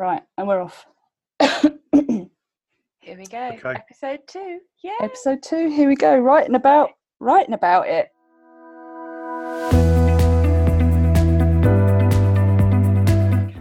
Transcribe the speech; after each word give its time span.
Right, 0.00 0.22
and 0.38 0.48
we're 0.48 0.62
off. 0.62 0.86
Here 1.42 3.18
we 3.18 3.26
go. 3.26 3.50
Okay. 3.52 3.74
Episode 3.74 4.20
two. 4.26 4.60
Yeah. 4.82 4.96
Episode 5.02 5.42
two, 5.42 5.68
here 5.68 5.88
we 5.88 5.94
go. 5.94 6.16
Writing 6.16 6.54
about 6.54 6.92
writing 7.18 7.52
about 7.52 7.86
it. 7.86 8.08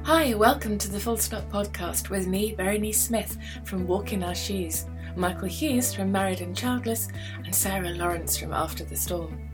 Hi, 0.06 0.34
welcome 0.34 0.78
to 0.78 0.90
the 0.90 0.98
Full 0.98 1.18
Stop 1.18 1.52
podcast 1.52 2.10
with 2.10 2.26
me, 2.26 2.56
Berenice 2.56 3.02
Smith 3.02 3.38
from 3.66 3.86
Walk 3.86 4.14
in 4.14 4.24
Our 4.24 4.34
Shoes, 4.34 4.86
Michael 5.18 5.50
Hughes 5.50 5.94
from 5.94 6.10
Married 6.10 6.40
and 6.40 6.56
Childless, 6.56 7.10
and 7.44 7.54
Sarah 7.54 7.90
Lawrence 7.90 8.38
from 8.38 8.54
After 8.54 8.86
the 8.86 8.96
Storm. 8.96 9.49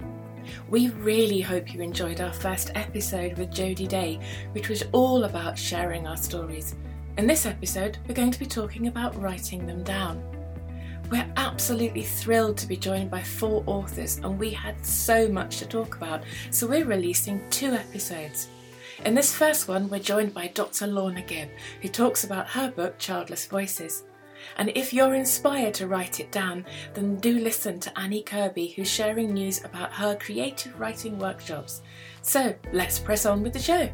We 0.70 0.90
really 0.90 1.42
hope 1.42 1.74
you 1.74 1.82
enjoyed 1.82 2.22
our 2.22 2.34
first 2.34 2.72
episode 2.76 3.38
with 3.38 3.52
Jodie 3.52 3.88
Day, 3.88 4.20
which 4.52 4.70
was 4.70 4.84
all 4.92 5.24
about 5.24 5.58
sharing 5.58 6.08
our 6.08 6.18
stories. 6.18 6.76
In 7.18 7.28
this 7.28 7.46
episode, 7.46 7.98
we're 8.08 8.16
going 8.16 8.32
to 8.32 8.40
be 8.40 8.46
talking 8.46 8.88
about 8.88 9.20
writing 9.22 9.66
them 9.66 9.84
down. 9.84 10.24
We're 11.12 11.32
absolutely 11.38 12.04
thrilled 12.04 12.58
to 12.58 12.68
be 12.68 12.78
joined 12.78 13.12
by 13.12 13.22
four 13.22 13.64
authors, 13.68 14.18
and 14.18 14.40
we 14.40 14.50
had 14.50 14.84
so 14.86 15.28
much 15.30 15.58
to 15.58 15.66
talk 15.66 15.96
about, 15.96 16.24
so 16.50 16.68
we're 16.68 16.86
releasing 16.86 17.48
two 17.50 17.74
episodes. 17.74 18.50
In 19.06 19.14
this 19.14 19.36
first 19.36 19.68
one, 19.68 19.90
we're 19.90 20.00
joined 20.00 20.34
by 20.34 20.48
Dr. 20.48 20.88
Lorna 20.88 21.22
Gibb, 21.22 21.50
who 21.82 21.90
talks 21.90 22.24
about 22.24 22.50
her 22.50 22.72
book, 22.72 22.98
Childless 22.98 23.46
Voices. 23.46 24.04
And 24.58 24.72
if 24.76 24.94
you're 24.94 25.16
inspired 25.16 25.74
to 25.76 25.88
write 25.88 26.20
it 26.20 26.32
down, 26.32 26.66
then 26.94 27.18
do 27.18 27.40
listen 27.40 27.80
to 27.82 28.00
Annie 28.00 28.24
Kirby, 28.24 28.68
who's 28.68 28.90
sharing 28.90 29.34
news 29.34 29.64
about 29.64 29.94
her 29.94 30.16
creative 30.16 30.80
writing 30.80 31.20
workshops. 31.20 31.82
So 32.22 32.56
let's 32.74 33.00
press 33.00 33.26
on 33.26 33.44
with 33.44 33.54
the 33.54 33.60
show. 33.60 33.90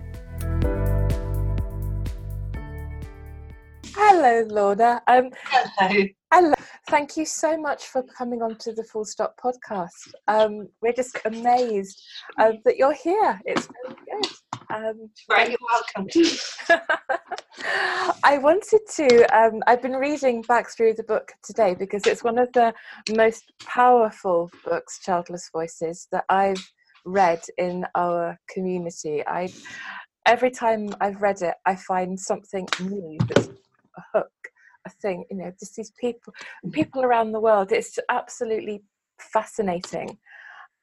Hello, 3.94 4.45
Lorna. 4.50 5.02
Um, 5.08 5.30
Hello. 5.45 6.06
Hello. 6.32 6.53
Thank 6.88 7.18
you 7.18 7.25
so 7.25 7.58
much 7.58 7.86
for 7.86 8.03
coming 8.03 8.42
on 8.42 8.58
to 8.59 8.73
the 8.73 8.84
Full 8.84 9.06
Stop 9.06 9.40
podcast. 9.42 10.14
Um, 10.28 10.68
we're 10.81 10.94
just 10.94 11.18
amazed 11.25 12.02
uh, 12.38 12.53
that 12.66 12.78
you're 12.78 12.94
here. 12.94 13.40
It's 13.45 13.68
very 13.68 13.95
good. 13.95 14.31
Um, 14.73 15.09
Right, 15.30 15.50
you're 15.50 15.59
welcome. 15.72 16.08
I 18.23 18.38
wanted 18.38 18.81
to. 18.95 19.38
Um, 19.38 19.61
I've 19.67 19.81
been 19.81 19.95
reading 19.95 20.41
back 20.44 20.69
through 20.69 20.94
the 20.94 21.03
book 21.03 21.31
today 21.44 21.75
because 21.78 22.05
it's 22.05 22.23
one 22.23 22.38
of 22.39 22.52
the 22.53 22.73
most 23.13 23.52
powerful 23.66 24.50
books, 24.63 25.00
Childless 25.00 25.50
Voices, 25.53 26.08
that 26.11 26.23
I've 26.30 26.63
read 27.05 27.41
in 27.58 27.86
our 27.95 28.39
community. 28.50 29.25
I 29.28 29.50
every 30.25 30.52
time 30.52 30.89
I've 31.02 31.22
read 31.22 31.41
it, 31.41 31.56
I 31.66 31.75
find 31.75 32.19
something 32.19 32.67
new 32.80 33.17
that's 33.28 33.47
a 33.97 34.03
hook, 34.13 34.31
a 34.85 34.89
thing. 35.02 35.25
You 35.30 35.38
know, 35.38 35.52
just 35.59 35.75
these 35.75 35.91
people, 36.00 36.33
people 36.72 37.03
around 37.03 37.31
the 37.31 37.39
world. 37.39 37.72
It's 37.72 37.97
absolutely 38.09 38.83
fascinating. 39.19 40.17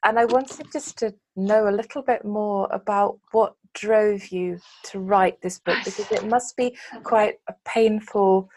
And 0.05 0.17
I 0.17 0.25
wanted 0.25 0.71
just 0.71 0.97
to 0.99 1.13
know 1.35 1.67
a 1.67 1.75
little 1.75 2.01
bit 2.01 2.23
more 2.23 2.69
about 2.71 3.19
what 3.31 3.55
drove 3.73 4.27
you 4.27 4.59
to 4.85 4.99
write 4.99 5.41
this 5.41 5.59
book 5.59 5.77
because 5.85 6.11
it 6.11 6.27
must 6.27 6.55
be 6.57 6.77
quite 7.03 7.35
a 7.47 7.53
painful 7.65 8.49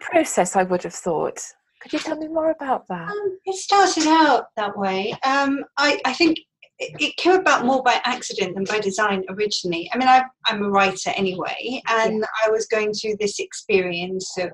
process, 0.00 0.56
I 0.56 0.62
would 0.62 0.82
have 0.82 0.94
thought. 0.94 1.42
Could 1.82 1.92
you 1.92 1.98
tell 1.98 2.16
me 2.16 2.28
more 2.28 2.50
about 2.50 2.86
that? 2.88 3.08
Um, 3.08 3.38
it 3.44 3.56
started 3.56 4.06
out 4.06 4.46
that 4.56 4.76
way. 4.78 5.12
Um, 5.24 5.64
I, 5.76 6.00
I 6.04 6.12
think 6.12 6.38
it, 6.78 7.00
it 7.00 7.16
came 7.16 7.34
about 7.34 7.64
more 7.64 7.82
by 7.82 8.00
accident 8.04 8.54
than 8.54 8.64
by 8.64 8.78
design 8.78 9.24
originally. 9.28 9.90
I 9.92 9.98
mean, 9.98 10.08
I, 10.08 10.22
I'm 10.46 10.62
a 10.62 10.70
writer 10.70 11.10
anyway, 11.16 11.82
and 11.88 12.24
I 12.44 12.50
was 12.50 12.66
going 12.66 12.92
through 12.92 13.16
this 13.18 13.40
experience 13.40 14.36
of 14.38 14.50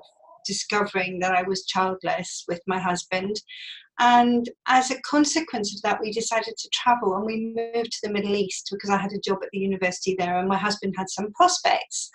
discovering 0.46 1.18
that 1.20 1.32
I 1.32 1.42
was 1.42 1.66
childless 1.66 2.44
with 2.48 2.60
my 2.66 2.78
husband. 2.78 3.36
And 3.98 4.48
as 4.66 4.90
a 4.90 5.00
consequence 5.02 5.74
of 5.74 5.82
that, 5.82 6.00
we 6.00 6.12
decided 6.12 6.54
to 6.56 6.68
travel 6.72 7.16
and 7.16 7.24
we 7.24 7.54
moved 7.54 7.92
to 7.92 7.98
the 8.02 8.12
Middle 8.12 8.34
East 8.34 8.68
because 8.70 8.90
I 8.90 8.98
had 8.98 9.12
a 9.12 9.20
job 9.20 9.38
at 9.42 9.48
the 9.52 9.58
university 9.58 10.14
there 10.18 10.38
and 10.38 10.48
my 10.48 10.56
husband 10.56 10.94
had 10.96 11.08
some 11.08 11.32
prospects. 11.32 12.10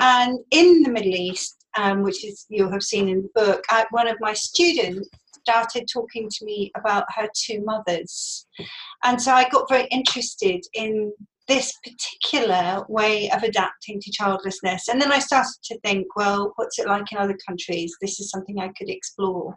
And 0.00 0.38
in 0.50 0.82
the 0.82 0.90
Middle 0.90 1.14
East, 1.14 1.64
um, 1.78 2.02
which 2.02 2.24
is 2.24 2.46
you'll 2.48 2.72
have 2.72 2.82
seen 2.82 3.08
in 3.08 3.22
the 3.22 3.40
book, 3.40 3.64
I, 3.70 3.86
one 3.90 4.08
of 4.08 4.16
my 4.20 4.32
students 4.32 5.08
started 5.40 5.86
talking 5.92 6.28
to 6.28 6.44
me 6.44 6.72
about 6.76 7.04
her 7.14 7.28
two 7.34 7.62
mothers. 7.64 8.46
And 9.04 9.20
so 9.20 9.32
I 9.32 9.48
got 9.48 9.68
very 9.68 9.86
interested 9.90 10.64
in 10.74 11.12
this 11.48 11.72
particular 11.84 12.84
way 12.88 13.30
of 13.30 13.42
adapting 13.42 14.00
to 14.00 14.10
childlessness. 14.10 14.88
And 14.88 15.00
then 15.00 15.12
I 15.12 15.20
started 15.20 15.54
to 15.64 15.78
think, 15.80 16.16
well, 16.16 16.52
what's 16.56 16.78
it 16.78 16.88
like 16.88 17.12
in 17.12 17.18
other 17.18 17.38
countries? 17.46 17.94
This 18.00 18.18
is 18.18 18.30
something 18.30 18.58
I 18.58 18.72
could 18.76 18.90
explore. 18.90 19.56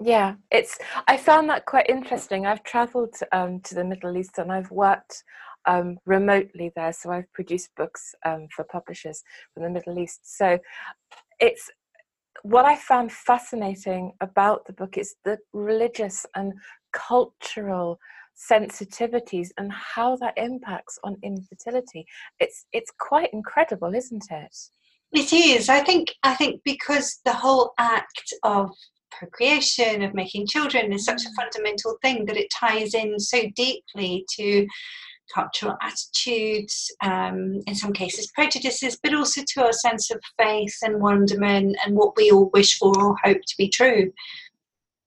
Yeah, 0.00 0.34
it's. 0.50 0.78
I 1.08 1.16
found 1.16 1.48
that 1.50 1.64
quite 1.64 1.88
interesting. 1.88 2.46
I've 2.46 2.62
travelled 2.64 3.14
um, 3.32 3.60
to 3.60 3.74
the 3.74 3.84
Middle 3.84 4.16
East 4.16 4.38
and 4.38 4.52
I've 4.52 4.70
worked 4.70 5.24
um, 5.66 5.98
remotely 6.04 6.70
there, 6.76 6.92
so 6.92 7.10
I've 7.10 7.32
produced 7.32 7.70
books 7.76 8.14
um, 8.24 8.46
for 8.54 8.64
publishers 8.64 9.22
from 9.52 9.62
the 9.62 9.70
Middle 9.70 9.98
East. 9.98 10.36
So 10.36 10.58
it's 11.40 11.70
what 12.42 12.64
I 12.64 12.76
found 12.76 13.10
fascinating 13.10 14.12
about 14.20 14.66
the 14.66 14.72
book 14.72 14.98
is 14.98 15.14
the 15.24 15.38
religious 15.52 16.26
and 16.34 16.52
cultural 16.92 17.98
sensitivities 18.36 19.48
and 19.56 19.72
how 19.72 20.16
that 20.16 20.34
impacts 20.36 20.98
on 21.04 21.16
infertility. 21.22 22.06
It's 22.38 22.66
it's 22.72 22.92
quite 22.98 23.32
incredible, 23.32 23.94
isn't 23.94 24.26
it? 24.30 24.56
It 25.12 25.32
is. 25.32 25.68
I 25.68 25.80
think. 25.80 26.14
I 26.22 26.34
think 26.34 26.60
because 26.64 27.20
the 27.24 27.32
whole 27.32 27.72
act 27.78 28.34
of 28.42 28.70
procreation 29.18 30.02
of 30.02 30.14
making 30.14 30.46
children 30.46 30.92
is 30.92 31.04
such 31.04 31.24
a 31.24 31.32
fundamental 31.34 31.96
thing 32.02 32.24
that 32.26 32.36
it 32.36 32.48
ties 32.50 32.94
in 32.94 33.18
so 33.18 33.42
deeply 33.54 34.24
to 34.36 34.66
cultural 35.34 35.76
attitudes, 35.82 36.94
um, 37.02 37.60
in 37.66 37.74
some 37.74 37.92
cases 37.92 38.30
prejudices, 38.34 38.98
but 39.02 39.14
also 39.14 39.42
to 39.46 39.64
our 39.64 39.72
sense 39.72 40.10
of 40.10 40.20
faith 40.38 40.76
and 40.82 41.00
wonderment 41.00 41.76
and 41.84 41.96
what 41.96 42.16
we 42.16 42.30
all 42.30 42.50
wish 42.52 42.78
for 42.78 42.96
or 42.98 43.16
hope 43.24 43.40
to 43.46 43.54
be 43.58 43.68
true. 43.68 44.12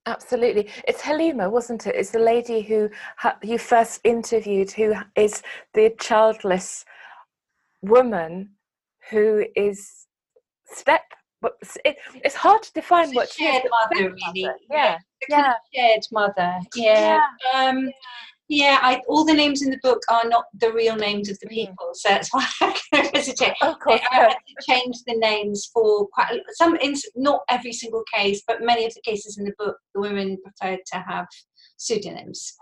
Absolutely, 0.06 0.68
it's 0.88 1.02
Halima, 1.02 1.50
wasn't 1.50 1.86
it? 1.86 1.96
It's 1.96 2.12
the 2.12 2.20
lady 2.20 2.62
who 2.62 2.90
ha- 3.18 3.38
you 3.44 3.58
first 3.58 4.02
interviewed, 4.04 4.72
who 4.72 4.96
is 5.16 5.44
the 5.74 5.94
childless 6.00 6.84
woman 7.82 8.52
who 9.10 9.46
is 9.56 10.08
step. 10.66 11.04
But 11.42 11.54
it, 11.86 11.98
it's 12.16 12.36
hard 12.36 12.64
to 12.64 12.74
define 12.74 13.12
what 13.14 13.30
she 13.30 13.46
is. 13.46 13.52
shared 13.54 13.64
mother, 13.70 14.10
really. 14.34 14.50
Yeah, 14.70 14.98
The 15.22 15.28
yeah, 15.30 15.54
shared 15.74 16.02
mother. 16.12 16.58
Yeah. 16.76 17.20
Um, 17.56 17.90
yeah, 18.50 18.80
I, 18.82 19.00
all 19.08 19.24
the 19.26 19.34
names 19.34 19.62
in 19.62 19.70
the 19.70 19.78
book 19.84 20.02
are 20.10 20.28
not 20.28 20.46
the 20.60 20.74
real 20.74 20.96
names 20.96 21.30
of 21.30 21.38
the 21.40 21.46
Mm. 21.48 21.54
people, 21.54 21.92
so 21.94 22.10
that's 22.10 22.30
why 22.34 22.46
I 22.62 22.78
kind 22.92 23.06
of 23.06 23.12
hesitate. 23.14 23.54
of 23.62 23.80
course. 23.80 24.02
I 24.12 24.16
had 24.16 24.30
to 24.30 24.66
change 24.68 24.98
the 25.06 25.16
names 25.16 25.70
for 25.74 26.08
quite 26.08 26.32
a- 26.34 26.42
some, 26.56 26.76
in, 26.78 26.96
not 27.16 27.42
every 27.48 27.72
single 27.74 28.04
case, 28.14 28.42
but 28.48 28.62
many 28.62 28.86
of 28.86 28.94
the 28.96 29.02
cases 29.02 29.38
in 29.38 29.46
the 29.46 29.54
book, 29.60 29.78
the 29.94 30.02
women 30.02 30.38
preferred 30.44 30.80
to 30.94 31.00
have 31.08 31.28
pseudonyms. 31.78 32.54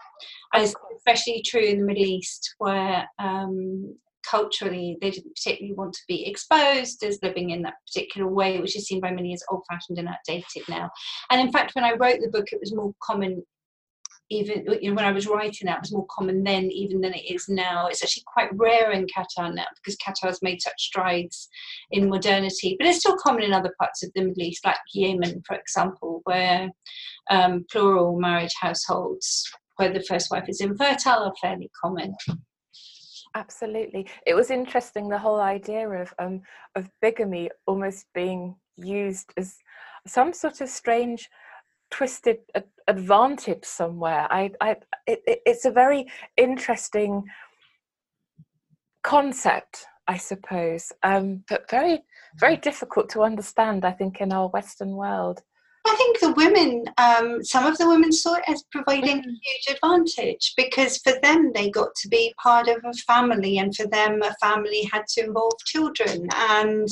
And 0.53 0.63
it's 0.63 0.75
especially 0.97 1.41
true 1.45 1.61
in 1.61 1.79
the 1.79 1.85
Middle 1.85 2.03
East, 2.05 2.53
where 2.57 3.07
um, 3.17 3.95
culturally 4.29 4.97
they 5.01 5.11
didn't 5.11 5.35
particularly 5.35 5.73
want 5.73 5.93
to 5.93 6.01
be 6.07 6.27
exposed 6.27 7.03
as 7.03 7.19
living 7.21 7.51
in 7.51 7.61
that 7.63 7.75
particular 7.87 8.27
way, 8.27 8.59
which 8.59 8.75
is 8.75 8.85
seen 8.85 8.99
by 8.99 9.11
many 9.11 9.33
as 9.33 9.43
old 9.49 9.63
fashioned 9.69 9.97
and 9.97 10.07
outdated 10.07 10.63
now. 10.69 10.89
And 11.29 11.41
in 11.41 11.51
fact, 11.51 11.75
when 11.75 11.85
I 11.85 11.93
wrote 11.93 12.19
the 12.21 12.29
book, 12.29 12.47
it 12.51 12.59
was 12.59 12.75
more 12.75 12.93
common 13.01 13.43
even 14.29 14.65
you 14.81 14.89
know, 14.89 14.95
when 14.95 15.05
I 15.05 15.11
was 15.11 15.27
writing 15.27 15.67
that, 15.67 15.77
it 15.77 15.81
was 15.81 15.93
more 15.93 16.05
common 16.11 16.43
then 16.43 16.65
even 16.65 16.99
than 17.01 17.13
it 17.13 17.31
is 17.31 17.45
now. 17.47 17.87
It's 17.87 18.03
actually 18.03 18.23
quite 18.27 18.49
rare 18.53 18.91
in 18.91 19.05
Qatar 19.05 19.53
now 19.53 19.65
because 19.75 19.97
Qatar 19.97 20.27
has 20.27 20.41
made 20.41 20.61
such 20.61 20.73
strides 20.77 21.47
in 21.91 22.09
modernity, 22.09 22.75
but 22.77 22.87
it's 22.87 22.99
still 22.99 23.15
common 23.17 23.43
in 23.43 23.53
other 23.53 23.73
parts 23.79 24.03
of 24.03 24.11
the 24.15 24.23
Middle 24.23 24.43
East, 24.43 24.65
like 24.65 24.75
Yemen, 24.93 25.41
for 25.45 25.55
example, 25.55 26.21
where 26.25 26.69
um, 27.29 27.65
plural 27.71 28.19
marriage 28.19 28.53
households 28.59 29.49
where 29.77 29.93
the 29.93 30.03
first 30.03 30.29
wife 30.31 30.49
is 30.49 30.59
infertile 30.59 31.23
are 31.23 31.33
fairly 31.41 31.69
common. 31.81 32.15
Absolutely. 33.35 34.07
It 34.25 34.33
was 34.33 34.51
interesting 34.51 35.09
the 35.09 35.17
whole 35.19 35.39
idea 35.39 35.87
of 35.89 36.13
um 36.19 36.41
of 36.75 36.89
bigamy 37.01 37.49
almost 37.65 38.05
being 38.13 38.55
used 38.75 39.33
as 39.37 39.57
some 40.05 40.33
sort 40.33 40.61
of 40.61 40.69
strange 40.69 41.29
twisted 41.91 42.39
advantage 42.87 43.65
somewhere. 43.65 44.27
I 44.31 44.51
I 44.61 44.71
it, 45.05 45.21
it, 45.27 45.41
it's 45.45 45.65
a 45.65 45.71
very 45.71 46.07
interesting 46.37 47.23
concept, 49.03 49.85
I 50.07 50.17
suppose. 50.17 50.91
Um 51.03 51.43
but 51.49 51.69
very 51.69 52.03
very 52.39 52.57
difficult 52.57 53.09
to 53.09 53.23
understand 53.23 53.85
I 53.85 53.91
think 53.91 54.21
in 54.21 54.31
our 54.33 54.47
western 54.49 54.91
world. 54.95 55.41
I 55.87 55.95
think 55.95 56.19
the 56.19 56.33
women, 56.33 56.85
um, 56.97 57.43
some 57.43 57.65
of 57.65 57.77
the 57.77 57.87
women 57.87 58.11
saw 58.11 58.35
it 58.35 58.43
as 58.47 58.63
providing 58.71 59.17
mm. 59.17 59.25
a 59.25 59.39
huge 59.43 59.75
advantage 59.75 60.53
because 60.55 60.97
for 60.97 61.13
them 61.21 61.51
they 61.53 61.69
got 61.69 61.95
to 61.95 62.07
be 62.07 62.33
part 62.41 62.67
of 62.67 62.77
a 62.83 62.93
family, 63.07 63.57
and 63.57 63.75
for 63.75 63.87
them 63.87 64.21
a 64.21 64.35
family 64.41 64.89
had 64.91 65.07
to 65.09 65.25
involve 65.25 65.53
children, 65.65 66.27
and 66.33 66.87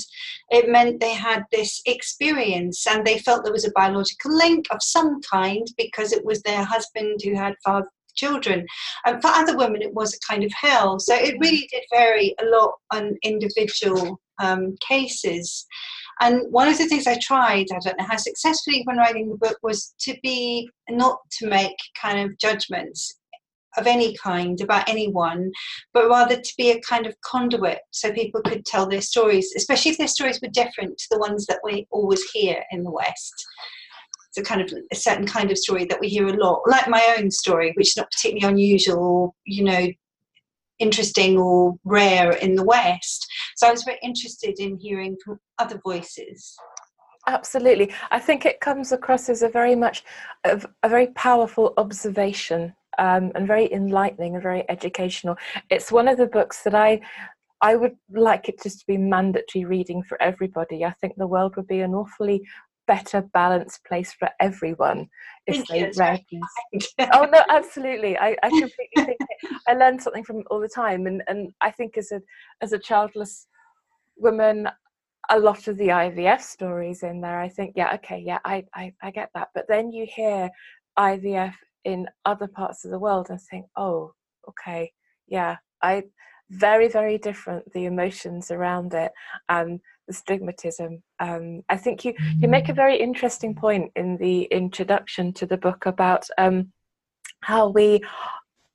it 0.50 0.70
meant 0.70 1.00
they 1.00 1.14
had 1.14 1.44
this 1.52 1.82
experience, 1.86 2.86
and 2.88 3.06
they 3.06 3.20
felt 3.20 3.44
there 3.44 3.54
was 3.54 3.66
a 3.68 3.72
biological 3.72 4.36
link 4.36 4.66
of 4.72 4.82
some 4.82 5.22
kind 5.22 5.68
because 5.78 6.12
it 6.12 6.26
was 6.26 6.42
their 6.42 6.64
husband 6.64 7.20
who 7.24 7.36
had 7.36 7.56
father 7.64 7.90
children. 8.16 8.66
And 9.06 9.22
for 9.22 9.28
other 9.28 9.58
women, 9.58 9.82
it 9.82 9.94
was 9.94 10.14
a 10.14 10.32
kind 10.32 10.44
of 10.44 10.52
hell. 10.54 11.00
So 11.00 11.14
it 11.14 11.36
really 11.40 11.68
did 11.72 11.84
vary 11.94 12.34
a 12.42 12.46
lot 12.46 12.76
on 12.92 13.18
individual 13.24 14.20
um, 14.40 14.76
cases. 14.88 15.66
And 16.22 16.42
one 16.50 16.68
of 16.68 16.78
the 16.78 16.86
things 16.86 17.08
I 17.08 17.18
tried, 17.22 17.66
I 17.72 17.80
don't 17.84 18.00
know 18.00 18.06
how 18.08 18.18
successfully 18.18 18.84
when 18.86 18.98
writing 18.98 19.30
the 19.30 19.38
book, 19.38 19.58
was 19.64 19.94
to 20.02 20.16
be 20.24 20.70
not 20.90 21.20
to 21.40 21.48
make 21.48 21.76
kind 22.02 22.20
of 22.20 22.38
judgments 22.38 23.20
of 23.78 23.88
any 23.88 24.16
kind 24.16 24.60
about 24.62 24.88
anyone, 24.88 25.52
but 25.94 26.08
rather 26.08 26.40
to 26.40 26.54
be 26.58 26.72
a 26.72 26.80
kind 26.82 27.06
of 27.06 27.20
conduit 27.22 27.80
so 27.92 28.12
people 28.12 28.42
could 28.42 28.66
tell 28.66 28.88
their 28.88 29.02
stories, 29.02 29.54
especially 29.58 29.92
if 29.92 29.98
their 29.98 30.08
stories 30.08 30.40
were 30.42 30.50
different 30.50 30.98
to 30.98 31.08
the 31.12 31.20
ones 31.20 31.46
that 31.48 31.60
we 31.64 31.86
always 31.92 32.24
hear 32.32 32.64
in 32.72 32.84
the 32.84 32.92
West. 32.92 33.34
It's 34.30 34.38
a 34.38 34.50
kind 34.50 34.62
of 34.62 34.72
a 34.92 34.96
certain 34.96 35.28
kind 35.28 35.52
of 35.52 35.58
story 35.58 35.86
that 35.86 36.00
we 36.00 36.08
hear 36.08 36.28
a 36.28 36.34
lot, 36.34 36.62
like 36.68 36.88
my 36.88 37.16
own 37.18 37.32
story, 37.32 37.74
which 37.76 37.90
is 37.90 37.98
not 37.98 38.12
particularly 38.12 38.54
unusual, 38.54 39.36
you 39.46 39.64
know, 39.64 39.88
interesting 40.80 41.38
or 41.38 41.76
rare 41.84 42.32
in 42.32 42.56
the 42.56 42.64
West. 42.64 43.26
So 43.56 43.68
I 43.68 43.72
was 43.72 43.84
very 43.84 44.00
interested 44.04 44.60
in 44.60 44.78
hearing 44.78 45.18
from 45.24 45.40
other 45.58 45.80
voices. 45.84 46.56
Absolutely. 47.28 47.92
I 48.12 48.20
think 48.20 48.46
it 48.46 48.60
comes 48.60 48.92
across 48.92 49.30
as 49.30 49.42
a 49.42 49.50
very 49.50 49.76
much 49.76 50.04
a, 50.44 50.62
a 50.84 50.90
very 50.90 51.08
powerful 51.08 51.74
observation 51.78 52.74
um, 53.00 53.32
and 53.34 53.48
very 53.48 53.72
enlightening 53.74 54.36
and 54.36 54.44
very 54.44 54.64
educational. 54.70 55.36
It's 55.70 55.92
one 55.92 56.08
of 56.08 56.18
the 56.18 56.28
books 56.28 56.64
that 56.64 56.76
I 56.76 57.02
I 57.62 57.76
would 57.78 57.96
like 58.12 58.50
it 58.50 58.62
just 58.62 58.82
to 58.82 58.86
be 58.86 58.98
mandatory 58.98 59.66
reading 59.66 60.04
for 60.04 60.22
everybody. 60.22 60.84
I 60.84 60.92
think 60.92 61.16
the 61.16 61.26
world 61.26 61.56
would 61.56 61.68
be 61.68 61.80
an 61.80 61.96
awfully 61.96 62.44
better 62.88 63.22
balanced 63.34 63.84
place 63.86 64.14
for 64.14 64.30
everyone 64.40 65.10
if 65.48 65.66
they 65.68 65.92
read 65.98 66.24
these. 66.30 66.88
oh 67.14 67.28
no, 67.32 67.44
absolutely. 67.50 68.18
I, 68.18 68.36
I 68.44 68.50
completely 68.50 68.88
think 68.96 69.18
it. 69.20 69.62
I 69.68 69.74
learn 69.74 70.00
something 70.00 70.24
from 70.24 70.44
all 70.50 70.60
the 70.60 70.70
time, 70.70 71.08
and 71.08 71.22
and 71.28 71.54
I 71.62 71.72
think 71.72 71.98
as 71.98 72.12
a 72.12 72.22
as 72.62 72.74
a 72.74 72.80
childless 72.80 73.48
woman, 74.18 74.70
a 75.30 75.40
lot 75.40 75.68
of 75.68 75.78
the 75.78 75.90
IVF 75.90 76.42
stories 76.42 77.04
in 77.04 77.22
there. 77.22 77.40
I 77.40 77.50
think, 77.50 77.74
yeah, 77.76 77.94
okay, 77.96 78.22
yeah, 78.26 78.40
I 78.46 78.64
I, 78.74 78.94
I 79.02 79.12
get 79.12 79.30
that. 79.36 79.50
But 79.54 79.66
then 79.68 79.92
you 79.92 80.08
hear 80.14 80.50
IVF 80.98 81.54
in 81.84 82.08
other 82.26 82.48
parts 82.48 82.86
of 82.86 82.92
the 82.92 83.00
world 83.00 83.28
and 83.30 83.40
think, 83.42 83.66
oh, 83.76 84.14
okay, 84.50 84.92
yeah, 85.28 85.58
I 85.82 86.04
very 86.52 86.88
very 86.88 87.18
different 87.18 87.66
the 87.74 87.86
emotions 87.86 88.52
around 88.52 88.94
it 88.94 89.12
and 89.50 89.80
the 90.08 90.14
stigmatism. 90.14 91.02
Um, 91.20 91.62
I 91.70 91.78
think 91.78 92.06
you, 92.06 92.14
you 92.40 92.48
make 92.48 92.70
a 92.70 92.74
mm. 92.74 92.76
very 92.76 93.00
interesting 93.00 93.56
point 93.56 93.92
in 93.96 94.18
the 94.18 94.44
introduction 94.44 95.34
to 95.34 95.46
the 95.46 95.58
book 95.58 95.86
about 95.86 96.28
um, 96.38 96.72
how 97.42 97.70
we 97.70 98.02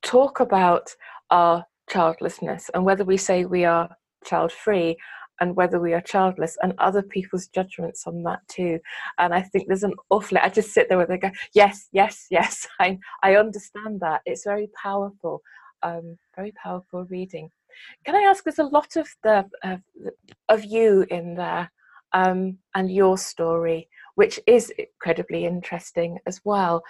talk 0.03 0.41
about 0.41 0.91
our 1.31 1.65
childlessness 1.89 2.71
and 2.75 2.85
whether 2.85 3.05
we 3.05 3.17
say 3.17 3.45
we 3.45 3.65
are 3.65 3.89
child 4.25 4.53
free 4.53 4.97
and 5.41 5.57
whether 5.57 5.81
we 5.81 5.95
are 5.95 6.03
childless 6.03 6.57
and 6.63 6.75
other 6.79 7.03
people's 7.03 7.49
judgments 7.49 8.07
on 8.07 8.23
that 8.23 8.41
too. 8.49 8.79
And 9.19 9.35
I 9.35 9.41
think 9.43 9.67
there's 9.67 9.83
an 9.83 9.95
awful 10.11 10.39
I 10.39 10.51
just 10.51 10.73
sit 10.73 10.89
there 10.89 10.99
with 10.99 11.09
they 11.09 11.19
go, 11.19 11.31
yes, 11.55 11.89
yes, 11.93 12.27
yes, 12.31 12.67
I, 12.81 12.99
I 13.23 13.37
understand 13.37 14.01
that. 14.01 14.21
It's 14.27 14.45
very 14.45 14.69
powerful, 14.81 15.41
um, 15.83 16.19
very 16.37 16.53
powerful 16.63 17.07
reading. 17.07 17.51
Can 18.05 18.15
I 18.15 18.21
ask? 18.21 18.45
There's 18.45 18.59
a 18.59 18.65
lot 18.65 18.97
of 18.97 19.09
the 19.23 19.45
uh, 19.65 19.77
of 20.49 20.65
you 20.65 21.07
in 21.11 21.35
there 21.35 21.71
um, 22.13 22.59
and 22.75 22.91
your 22.91 23.19
story, 23.19 23.89
which 24.15 24.41
is 24.47 24.73
incredibly 24.79 25.45
interesting 25.47 26.19
as 26.27 26.41
well. 26.45 26.83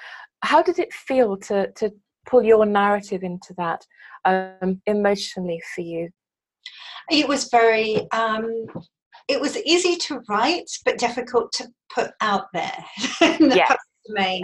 How 0.43 0.63
did 0.63 0.79
it 0.79 0.93
feel 0.93 1.37
to 1.39 1.71
to 1.73 1.91
pull 2.27 2.43
your 2.43 2.67
narrative 2.67 3.23
into 3.23 3.55
that 3.57 3.85
um, 4.25 4.81
emotionally 4.87 5.61
for 5.75 5.83
you? 5.83 6.11
It 7.11 7.29
was 7.29 7.49
very. 7.51 8.11
Um, 8.13 8.67
it 9.29 9.41
was 9.41 9.57
easy 9.59 9.97
to 9.97 10.21
write, 10.29 10.71
but 10.85 10.99
difficult 10.99 11.53
to 11.53 11.69
put 11.95 12.11
out 12.21 12.47
there 12.53 12.85
in 13.21 13.49
the 13.49 13.57
yes. 13.57 13.77
domain. 14.09 14.43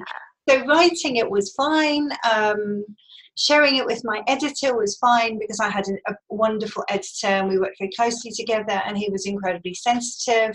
So 0.49 0.65
writing 0.65 1.17
it 1.17 1.29
was 1.29 1.53
fine. 1.55 2.09
Um, 2.33 2.85
sharing 3.37 3.77
it 3.77 3.87
with 3.87 4.03
my 4.05 4.23
editor 4.27 4.77
was 4.77 4.97
fine 4.97 5.39
because 5.39 5.61
I 5.61 5.69
had 5.69 5.85
a, 5.89 6.13
a 6.13 6.17
wonderful 6.31 6.85
editor 6.89 7.27
and 7.27 7.49
we 7.49 7.59
worked 7.59 7.79
very 7.79 7.91
closely 7.95 8.31
together 8.31 8.83
and 8.87 8.97
he 8.97 9.09
was 9.11 9.27
incredibly 9.27 9.75
sensitive. 9.75 10.55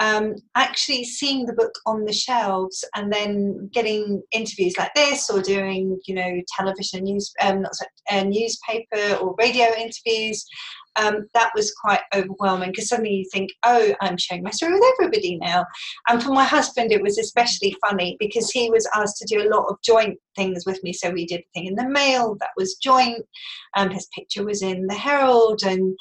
Um, 0.00 0.36
actually 0.54 1.04
seeing 1.04 1.44
the 1.44 1.54
book 1.54 1.72
on 1.86 2.04
the 2.04 2.12
shelves 2.12 2.84
and 2.94 3.12
then 3.12 3.68
getting 3.72 4.22
interviews 4.30 4.74
like 4.78 4.94
this 4.94 5.28
or 5.28 5.42
doing 5.42 5.98
you 6.06 6.14
know 6.14 6.40
television 6.56 7.02
news 7.02 7.32
um, 7.42 7.62
not 7.62 7.72
a 8.08 8.24
newspaper 8.24 9.16
or 9.20 9.34
radio 9.40 9.66
interviews 9.76 10.46
um, 10.98 11.28
that 11.34 11.50
was 11.54 11.72
quite 11.72 12.00
overwhelming 12.14 12.70
because 12.70 12.88
suddenly 12.88 13.14
you 13.14 13.24
think, 13.32 13.50
oh, 13.64 13.94
I'm 14.00 14.16
sharing 14.16 14.42
my 14.42 14.50
story 14.50 14.74
with 14.74 14.92
everybody 14.94 15.36
now. 15.36 15.64
And 16.08 16.22
for 16.22 16.30
my 16.30 16.44
husband, 16.44 16.92
it 16.92 17.02
was 17.02 17.18
especially 17.18 17.76
funny 17.86 18.16
because 18.18 18.50
he 18.50 18.70
was 18.70 18.88
asked 18.94 19.18
to 19.18 19.26
do 19.26 19.42
a 19.42 19.50
lot 19.54 19.66
of 19.68 19.80
joint 19.82 20.18
things 20.36 20.64
with 20.66 20.82
me. 20.82 20.92
So 20.92 21.10
we 21.10 21.26
did 21.26 21.40
a 21.40 21.46
thing 21.54 21.66
in 21.66 21.74
the 21.74 21.88
mail 21.88 22.36
that 22.40 22.50
was 22.56 22.74
joint. 22.74 23.24
Um, 23.76 23.90
his 23.90 24.08
picture 24.14 24.44
was 24.44 24.62
in 24.62 24.86
the 24.86 24.94
Herald, 24.94 25.62
and 25.64 25.96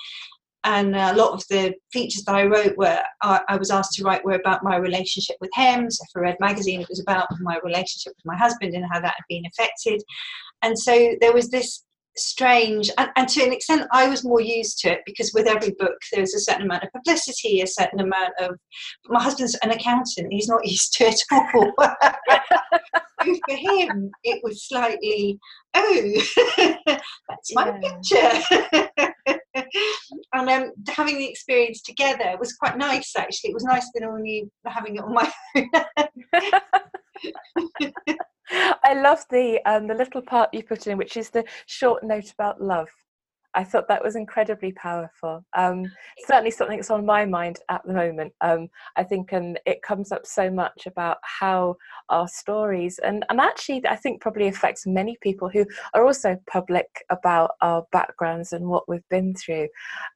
and 0.64 0.96
a 0.96 1.14
lot 1.14 1.32
of 1.32 1.44
the 1.50 1.74
features 1.94 2.24
that 2.24 2.36
I 2.36 2.46
wrote 2.46 2.76
were 2.78 3.00
I, 3.22 3.42
I 3.48 3.58
was 3.58 3.72
asked 3.72 3.94
to 3.94 4.04
write 4.04 4.26
were 4.26 4.34
about 4.34 4.64
my 4.64 4.76
relationship 4.76 5.38
with 5.40 5.52
him. 5.54 5.90
So 5.90 6.04
for 6.12 6.24
Red 6.24 6.38
Magazine, 6.40 6.82
it 6.82 6.90
was 6.90 7.00
about 7.00 7.28
my 7.40 7.60
relationship 7.64 8.14
with 8.18 8.26
my 8.26 8.36
husband 8.36 8.74
and 8.74 8.86
how 8.92 9.00
that 9.00 9.16
had 9.16 9.24
been 9.30 9.44
affected. 9.46 10.04
And 10.64 10.78
so 10.78 11.16
there 11.22 11.34
was 11.34 11.50
this 11.50 11.84
strange 12.18 12.90
and, 12.98 13.10
and, 13.16 13.28
to 13.28 13.44
an 13.44 13.54
extent 13.54 13.88
i 13.92 14.08
was 14.08 14.24
more 14.24 14.42
used 14.42 14.80
to 14.80 14.90
it 14.90 15.02
because 15.06 15.31
with 15.34 15.48
every 15.48 15.72
book 15.80 15.98
there's 16.12 16.34
a 16.34 16.40
certain 16.40 16.64
amount 16.64 16.84
of 16.84 16.92
publicity 16.92 17.62
a 17.62 17.68
certain 17.68 18.00
amount 18.00 18.34
of 18.40 18.56
my 19.08 19.22
husband's 19.22 19.56
an 19.64 19.72
accountant 19.72 20.31
he's 20.31 20.48
not 20.48 20.66
used 20.68 20.94
to 20.94 21.06
it 21.06 21.22
at 21.31 21.56
all. 21.56 21.74
For 23.50 23.56
him 23.56 24.12
it 24.24 24.42
was 24.44 24.68
slightly 24.68 25.40
oh 25.74 26.22
that's 26.98 27.54
my 27.54 27.72
picture. 27.81 28.42
And 30.34 30.50
um, 30.50 30.72
having 30.88 31.18
the 31.18 31.28
experience 31.28 31.81
together 31.81 32.38
was 32.40 32.54
quite 32.54 32.78
nice 32.78 33.14
actually. 33.18 33.50
It 33.52 33.56
was 33.56 33.64
nicer 33.64 33.88
than 33.96 34.06
only 34.06 34.50
having 34.66 34.95
it 34.95 35.04
on 35.04 35.14
my 35.14 35.31
own 35.56 35.69
love 39.01 39.23
the 39.30 39.59
um, 39.66 39.87
the 39.87 39.95
little 39.95 40.21
part 40.21 40.54
you 40.54 40.63
put 40.63 40.87
in, 40.87 40.97
which 40.97 41.18
is 41.18 41.30
the 41.30 41.44
short 41.66 42.04
note 42.04 42.31
about 42.31 42.61
love. 42.61 42.89
I 43.54 43.63
thought 43.63 43.87
that 43.87 44.04
was 44.04 44.16
incredibly 44.16 44.71
powerful. 44.73 45.44
Um, 45.57 45.92
certainly 46.27 46.51
something 46.51 46.77
that's 46.77 46.92
on 46.92 47.06
my 47.06 47.25
mind 47.25 47.57
at 47.69 47.81
the 47.85 47.94
moment. 47.94 48.33
Um, 48.42 48.68
I 48.95 49.04
think, 49.04 49.31
and 49.31 49.59
it 49.66 49.81
comes 49.81 50.11
up 50.11 50.27
so 50.27 50.51
much 50.51 50.85
about 50.85 51.18
how 51.23 51.77
our 52.09 52.27
stories, 52.27 52.99
and, 52.99 53.25
and 53.30 53.42
actually, 53.42 53.81
I 53.87 53.95
think 53.95 54.21
probably 54.21 54.47
affects 54.47 54.85
many 54.85 55.18
people 55.21 55.49
who 55.49 55.66
are 55.95 56.06
also 56.06 56.37
public 56.47 56.85
about 57.09 57.51
our 57.61 57.83
backgrounds 57.92 58.54
and 58.54 58.68
what 58.68 58.87
we've 58.87 59.09
been 59.09 59.33
through, 59.33 59.69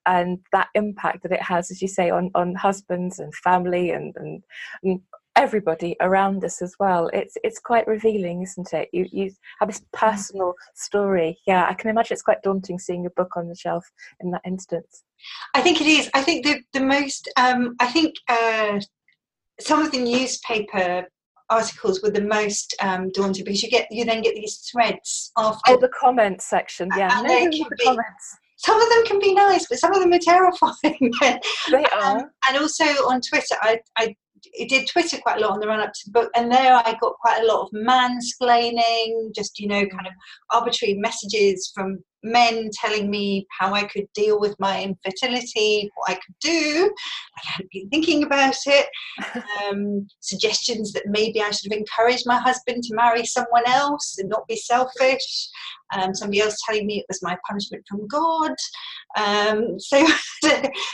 and 0.05 0.37
that 0.51 0.67
impact 0.75 1.23
that 1.23 1.31
it 1.31 1.41
has, 1.41 1.71
as 1.71 1.81
you 1.81 1.87
say, 1.87 2.11
on 2.11 2.29
on 2.35 2.53
husbands 2.53 3.17
and 3.17 3.33
family 3.33 3.89
and 3.89 4.13
and, 4.17 4.43
and 4.83 4.99
everybody 5.35 5.95
around 6.01 6.43
us 6.43 6.61
as 6.61 6.75
well. 6.79 7.09
It's 7.13 7.37
it's 7.43 7.59
quite 7.59 7.87
revealing, 7.87 8.41
isn't 8.43 8.73
it? 8.73 8.89
You 8.91 9.05
you 9.11 9.31
have 9.59 9.69
this 9.69 9.81
mm. 9.81 9.91
personal 9.93 10.53
story. 10.75 11.39
Yeah, 11.47 11.65
I 11.67 11.73
can 11.73 11.89
imagine 11.89 12.13
it's 12.13 12.21
quite 12.21 12.43
daunting 12.43 12.79
seeing 12.79 13.05
a 13.05 13.11
book 13.11 13.35
on 13.35 13.47
the 13.47 13.55
shelf 13.55 13.85
in 14.19 14.31
that 14.31 14.41
instance. 14.45 15.03
I 15.53 15.61
think 15.61 15.81
it 15.81 15.87
is. 15.87 16.09
I 16.13 16.21
think 16.21 16.45
the 16.45 16.61
the 16.73 16.85
most. 16.85 17.29
Um, 17.37 17.75
I 17.79 17.87
think 17.87 18.15
uh, 18.27 18.79
some 19.59 19.81
of 19.81 19.91
the 19.91 19.99
newspaper 19.99 21.05
articles 21.49 22.01
were 22.01 22.09
the 22.09 22.23
most 22.23 22.75
um, 22.81 23.11
daunting 23.11 23.43
because 23.43 23.61
you 23.61 23.69
get 23.69 23.87
you 23.91 24.05
then 24.05 24.21
get 24.21 24.35
these 24.35 24.57
threads 24.71 25.31
after. 25.37 25.73
Oh, 25.73 25.77
the 25.79 25.89
comments 25.99 26.45
section. 26.45 26.89
Yeah, 26.97 27.17
and 27.19 27.29
they 27.29 27.43
can 27.43 27.67
be, 27.77 27.83
comments. 27.83 28.37
Some 28.57 28.79
of 28.79 28.89
them 28.89 29.05
can 29.05 29.19
be 29.19 29.33
nice, 29.33 29.67
but 29.67 29.79
some 29.79 29.93
of 29.93 30.01
them 30.01 30.13
are 30.13 30.19
terrifying. 30.19 31.11
they 31.71 31.85
are. 31.85 32.19
Um, 32.19 32.29
and 32.47 32.57
also 32.59 32.83
on 32.83 33.19
Twitter, 33.21 33.55
I, 33.59 33.79
I 33.97 34.15
it 34.53 34.69
did 34.69 34.87
Twitter 34.87 35.17
quite 35.17 35.37
a 35.37 35.41
lot 35.41 35.51
on 35.51 35.59
the 35.59 35.67
run 35.67 35.79
up 35.79 35.93
to 35.93 36.01
the 36.05 36.11
book, 36.11 36.31
and 36.35 36.51
there 36.51 36.73
I 36.73 36.95
got 36.99 37.13
quite 37.21 37.41
a 37.41 37.45
lot 37.45 37.63
of 37.63 37.71
mansplaining, 37.71 39.33
just 39.35 39.59
you 39.59 39.67
know, 39.67 39.85
kind 39.85 40.07
of 40.07 40.13
arbitrary 40.51 40.95
messages 40.95 41.71
from 41.73 42.03
men 42.23 42.69
telling 42.73 43.09
me 43.09 43.47
how 43.59 43.73
I 43.73 43.83
could 43.83 44.05
deal 44.13 44.39
with 44.39 44.55
my 44.59 44.81
infertility, 44.83 45.89
what 45.95 46.11
I 46.11 46.13
could 46.15 46.35
do. 46.41 46.93
I 47.37 47.41
hadn't 47.43 47.71
been 47.71 47.89
thinking 47.89 48.23
about 48.23 48.55
it. 48.65 48.87
Um, 49.69 50.07
suggestions 50.19 50.91
that 50.93 51.03
maybe 51.05 51.41
I 51.41 51.51
should 51.51 51.71
have 51.71 51.79
encouraged 51.79 52.23
my 52.25 52.37
husband 52.37 52.83
to 52.83 52.95
marry 52.95 53.25
someone 53.25 53.63
else 53.67 54.15
and 54.17 54.27
not 54.29 54.47
be 54.47 54.55
selfish. 54.55 55.49
Um, 55.93 56.13
somebody 56.15 56.41
else 56.41 56.57
telling 56.65 56.87
me 56.87 56.99
it 56.99 57.05
was 57.07 57.21
my 57.21 57.37
punishment 57.47 57.83
from 57.87 58.07
God. 58.07 58.53
Um, 59.17 59.79
so, 59.79 60.05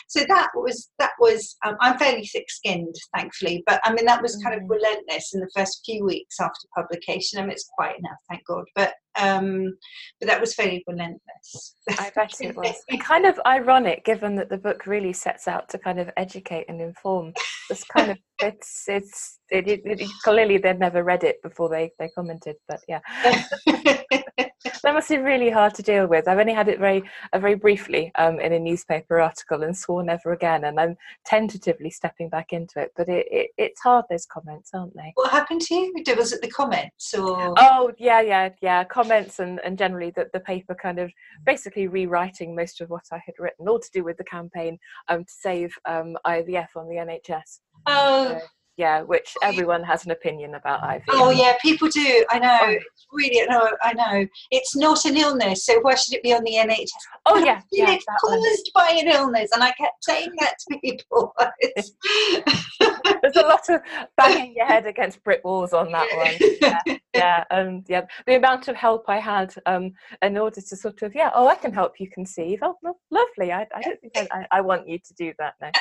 so 0.07 0.23
that 0.27 0.49
was 0.55 0.89
that 0.99 1.11
was. 1.19 1.55
Um, 1.65 1.75
I'm 1.81 1.97
fairly 1.97 2.25
thick-skinned, 2.25 2.95
thankfully, 3.15 3.63
but 3.65 3.79
I 3.83 3.93
mean 3.93 4.05
that 4.05 4.21
was 4.21 4.35
kind 4.43 4.55
of 4.55 4.57
Mm. 4.57 4.69
relentless 4.69 5.33
in 5.33 5.39
the 5.39 5.49
first 5.55 5.81
few 5.85 6.03
weeks 6.05 6.39
after 6.39 6.67
publication. 6.75 7.39
I 7.39 7.43
mean 7.43 7.51
it's 7.51 7.69
quiet 7.75 7.97
now, 8.01 8.15
thank 8.29 8.45
God, 8.45 8.65
but 8.75 8.93
um, 9.17 9.77
but 10.19 10.27
that 10.27 10.39
was 10.39 10.53
fairly 10.53 10.83
relentless. 10.87 11.75
I 11.89 12.11
bet 12.15 12.33
it 12.41 12.55
was. 12.55 12.75
And 12.89 13.01
kind 13.01 13.25
of 13.25 13.39
ironic, 13.45 14.05
given 14.05 14.35
that 14.35 14.49
the 14.49 14.57
book 14.57 14.85
really 14.85 15.13
sets 15.13 15.47
out 15.47 15.69
to 15.69 15.77
kind 15.77 15.99
of 15.99 16.09
educate 16.17 16.65
and 16.67 16.81
inform. 16.81 17.33
It's 17.69 17.83
kind 17.83 18.11
of 18.11 18.17
it's 18.41 18.83
it's 18.87 19.39
it, 19.49 19.67
it, 19.67 19.81
it, 19.85 20.09
clearly 20.23 20.57
they'd 20.57 20.79
never 20.79 21.03
read 21.03 21.23
it 21.23 21.41
before 21.41 21.69
they 21.69 21.91
they 21.99 22.09
commented, 22.09 22.55
but 22.67 22.81
yeah, 22.87 22.99
that 24.37 24.93
must 24.93 25.09
be 25.09 25.17
really 25.17 25.49
hard 25.49 25.73
to 25.75 25.83
deal 25.83 26.07
with. 26.07 26.27
I've 26.27 26.39
only 26.39 26.53
had 26.53 26.67
it 26.67 26.79
very 26.79 27.03
uh, 27.33 27.39
very 27.39 27.55
briefly 27.55 28.11
um, 28.15 28.39
in 28.39 28.53
a 28.53 28.59
newspaper 28.59 29.19
article 29.19 29.63
and 29.63 29.75
swore 29.75 30.03
never 30.03 30.33
again, 30.33 30.65
and 30.65 30.79
I'm 30.79 30.95
tentatively 31.25 31.89
stepping 31.89 32.29
back 32.29 32.53
into 32.53 32.79
it. 32.79 32.91
But 32.95 33.09
it, 33.09 33.27
it 33.31 33.51
it's 33.57 33.81
hard 33.81 34.05
those 34.09 34.25
comments, 34.25 34.71
aren't 34.73 34.95
they? 34.95 35.13
what 35.15 35.31
happened 35.31 35.61
to 35.61 35.75
you? 35.75 35.93
Was 36.17 36.31
it 36.33 36.41
the 36.41 36.49
comments 36.49 37.13
or? 37.13 37.53
Oh 37.57 37.91
yeah, 37.97 38.21
yeah, 38.21 38.49
yeah. 38.61 38.83
Comments 38.83 39.39
and, 39.39 39.59
and 39.63 39.77
generally 39.77 40.11
the, 40.11 40.27
the 40.33 40.39
paper 40.39 40.75
kind 40.75 40.99
of 40.99 41.11
basically 41.45 41.87
rewriting 41.87 42.55
most 42.55 42.81
of 42.81 42.89
what 42.89 43.03
I 43.11 43.21
had 43.25 43.35
written, 43.39 43.67
all 43.67 43.79
to 43.79 43.89
do 43.93 44.03
with 44.03 44.17
the 44.17 44.23
campaign 44.23 44.77
um, 45.07 45.23
to 45.23 45.31
save 45.31 45.73
um, 45.85 46.15
IVF 46.25 46.67
on 46.75 46.87
the 46.87 46.95
NHS. 46.95 47.59
Oh, 47.85 48.39
So, 48.39 48.47
yeah, 48.77 49.01
which 49.01 49.33
everyone 49.41 49.83
has 49.83 50.05
an 50.05 50.11
opinion 50.11 50.53
about 50.53 50.81
IVF. 50.81 51.03
oh 51.09 51.31
yeah, 51.31 51.53
people 51.61 51.87
do. 51.89 52.25
I 52.29 52.39
know. 52.39 52.59
Oh. 52.61 52.69
It's 52.69 53.07
really, 53.11 53.45
no, 53.47 53.69
I 53.81 53.93
know. 53.93 54.27
It's 54.51 54.75
not 54.75 55.03
an 55.05 55.17
illness, 55.17 55.65
so 55.65 55.79
why 55.81 55.95
should 55.95 56.13
it 56.13 56.23
be 56.23 56.33
on 56.33 56.43
the 56.43 56.53
NHS? 56.53 56.87
Oh 57.25 57.37
yeah, 57.39 57.61
yeah. 57.71 57.91
it's 57.91 58.05
caused 58.21 58.71
by 58.75 58.89
an 58.91 59.07
illness, 59.07 59.49
and 59.53 59.63
I 59.63 59.71
kept 59.71 60.03
saying 60.03 60.31
that 60.39 60.53
to 60.69 60.79
people. 60.79 61.33
There's 63.21 63.35
a 63.35 63.41
lot 63.41 63.67
of 63.69 63.81
banging 64.15 64.53
your 64.55 64.67
head 64.67 64.85
against 64.93 65.23
brick 65.23 65.43
walls 65.43 65.73
on 65.73 65.91
that 65.91 66.07
one. 66.15 66.99
Yeah, 67.13 67.43
and 67.49 67.83
yeah, 67.89 68.05
the 68.27 68.35
amount 68.35 68.67
of 68.67 68.75
help 68.75 69.05
I 69.07 69.19
had 69.19 69.55
um, 69.65 69.93
in 70.21 70.37
order 70.37 70.61
to 70.61 70.75
sort 70.75 71.01
of 71.01 71.15
yeah, 71.15 71.31
oh, 71.33 71.47
I 71.47 71.55
can 71.55 71.73
help 71.73 71.99
you 71.99 72.07
conceive. 72.09 72.59
Oh, 72.61 72.75
lo- 72.83 72.99
lovely. 73.09 73.51
I, 73.51 73.65
I 73.75 73.81
don't 73.81 73.99
think 74.01 74.13
I, 74.31 74.45
I 74.51 74.61
want 74.61 74.87
you 74.87 74.99
to 74.99 75.13
do 75.15 75.33
that 75.39 75.55
now. 75.59 75.71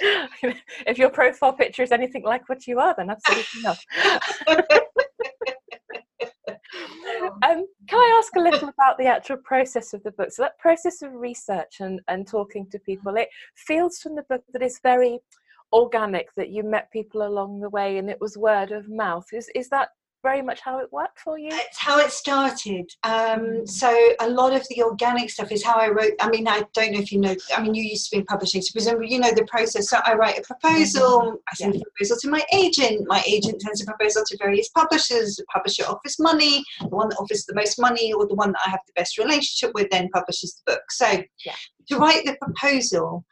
if 0.86 0.98
your 0.98 1.10
profile 1.10 1.52
picture 1.52 1.82
is 1.82 1.92
anything 1.92 2.24
like 2.24 2.48
what 2.48 2.66
you 2.66 2.78
are, 2.78 2.94
then 2.96 3.10
absolutely 3.10 3.62
not. 3.62 3.78
Um, 7.42 7.66
can 7.88 7.98
I 7.98 8.20
ask 8.22 8.34
a 8.36 8.40
little 8.40 8.68
about 8.68 8.98
the 8.98 9.06
actual 9.06 9.36
process 9.38 9.92
of 9.92 10.02
the 10.02 10.10
book? 10.12 10.30
So 10.30 10.42
that 10.42 10.58
process 10.58 11.02
of 11.02 11.12
research 11.12 11.76
and, 11.80 12.00
and 12.08 12.26
talking 12.26 12.66
to 12.70 12.78
people, 12.78 13.16
it 13.16 13.28
feels 13.54 13.98
from 13.98 14.16
the 14.16 14.24
book 14.28 14.42
that 14.52 14.62
it's 14.62 14.80
very 14.80 15.18
organic, 15.72 16.28
that 16.36 16.50
you 16.50 16.62
met 16.62 16.90
people 16.92 17.26
along 17.26 17.60
the 17.60 17.70
way 17.70 17.98
and 17.98 18.08
it 18.10 18.20
was 18.20 18.36
word 18.36 18.72
of 18.72 18.88
mouth. 18.88 19.26
Is 19.32 19.50
is 19.54 19.68
that 19.70 19.90
very 20.30 20.42
much 20.42 20.60
how 20.60 20.78
it 20.84 20.88
worked 20.92 21.18
for 21.26 21.38
you? 21.38 21.50
It's 21.52 21.78
how 21.78 21.96
it 22.04 22.10
started. 22.22 22.86
Um, 23.04 23.40
Mm. 23.46 23.68
so 23.82 23.90
a 24.26 24.28
lot 24.40 24.52
of 24.58 24.62
the 24.70 24.78
organic 24.82 25.28
stuff 25.30 25.50
is 25.56 25.62
how 25.68 25.76
I 25.84 25.88
wrote. 25.96 26.14
I 26.20 26.28
mean, 26.34 26.46
I 26.56 26.58
don't 26.76 26.92
know 26.92 27.00
if 27.06 27.10
you 27.12 27.20
know. 27.24 27.34
I 27.56 27.62
mean, 27.62 27.74
you 27.78 27.84
used 27.94 28.04
to 28.06 28.10
be 28.16 28.18
in 28.20 28.26
publishing, 28.34 28.60
so 28.62 28.70
presumably 28.76 29.08
you 29.12 29.20
know 29.20 29.32
the 29.40 29.44
process. 29.54 29.84
So 29.90 29.98
I 30.10 30.14
write 30.20 30.38
a 30.38 30.42
proposal. 30.52 31.14
I 31.50 31.52
send 31.60 31.76
a 31.76 31.80
proposal 31.88 32.16
to 32.22 32.28
my 32.36 32.42
agent. 32.62 32.96
My 33.16 33.22
agent 33.34 33.56
sends 33.62 33.82
a 33.82 33.86
proposal 33.92 34.22
to 34.28 34.36
various 34.46 34.68
publishers. 34.80 35.36
The 35.36 35.44
publisher 35.56 35.84
offers 35.92 36.16
money. 36.18 36.54
The 36.80 36.96
one 37.00 37.08
that 37.10 37.18
offers 37.22 37.44
the 37.46 37.54
most 37.54 37.74
money, 37.88 38.06
or 38.16 38.26
the 38.26 38.34
one 38.44 38.50
that 38.54 38.62
I 38.66 38.70
have 38.70 38.84
the 38.88 38.96
best 39.00 39.12
relationship 39.18 39.70
with, 39.76 39.88
then 39.90 40.08
publishes 40.18 40.50
the 40.56 40.72
book. 40.72 40.84
So 40.90 41.08
Yeah. 41.48 41.54
to 41.88 41.94
write 41.98 42.24
the 42.28 42.36
proposal. 42.44 43.24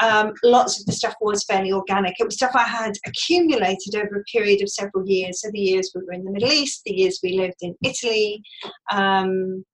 Um, 0.00 0.32
lots 0.42 0.80
of 0.80 0.86
the 0.86 0.92
stuff 0.92 1.14
was 1.20 1.44
fairly 1.44 1.72
organic. 1.72 2.14
It 2.18 2.24
was 2.24 2.34
stuff 2.34 2.52
I 2.54 2.64
had 2.64 2.92
accumulated 3.06 3.94
over 3.94 4.20
a 4.20 4.24
period 4.24 4.62
of 4.62 4.70
several 4.70 5.06
years. 5.06 5.40
So 5.40 5.50
the 5.52 5.60
years 5.60 5.92
we 5.94 6.02
were 6.04 6.12
in 6.12 6.24
the 6.24 6.32
Middle 6.32 6.52
East, 6.52 6.82
the 6.84 6.94
years 6.94 7.20
we 7.22 7.38
lived 7.38 7.58
in 7.60 7.74
Italy, 7.82 8.42
um, 8.90 9.64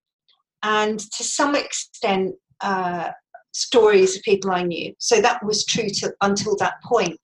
and 0.62 0.98
to 0.98 1.24
some 1.24 1.54
extent, 1.54 2.34
uh, 2.60 3.10
stories 3.52 4.16
of 4.16 4.22
people 4.22 4.50
I 4.50 4.62
knew. 4.62 4.94
So 4.98 5.20
that 5.20 5.44
was 5.44 5.64
true 5.64 5.88
to, 5.88 6.12
until 6.20 6.56
that 6.56 6.74
point. 6.84 7.18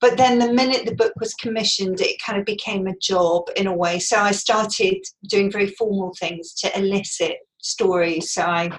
But 0.00 0.16
then 0.16 0.38
the 0.38 0.52
minute 0.52 0.84
the 0.84 0.94
book 0.94 1.12
was 1.18 1.34
commissioned, 1.34 2.00
it 2.00 2.20
kind 2.24 2.38
of 2.38 2.44
became 2.44 2.86
a 2.86 2.96
job 3.00 3.44
in 3.56 3.66
a 3.66 3.76
way. 3.76 3.98
So 3.98 4.18
I 4.18 4.32
started 4.32 4.98
doing 5.28 5.50
very 5.50 5.68
formal 5.68 6.12
things 6.20 6.52
to 6.54 6.78
elicit 6.78 7.36
stories. 7.62 8.32
So 8.32 8.42
I 8.42 8.78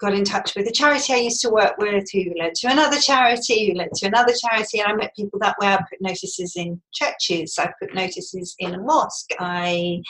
got 0.00 0.14
in 0.14 0.24
touch 0.24 0.54
with 0.54 0.66
a 0.66 0.72
charity 0.72 1.12
I 1.12 1.18
used 1.18 1.40
to 1.42 1.50
work 1.50 1.76
with 1.78 2.04
who 2.12 2.32
led 2.38 2.54
to 2.56 2.68
another 2.68 2.98
charity, 2.98 3.68
who 3.68 3.78
led 3.78 3.92
to 3.94 4.06
another 4.06 4.32
charity, 4.32 4.80
and 4.80 4.92
I 4.92 4.94
met 4.94 5.16
people 5.16 5.38
that 5.40 5.56
way. 5.60 5.68
I 5.68 5.76
put 5.76 6.00
notices 6.00 6.54
in 6.56 6.80
churches, 6.92 7.56
I 7.58 7.72
put 7.80 7.94
notices 7.94 8.54
in 8.58 8.74
a 8.74 8.80
mosque, 8.80 9.30
I 9.38 10.00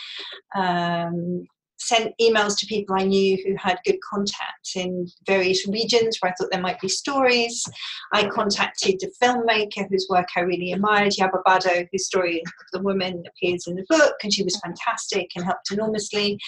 um, 0.54 1.46
sent 1.84 2.14
emails 2.20 2.58
to 2.58 2.66
people 2.66 2.96
I 2.98 3.04
knew 3.04 3.36
who 3.44 3.56
had 3.56 3.78
good 3.84 3.98
contacts 4.08 4.76
in 4.76 5.06
various 5.26 5.66
regions 5.68 6.18
where 6.20 6.32
I 6.32 6.34
thought 6.34 6.50
there 6.50 6.60
might 6.60 6.80
be 6.80 6.88
stories. 6.88 7.64
I 8.12 8.26
contacted 8.28 9.02
a 9.02 9.24
filmmaker 9.24 9.86
whose 9.88 10.06
work 10.08 10.28
I 10.36 10.40
really 10.40 10.72
admired, 10.72 11.12
Yaba 11.12 11.42
Badoe, 11.46 11.86
whose 11.90 12.06
story 12.06 12.40
of 12.40 12.52
the 12.72 12.80
woman 12.80 13.22
appears 13.26 13.66
in 13.66 13.74
the 13.74 13.86
book, 13.88 14.14
and 14.22 14.32
she 14.32 14.42
was 14.42 14.58
fantastic 14.60 15.30
and 15.36 15.44
helped 15.44 15.70
enormously. 15.70 16.38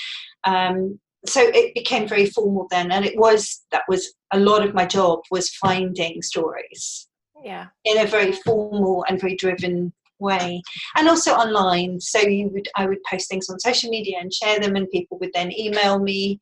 Um, 0.45 0.99
so 1.29 1.41
it 1.43 1.75
became 1.75 2.09
very 2.09 2.27
formal 2.27 2.67
then, 2.71 2.93
and 2.93 3.05
it 3.05 3.17
was 3.17 3.65
that 3.73 3.83
was 3.89 4.15
a 4.33 4.39
lot 4.39 4.65
of 4.65 4.75
my 4.75 4.87
job 4.87 5.21
was 5.31 5.51
finding 5.51 6.23
stories. 6.23 7.09
Yeah. 7.45 7.67
in 7.85 7.99
a 7.99 8.07
very 8.07 8.33
formal 8.33 9.05
and 9.09 9.21
very 9.21 9.37
driven 9.37 9.93
way. 10.19 10.63
And 10.97 11.09
also 11.09 11.33
online. 11.33 12.01
So 12.01 12.21
you 12.21 12.49
would 12.49 12.69
i 12.77 12.87
would 12.87 13.03
post 13.09 13.29
things 13.29 13.49
on 13.49 13.61
social 13.61 13.91
media 13.91 14.19
and 14.21 14.33
share 14.33 14.59
them 14.59 14.77
and 14.77 14.91
people 14.91 15.19
would 15.21 15.31
then 15.35 15.57
email 15.57 15.99
me. 15.99 16.41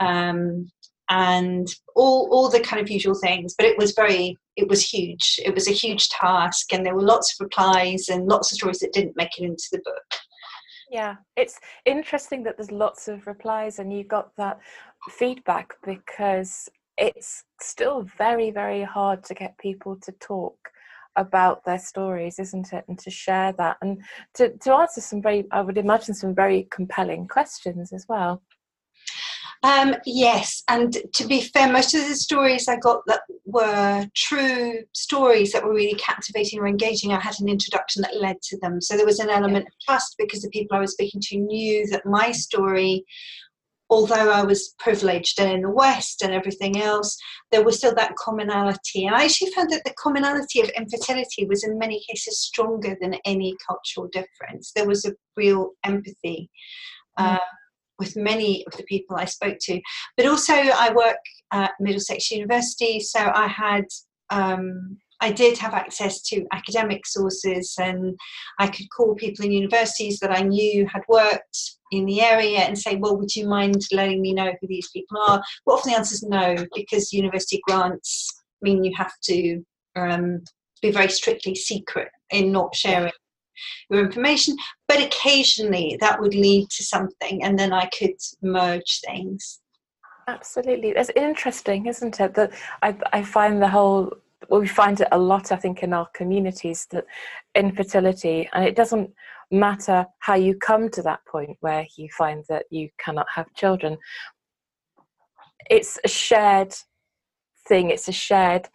Um, 0.00 0.70
and 1.10 1.68
all 1.96 2.28
all 2.30 2.48
the 2.48 2.60
kind 2.60 2.80
of 2.80 2.90
usual 2.90 3.14
things. 3.14 3.54
But 3.56 3.66
it 3.66 3.76
was 3.76 3.92
very 3.92 4.36
it 4.56 4.68
was 4.68 4.88
huge. 4.88 5.40
It 5.44 5.54
was 5.54 5.68
a 5.68 5.72
huge 5.72 6.08
task 6.08 6.72
and 6.72 6.86
there 6.86 6.94
were 6.94 7.02
lots 7.02 7.34
of 7.34 7.44
replies 7.44 8.08
and 8.08 8.28
lots 8.28 8.52
of 8.52 8.56
stories 8.56 8.78
that 8.78 8.92
didn't 8.92 9.16
make 9.16 9.38
it 9.38 9.44
into 9.44 9.68
the 9.72 9.82
book 9.84 10.20
Yeah, 10.90 11.16
it's 11.36 11.60
interesting 11.84 12.42
that 12.42 12.56
there's 12.56 12.72
lots 12.72 13.06
of 13.06 13.26
replies 13.28 13.78
and 13.78 13.92
you 13.92 14.02
got 14.02 14.34
that 14.36 14.58
feedback 15.08 15.74
because 15.84 16.68
it's 16.98 17.44
still 17.60 18.02
very, 18.18 18.50
very 18.50 18.82
hard 18.82 19.22
to 19.24 19.34
get 19.34 19.56
people 19.58 19.96
to 20.02 20.10
talk 20.12 20.56
about 21.14 21.64
their 21.64 21.78
stories, 21.78 22.40
isn't 22.40 22.72
it? 22.72 22.84
And 22.88 22.98
to 22.98 23.10
share 23.10 23.52
that 23.52 23.76
and 23.82 24.02
to, 24.34 24.56
to 24.58 24.74
answer 24.74 25.00
some 25.00 25.22
very, 25.22 25.46
I 25.52 25.60
would 25.60 25.78
imagine, 25.78 26.12
some 26.14 26.34
very 26.34 26.66
compelling 26.72 27.28
questions 27.28 27.92
as 27.92 28.06
well. 28.08 28.42
Um, 29.62 29.94
yes, 30.06 30.62
and 30.68 30.96
to 31.14 31.26
be 31.26 31.42
fair, 31.42 31.70
most 31.70 31.94
of 31.94 32.08
the 32.08 32.14
stories 32.14 32.66
I 32.66 32.76
got 32.76 33.02
that 33.06 33.20
were 33.44 34.06
true 34.16 34.78
stories 34.94 35.52
that 35.52 35.62
were 35.62 35.74
really 35.74 35.98
captivating 35.98 36.60
or 36.60 36.66
engaging, 36.66 37.12
I 37.12 37.20
had 37.20 37.38
an 37.40 37.48
introduction 37.48 38.00
that 38.02 38.16
led 38.16 38.40
to 38.42 38.58
them. 38.60 38.80
So 38.80 38.96
there 38.96 39.04
was 39.04 39.18
an 39.20 39.28
element 39.28 39.66
of 39.66 39.72
trust 39.86 40.14
because 40.18 40.40
the 40.40 40.48
people 40.48 40.76
I 40.76 40.80
was 40.80 40.92
speaking 40.92 41.20
to 41.24 41.36
knew 41.36 41.86
that 41.88 42.06
my 42.06 42.32
story, 42.32 43.04
although 43.90 44.30
I 44.30 44.44
was 44.44 44.74
privileged 44.78 45.38
and 45.38 45.52
in 45.52 45.60
the 45.60 45.70
West 45.70 46.22
and 46.22 46.32
everything 46.32 46.80
else, 46.80 47.18
there 47.52 47.62
was 47.62 47.76
still 47.76 47.94
that 47.96 48.16
commonality. 48.16 49.04
And 49.04 49.14
I 49.14 49.24
actually 49.24 49.50
found 49.50 49.68
that 49.72 49.84
the 49.84 49.94
commonality 50.02 50.62
of 50.62 50.70
infertility 50.70 51.44
was 51.46 51.64
in 51.64 51.78
many 51.78 52.02
cases 52.08 52.38
stronger 52.38 52.96
than 52.98 53.16
any 53.26 53.54
cultural 53.68 54.08
difference. 54.10 54.72
There 54.74 54.86
was 54.86 55.04
a 55.04 55.12
real 55.36 55.72
empathy. 55.84 56.48
Mm. 57.18 57.32
Um, 57.32 57.38
with 58.00 58.16
many 58.16 58.64
of 58.66 58.76
the 58.76 58.82
people 58.84 59.14
I 59.16 59.26
spoke 59.26 59.58
to. 59.62 59.80
But 60.16 60.26
also, 60.26 60.54
I 60.54 60.92
work 60.92 61.18
at 61.52 61.72
Middlesex 61.78 62.32
University, 62.32 62.98
so 62.98 63.30
I 63.32 63.46
had. 63.46 63.84
Um, 64.30 64.98
I 65.22 65.30
did 65.30 65.58
have 65.58 65.74
access 65.74 66.22
to 66.22 66.46
academic 66.50 67.06
sources, 67.06 67.74
and 67.78 68.18
I 68.58 68.68
could 68.68 68.86
call 68.90 69.14
people 69.14 69.44
in 69.44 69.52
universities 69.52 70.18
that 70.20 70.34
I 70.34 70.40
knew 70.40 70.86
had 70.86 71.02
worked 71.08 71.58
in 71.92 72.06
the 72.06 72.22
area 72.22 72.60
and 72.60 72.78
say, 72.78 72.96
Well, 72.96 73.18
would 73.18 73.36
you 73.36 73.46
mind 73.46 73.82
letting 73.92 74.22
me 74.22 74.32
know 74.32 74.52
who 74.58 74.66
these 74.66 74.88
people 74.90 75.18
are? 75.20 75.42
Well, 75.66 75.76
often 75.76 75.92
the 75.92 75.98
answer 75.98 76.14
is 76.14 76.22
no, 76.22 76.56
because 76.74 77.12
university 77.12 77.60
grants 77.68 78.30
mean 78.62 78.82
you 78.82 78.92
have 78.96 79.12
to 79.24 79.62
um, 79.96 80.42
be 80.80 80.90
very 80.90 81.08
strictly 81.08 81.54
secret 81.54 82.08
in 82.30 82.52
not 82.52 82.74
sharing 82.74 83.12
your 83.90 84.00
information. 84.04 84.56
But 84.88 85.00
occasionally 85.00 85.96
that 86.00 86.20
would 86.20 86.34
lead 86.34 86.70
to 86.70 86.84
something, 86.84 87.42
and 87.42 87.58
then 87.58 87.72
I 87.72 87.86
could 87.86 88.16
merge 88.42 89.00
things. 89.06 89.60
Absolutely, 90.28 90.90
it's 90.90 91.10
interesting, 91.16 91.86
isn't 91.86 92.20
it? 92.20 92.34
That 92.34 92.52
I 92.82 92.96
I 93.12 93.22
find 93.22 93.60
the 93.60 93.68
whole 93.68 94.12
well, 94.48 94.60
we 94.60 94.66
find 94.66 95.00
it 95.00 95.08
a 95.12 95.18
lot, 95.18 95.52
I 95.52 95.56
think, 95.56 95.82
in 95.82 95.92
our 95.92 96.08
communities 96.14 96.86
that 96.90 97.04
infertility, 97.54 98.48
and 98.52 98.64
it 98.64 98.74
doesn't 98.74 99.10
matter 99.50 100.06
how 100.20 100.34
you 100.34 100.54
come 100.56 100.88
to 100.90 101.02
that 101.02 101.20
point 101.26 101.56
where 101.60 101.86
you 101.96 102.08
find 102.16 102.44
that 102.48 102.64
you 102.70 102.88
cannot 102.98 103.26
have 103.34 103.52
children. 103.54 103.98
It's 105.68 105.98
a 106.04 106.08
shared 106.08 106.74
thing. 107.68 107.90
It's 107.90 108.08
a 108.08 108.12
shared, 108.12 108.68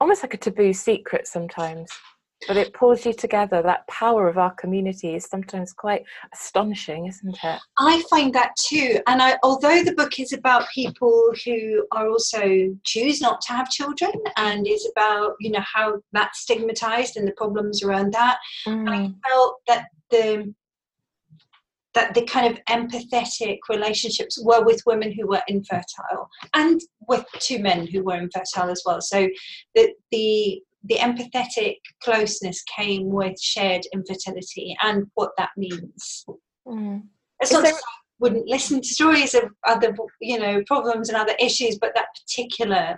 almost 0.00 0.22
like 0.22 0.34
a 0.34 0.38
taboo 0.38 0.72
secret 0.72 1.26
sometimes 1.26 1.90
but 2.46 2.56
it 2.56 2.72
pulls 2.72 3.04
you 3.06 3.12
together. 3.12 3.62
That 3.62 3.86
power 3.88 4.28
of 4.28 4.38
our 4.38 4.52
community 4.54 5.14
is 5.14 5.24
sometimes 5.24 5.72
quite 5.72 6.04
astonishing, 6.32 7.06
isn't 7.06 7.38
it? 7.42 7.60
I 7.78 8.02
find 8.10 8.34
that 8.34 8.54
too. 8.56 9.00
And 9.06 9.22
I, 9.22 9.38
although 9.42 9.82
the 9.82 9.94
book 9.94 10.18
is 10.18 10.32
about 10.32 10.68
people 10.74 11.32
who 11.44 11.86
are 11.92 12.08
also 12.08 12.76
choose 12.84 13.20
not 13.20 13.40
to 13.42 13.52
have 13.52 13.70
children 13.70 14.12
and 14.36 14.66
is 14.66 14.88
about, 14.96 15.34
you 15.40 15.50
know, 15.50 15.64
how 15.64 16.00
that's 16.12 16.40
stigmatized 16.40 17.16
and 17.16 17.26
the 17.26 17.32
problems 17.32 17.82
around 17.82 18.12
that, 18.12 18.38
mm. 18.66 18.88
I 18.88 19.12
felt 19.28 19.60
that 19.66 19.86
the 20.10 20.54
that 21.94 22.12
the 22.12 22.24
kind 22.26 22.52
of 22.52 22.62
empathetic 22.64 23.58
relationships 23.68 24.42
were 24.42 24.64
with 24.64 24.82
women 24.84 25.12
who 25.12 25.28
were 25.28 25.42
infertile 25.46 26.28
and 26.54 26.80
with 27.08 27.24
two 27.38 27.60
men 27.60 27.86
who 27.86 28.02
were 28.02 28.16
infertile 28.16 28.68
as 28.68 28.82
well. 28.84 29.00
So 29.00 29.28
the 29.74 29.94
the 30.10 30.60
the 30.84 30.96
empathetic 30.96 31.76
closeness 32.02 32.62
came 32.76 33.08
with 33.08 33.40
shared 33.40 33.82
infertility 33.92 34.76
and 34.82 35.06
what 35.14 35.30
that 35.38 35.50
means. 35.56 36.26
Mm. 36.66 37.04
It's 37.40 37.52
not 37.52 37.62
there... 37.62 37.72
I 37.72 37.78
wouldn't 38.20 38.46
listen 38.46 38.80
to 38.80 38.86
stories 38.86 39.34
of 39.34 39.44
other, 39.66 39.94
you 40.20 40.38
know, 40.38 40.62
problems 40.66 41.08
and 41.08 41.16
other 41.18 41.34
issues, 41.40 41.78
but 41.78 41.92
that 41.94 42.06
particular 42.14 42.96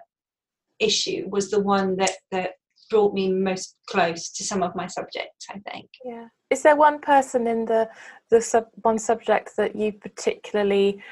issue 0.78 1.26
was 1.30 1.50
the 1.50 1.60
one 1.60 1.96
that 1.96 2.12
that 2.30 2.50
brought 2.90 3.14
me 3.14 3.32
most 3.32 3.76
close 3.88 4.30
to 4.30 4.44
some 4.44 4.62
of 4.62 4.76
my 4.76 4.86
subjects. 4.86 5.46
I 5.50 5.58
think. 5.70 5.88
Yeah. 6.04 6.26
Is 6.50 6.62
there 6.62 6.76
one 6.76 7.00
person 7.00 7.46
in 7.46 7.64
the 7.64 7.88
the 8.30 8.40
sub 8.40 8.66
one 8.82 8.98
subject 8.98 9.56
that 9.56 9.74
you 9.74 9.92
particularly 9.92 11.02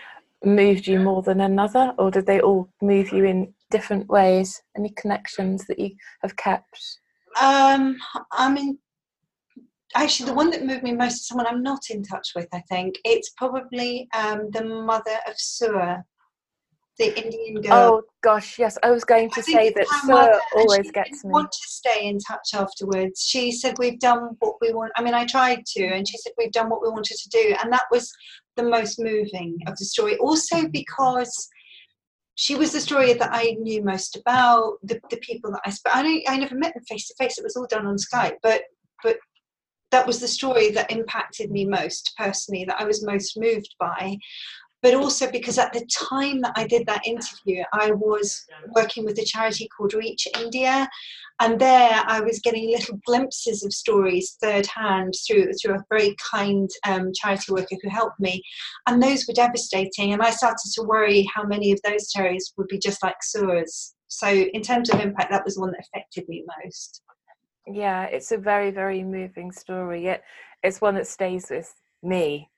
moved 0.45 0.87
you 0.87 1.01
more 1.01 1.23
than 1.23 1.41
another, 1.41 1.95
or 1.99 2.11
did 2.11 2.27
they 2.27 2.41
all 2.41 2.69
move 2.83 3.11
you 3.11 3.25
in 3.25 3.54
different 3.71 4.09
ways? 4.09 4.63
Any 4.77 4.91
connections 4.91 5.67
that 5.67 5.79
you 5.79 5.91
have 6.23 6.37
kept? 6.37 6.99
Um, 7.41 7.97
I 8.33 8.51
mean, 8.51 8.79
actually, 9.95 10.27
the 10.27 10.35
one 10.35 10.51
that 10.51 10.65
moved 10.65 10.83
me 10.83 10.93
most 10.93 11.15
is 11.15 11.27
someone 11.27 11.47
I'm 11.47 11.63
not 11.63 11.91
in 11.91 12.03
touch 12.03 12.31
with. 12.35 12.49
I 12.53 12.63
think 12.69 12.97
it's 13.05 13.31
probably 13.37 14.09
um, 14.15 14.51
the 14.53 14.65
mother 14.65 15.19
of 15.27 15.35
Sura, 15.37 16.05
the 16.99 17.17
Indian 17.19 17.61
girl. 17.63 17.73
Oh 17.73 18.03
gosh, 18.23 18.59
yes, 18.59 18.79
I 18.83 18.91
was 18.91 19.05
going 19.05 19.31
to 19.31 19.43
say 19.43 19.71
that 19.71 19.87
Sura 20.05 20.39
always 20.57 20.91
gets 20.93 21.25
me. 21.25 21.33
Want 21.33 21.51
to 21.51 21.69
stay 21.69 22.07
in 22.07 22.19
touch 22.19 22.55
afterwards? 22.55 23.21
She 23.21 23.51
said 23.51 23.75
we've 23.79 23.99
done 23.99 24.37
what 24.39 24.57
we 24.61 24.73
want. 24.73 24.93
I 24.97 25.03
mean, 25.03 25.15
I 25.15 25.27
tried 25.27 25.65
to, 25.67 25.85
and 25.85 26.07
she 26.07 26.19
said 26.19 26.33
we've 26.39 26.53
done 26.53 26.71
what 26.71 26.83
we 26.83 26.91
wanted 26.91 27.17
to 27.17 27.29
do, 27.31 27.57
and 27.63 27.73
that 27.73 27.85
was 27.91 28.11
the 28.57 28.63
most 28.63 29.01
moving 29.01 29.59
of 29.67 29.77
the 29.77 29.85
story. 29.85 30.17
Also 30.19 30.69
because 30.69 31.49
she 32.37 32.57
was 32.57 32.73
the 32.73 32.81
story 32.81 33.13
that 33.13 33.31
I 33.33 33.57
knew 33.61 33.83
most 33.85 34.17
about, 34.17 34.79
the, 34.83 35.01
the 35.11 35.19
people 35.19 35.53
that 35.53 35.63
I 35.65 35.71
spoke. 35.71 35.95
I, 35.95 36.23
I 36.29 36.37
never 36.37 36.57
met 36.57 36.75
them 36.75 36.85
face 36.85 37.07
to 37.09 37.15
face. 37.19 37.39
It 37.39 37.45
was 37.45 37.57
all 37.57 37.67
done 37.69 37.87
on 37.87 37.97
Skype, 37.97 38.37
but 38.43 38.63
but 39.03 39.19
that 39.91 40.07
was 40.07 40.19
the 40.19 40.27
story 40.27 40.71
that 40.71 40.91
impacted 40.91 41.53
me 41.53 41.65
most 41.65 42.15
personally, 42.19 42.65
that 42.65 42.81
I 42.81 42.85
was 42.85 43.05
most 43.05 43.39
moved 43.39 43.77
by 43.79 44.19
but 44.85 44.95
also 44.95 45.31
because 45.33 45.57
at 45.57 45.73
the 45.73 45.85
time 45.87 46.43
that 46.43 46.53
I 46.57 46.67
did 46.67 46.87
that 46.87 47.07
interview, 47.07 47.65
I 47.73 47.93
was 47.93 48.45
working 48.77 49.07
with 49.07 49.19
a 49.19 49.25
charity 49.25 49.67
called 49.75 49.95
Reach 49.95 50.29
India, 50.39 50.87
and 51.41 51.59
there 51.59 52.03
I 52.07 52.21
was 52.21 52.39
getting 52.41 52.71
little 52.71 53.01
glimpses 53.07 53.65
of 53.65 53.73
stories 53.73 54.37
third 54.43 54.67
hand 54.67 55.15
through 55.27 55.53
through 55.55 55.77
a 55.77 55.85
very 55.89 56.15
kind 56.31 56.69
um, 56.87 57.13
charity 57.15 57.51
worker 57.51 57.77
who 57.83 57.89
helped 57.89 58.21
me, 58.21 58.43
and 58.87 59.03
those 59.03 59.27
were 59.27 59.33
devastating. 59.33 60.13
And 60.13 60.21
I 60.21 60.29
started 60.29 60.71
to 60.75 60.83
worry 60.83 61.27
how 61.35 61.45
many 61.45 61.73
of 61.73 61.81
those 61.83 62.11
stories 62.11 62.53
would 62.59 62.69
be 62.69 62.79
just 62.79 63.03
like 63.03 63.17
Sura's. 63.23 63.95
So, 64.09 64.29
in 64.29 64.61
terms 64.61 64.91
of 64.91 65.01
impact, 65.01 65.31
that 65.31 65.47
was 65.47 65.59
one 65.59 65.71
that 65.71 65.81
affected 65.81 66.29
me 66.29 66.45
most. 66.63 67.01
Yeah, 67.67 68.05
it's 68.05 68.33
a 68.33 68.37
very, 68.37 68.71
very 68.71 69.03
moving 69.03 69.51
story. 69.51 70.09
It, 70.09 70.23
it's 70.63 70.83
one 70.83 70.95
that 70.97 71.07
stays 71.07 71.47
with 71.49 71.75
me 72.03 72.51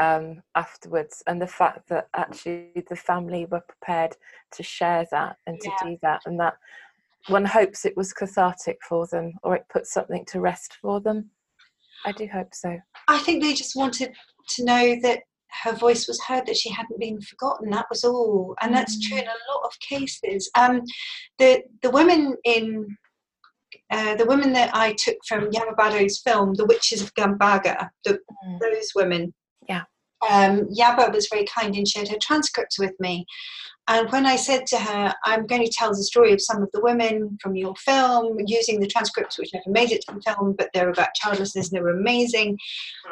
um, 0.00 0.42
afterwards, 0.54 1.22
and 1.26 1.40
the 1.40 1.46
fact 1.46 1.88
that 1.90 2.08
actually 2.16 2.72
the 2.88 2.96
family 2.96 3.46
were 3.46 3.60
prepared 3.60 4.16
to 4.52 4.62
share 4.62 5.06
that 5.10 5.36
and 5.46 5.60
to 5.60 5.68
yeah. 5.68 5.90
do 5.90 5.98
that, 6.02 6.22
and 6.26 6.40
that 6.40 6.54
one 7.28 7.44
hopes 7.44 7.84
it 7.84 7.96
was 7.96 8.12
cathartic 8.12 8.78
for 8.88 9.06
them 9.06 9.34
or 9.42 9.54
it 9.54 9.66
put 9.70 9.86
something 9.86 10.24
to 10.24 10.40
rest 10.40 10.78
for 10.80 11.00
them. 11.00 11.30
I 12.06 12.12
do 12.12 12.26
hope 12.26 12.54
so. 12.54 12.78
I 13.08 13.18
think 13.18 13.42
they 13.42 13.52
just 13.52 13.76
wanted 13.76 14.14
to 14.48 14.64
know 14.64 14.96
that 15.02 15.20
her 15.64 15.72
voice 15.72 16.08
was 16.08 16.20
heard, 16.22 16.46
that 16.46 16.56
she 16.56 16.70
hadn't 16.70 16.98
been 16.98 17.20
forgotten. 17.20 17.70
That 17.70 17.86
was 17.90 18.04
all, 18.04 18.54
and 18.62 18.74
that's 18.74 18.96
mm. 18.96 19.08
true 19.08 19.18
in 19.18 19.24
a 19.24 19.52
lot 19.52 19.64
of 19.64 19.78
cases. 19.80 20.50
Um, 20.56 20.82
the 21.38 21.62
the 21.82 21.90
women 21.90 22.36
in 22.44 22.96
uh, 23.90 24.14
the 24.14 24.26
women 24.26 24.52
that 24.52 24.74
I 24.74 24.94
took 24.94 25.16
from 25.26 25.50
Yaba 25.50 25.76
Badoe's 25.76 26.20
film, 26.20 26.54
The 26.54 26.66
Witches 26.66 27.02
of 27.02 27.12
Gambaga, 27.14 27.88
the, 28.04 28.12
mm. 28.46 28.58
those 28.60 28.92
women 28.94 29.34
yeah. 29.68 29.82
Um, 30.28 30.68
Yaba 30.68 31.12
was 31.12 31.28
very 31.32 31.46
kind 31.46 31.74
and 31.74 31.88
shared 31.88 32.08
her 32.08 32.18
transcripts 32.20 32.78
with 32.78 32.92
me. 33.00 33.26
And 33.90 34.08
when 34.12 34.24
I 34.24 34.36
said 34.36 34.68
to 34.68 34.78
her, 34.78 35.12
I'm 35.24 35.48
going 35.48 35.64
to 35.64 35.72
tell 35.72 35.88
the 35.88 35.96
story 36.04 36.32
of 36.32 36.40
some 36.40 36.62
of 36.62 36.68
the 36.72 36.80
women 36.80 37.36
from 37.42 37.56
your 37.56 37.74
film 37.74 38.38
using 38.46 38.78
the 38.78 38.86
transcripts, 38.86 39.36
which 39.36 39.52
never 39.52 39.68
made 39.68 39.90
it 39.90 40.02
to 40.02 40.14
the 40.14 40.20
film, 40.20 40.54
but 40.56 40.70
they're 40.72 40.90
about 40.90 41.14
childlessness 41.16 41.70
and 41.70 41.76
they 41.76 41.82
were 41.82 41.98
amazing. 41.98 42.56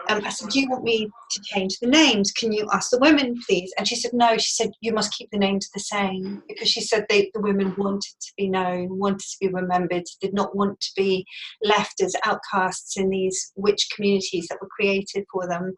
Um, 0.09 0.25
I 0.25 0.31
said, 0.31 0.51
Do 0.51 0.61
you 0.61 0.69
want 0.71 0.85
me 0.85 1.11
to 1.33 1.41
change 1.43 1.79
the 1.81 1.89
names? 1.89 2.31
Can 2.31 2.53
you 2.53 2.69
ask 2.73 2.91
the 2.91 3.01
women, 3.01 3.35
please? 3.49 3.73
And 3.77 3.89
she 3.89 3.97
said, 3.97 4.13
No. 4.13 4.37
She 4.39 4.53
said, 4.53 4.71
You 4.81 4.93
must 4.93 5.13
keep 5.13 5.29
the 5.33 5.39
names 5.39 5.69
the 5.75 5.81
same 5.81 6.45
because 6.47 6.69
she 6.69 6.81
said 6.81 7.07
they, 7.09 7.29
the 7.35 7.41
women 7.41 7.75
wanted 7.77 8.15
to 8.21 8.33
be 8.37 8.49
known, 8.49 9.01
wanted 9.01 9.19
to 9.19 9.37
be 9.41 9.49
remembered, 9.49 10.05
did 10.21 10.33
not 10.33 10.55
want 10.55 10.79
to 10.81 10.91
be 10.97 11.27
left 11.61 12.01
as 12.01 12.15
outcasts 12.25 12.97
in 12.97 13.11
these 13.11 13.53
witch 13.57 13.89
communities 13.97 14.47
that 14.49 14.59
were 14.63 14.69
created 14.69 15.25
for 15.33 15.49
them. 15.49 15.75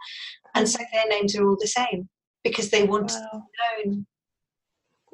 And 0.54 0.66
mm. 0.66 0.70
so 0.70 0.78
their 0.92 1.08
names 1.08 1.36
are 1.36 1.46
all 1.46 1.56
the 1.60 1.66
same 1.66 2.08
because 2.44 2.70
they 2.70 2.84
want 2.84 3.12
wow. 3.12 3.30
to 3.32 3.84
be 3.84 3.90
known. 3.90 4.06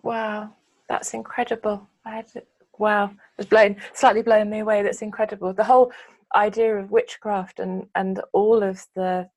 Wow, 0.02 0.52
that's 0.88 1.14
incredible. 1.14 1.88
I 2.04 2.16
had 2.16 2.28
to, 2.32 2.42
wow, 2.78 3.10
it's 3.38 3.48
blown 3.48 3.76
slightly 3.94 4.22
blown 4.22 4.50
me 4.50 4.60
away. 4.60 4.82
That's 4.82 5.02
incredible. 5.02 5.52
The 5.52 5.64
whole 5.64 5.92
idea 6.34 6.76
of 6.76 6.90
witchcraft 6.90 7.60
and 7.60 7.86
and 7.94 8.20
all 8.32 8.62
of 8.62 8.84
the 8.94 9.28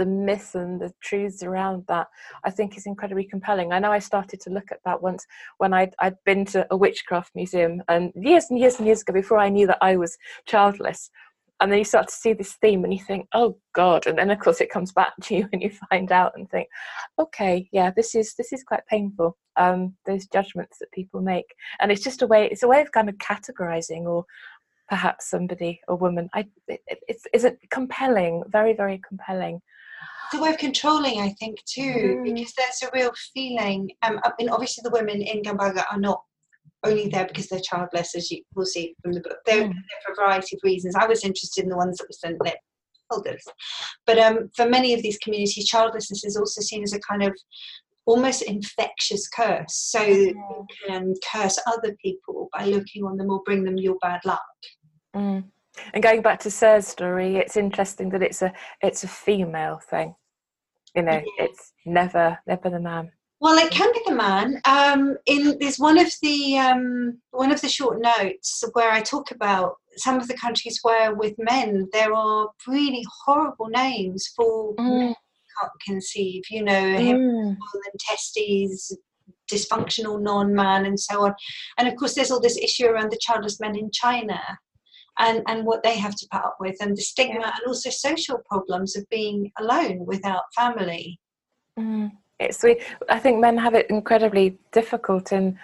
the 0.00 0.06
myth 0.06 0.54
and 0.54 0.80
the 0.80 0.90
truths 1.02 1.42
around 1.42 1.84
that 1.86 2.08
I 2.42 2.50
think 2.50 2.78
is 2.78 2.86
incredibly 2.86 3.24
compelling. 3.24 3.70
I 3.70 3.78
know 3.78 3.92
I 3.92 3.98
started 3.98 4.40
to 4.40 4.50
look 4.50 4.72
at 4.72 4.80
that 4.86 5.02
once 5.02 5.26
when 5.58 5.74
I'd, 5.74 5.94
I'd 5.98 6.16
been 6.24 6.46
to 6.46 6.66
a 6.70 6.76
witchcraft 6.76 7.32
museum 7.34 7.82
and 7.86 8.10
years 8.14 8.46
and 8.48 8.58
years 8.58 8.76
and 8.76 8.86
years 8.86 9.02
ago 9.02 9.12
before 9.12 9.36
I 9.36 9.50
knew 9.50 9.66
that 9.66 9.76
I 9.82 9.96
was 9.96 10.16
childless 10.46 11.10
and 11.60 11.70
then 11.70 11.78
you 11.78 11.84
start 11.84 12.08
to 12.08 12.14
see 12.14 12.32
this 12.32 12.54
theme 12.54 12.84
and 12.84 12.92
you 12.92 13.00
think 13.00 13.26
oh 13.34 13.56
god. 13.74 14.06
And 14.06 14.18
then 14.18 14.30
of 14.30 14.38
course 14.38 14.60
it 14.60 14.70
comes 14.70 14.92
back 14.92 15.12
to 15.22 15.34
you 15.36 15.48
and 15.52 15.62
you 15.62 15.70
find 15.90 16.10
out 16.12 16.32
and 16.36 16.48
think 16.50 16.68
okay 17.18 17.68
yeah 17.72 17.90
this 17.94 18.14
is 18.14 18.34
this 18.34 18.52
is 18.52 18.64
quite 18.64 18.86
painful 18.86 19.36
um, 19.56 19.94
those 20.06 20.26
judgments 20.26 20.78
that 20.78 20.90
people 20.92 21.20
make. 21.20 21.54
And 21.80 21.92
it's 21.92 22.02
just 22.02 22.22
a 22.22 22.26
way 22.26 22.48
it's 22.50 22.62
a 22.62 22.68
way 22.68 22.80
of 22.80 22.92
kind 22.92 23.08
of 23.08 23.16
categorizing 23.16 24.02
or 24.02 24.24
perhaps 24.88 25.30
somebody 25.30 25.80
a 25.88 25.94
woman. 25.94 26.28
I 26.34 26.46
it, 26.66 26.80
it's 26.86 27.24
is 27.32 27.44
it 27.44 27.58
compelling 27.70 28.42
very 28.48 28.74
very 28.74 29.00
compelling. 29.06 29.60
It's 30.32 30.38
a 30.38 30.42
way 30.42 30.50
of 30.50 30.58
controlling 30.58 31.20
i 31.20 31.30
think 31.40 31.58
too 31.64 32.20
mm. 32.20 32.22
because 32.22 32.54
there's 32.54 32.82
a 32.84 32.90
real 32.94 33.10
feeling 33.34 33.90
um, 34.02 34.20
i 34.22 34.30
mean 34.38 34.48
obviously 34.48 34.80
the 34.84 34.90
women 34.90 35.20
in 35.20 35.42
gambaga 35.42 35.82
are 35.90 35.98
not 35.98 36.22
only 36.84 37.08
there 37.08 37.26
because 37.26 37.48
they're 37.48 37.60
childless, 37.60 38.14
as 38.14 38.30
you 38.30 38.42
will 38.54 38.66
see 38.66 38.94
from 39.02 39.12
the 39.12 39.20
book. 39.20 39.38
They're, 39.46 39.64
mm. 39.64 39.72
there 39.72 40.00
for 40.04 40.12
a 40.12 40.26
variety 40.26 40.56
of 40.56 40.60
reasons. 40.64 40.94
I 40.94 41.06
was 41.06 41.24
interested 41.24 41.64
in 41.64 41.70
the 41.70 41.76
ones 41.76 41.98
that 41.98 42.08
were 42.08 42.12
sent 42.12 42.38
their 42.42 42.54
elders. 43.12 43.44
But 44.06 44.18
um, 44.18 44.50
for 44.56 44.68
many 44.68 44.94
of 44.94 45.02
these 45.02 45.18
communities, 45.18 45.66
childlessness 45.66 46.24
is 46.24 46.36
also 46.36 46.60
seen 46.60 46.82
as 46.82 46.92
a 46.92 47.00
kind 47.00 47.22
of 47.22 47.34
almost 48.06 48.42
infectious 48.42 49.28
curse. 49.28 49.74
So 49.74 50.00
mm. 50.00 50.32
you 50.34 50.66
can 50.86 51.14
curse 51.32 51.58
other 51.66 51.94
people 52.02 52.48
by 52.52 52.64
looking 52.64 53.04
on 53.04 53.16
them 53.16 53.30
or 53.30 53.42
bring 53.44 53.64
them 53.64 53.76
your 53.76 53.96
bad 54.00 54.20
luck. 54.24 54.40
Mm. 55.14 55.44
And 55.94 56.02
going 56.02 56.22
back 56.22 56.40
to 56.40 56.50
Sura's 56.50 56.86
story, 56.86 57.36
it's 57.36 57.56
interesting 57.56 58.10
that 58.10 58.22
it's 58.22 58.42
a 58.42 58.52
it's 58.82 59.04
a 59.04 59.08
female 59.08 59.80
thing. 59.90 60.14
You 60.94 61.02
know, 61.02 61.12
yeah. 61.12 61.44
it's 61.44 61.72
never 61.86 62.38
never 62.46 62.70
the 62.70 62.80
man. 62.80 63.12
Well, 63.40 63.56
it 63.56 63.70
can 63.70 63.90
be 63.92 64.00
the 64.06 64.14
man. 64.14 64.60
Um, 64.66 65.16
in 65.26 65.56
there's 65.58 65.78
one 65.78 65.98
of 65.98 66.12
the 66.20 66.58
um, 66.58 67.18
one 67.30 67.50
of 67.50 67.60
the 67.60 67.68
short 67.68 68.00
notes 68.00 68.62
where 68.74 68.90
I 68.90 69.00
talk 69.00 69.30
about 69.30 69.76
some 69.96 70.20
of 70.20 70.28
the 70.28 70.36
countries 70.36 70.78
where 70.82 71.14
with 71.14 71.34
men 71.38 71.88
there 71.92 72.12
are 72.12 72.50
really 72.68 73.04
horrible 73.24 73.68
names 73.68 74.30
for 74.36 74.74
Mm. 74.74 75.14
can't 75.58 75.72
conceive, 75.86 76.42
you 76.50 76.62
know, 76.62 76.72
Mm. 76.72 77.56
and 77.56 78.00
testes, 78.00 78.96
dysfunctional 79.50 80.20
non-man, 80.20 80.84
and 80.86 80.98
so 80.98 81.24
on. 81.26 81.34
And 81.78 81.88
of 81.88 81.96
course, 81.96 82.14
there's 82.14 82.30
all 82.30 82.40
this 82.40 82.58
issue 82.58 82.86
around 82.86 83.10
the 83.10 83.18
childless 83.20 83.58
men 83.58 83.76
in 83.76 83.90
China. 83.90 84.40
And, 85.18 85.42
and 85.48 85.66
what 85.66 85.82
they 85.82 85.98
have 85.98 86.14
to 86.14 86.26
put 86.30 86.40
up 86.40 86.56
with, 86.60 86.76
and 86.80 86.96
the 86.96 87.02
stigma, 87.02 87.44
and 87.44 87.66
also 87.66 87.90
social 87.90 88.38
problems 88.48 88.96
of 88.96 89.06
being 89.10 89.52
alone 89.58 90.06
without 90.06 90.44
family. 90.54 91.20
Mm. 91.78 92.12
It's 92.40 92.62
we. 92.62 92.80
I 93.08 93.18
think 93.18 93.38
men 93.38 93.58
have 93.58 93.74
it 93.74 93.90
incredibly 93.90 94.58
difficult 94.72 95.30
in 95.30 95.58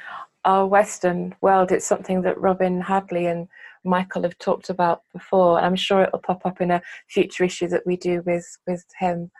our 0.44 0.66
Western 0.66 1.34
world. 1.40 1.72
It's 1.72 1.86
something 1.86 2.22
that 2.22 2.38
Robin 2.38 2.80
Hadley 2.82 3.26
and 3.26 3.48
Michael 3.82 4.22
have 4.22 4.38
talked 4.38 4.68
about 4.68 5.00
before. 5.12 5.56
and 5.56 5.66
I'm 5.66 5.76
sure 5.76 6.02
it'll 6.02 6.18
pop 6.18 6.44
up 6.44 6.60
in 6.60 6.70
a 6.70 6.82
future 7.08 7.44
issue 7.44 7.68
that 7.68 7.86
we 7.86 7.96
do 7.96 8.22
with 8.26 8.46
with 8.66 8.84
him. 8.98 9.30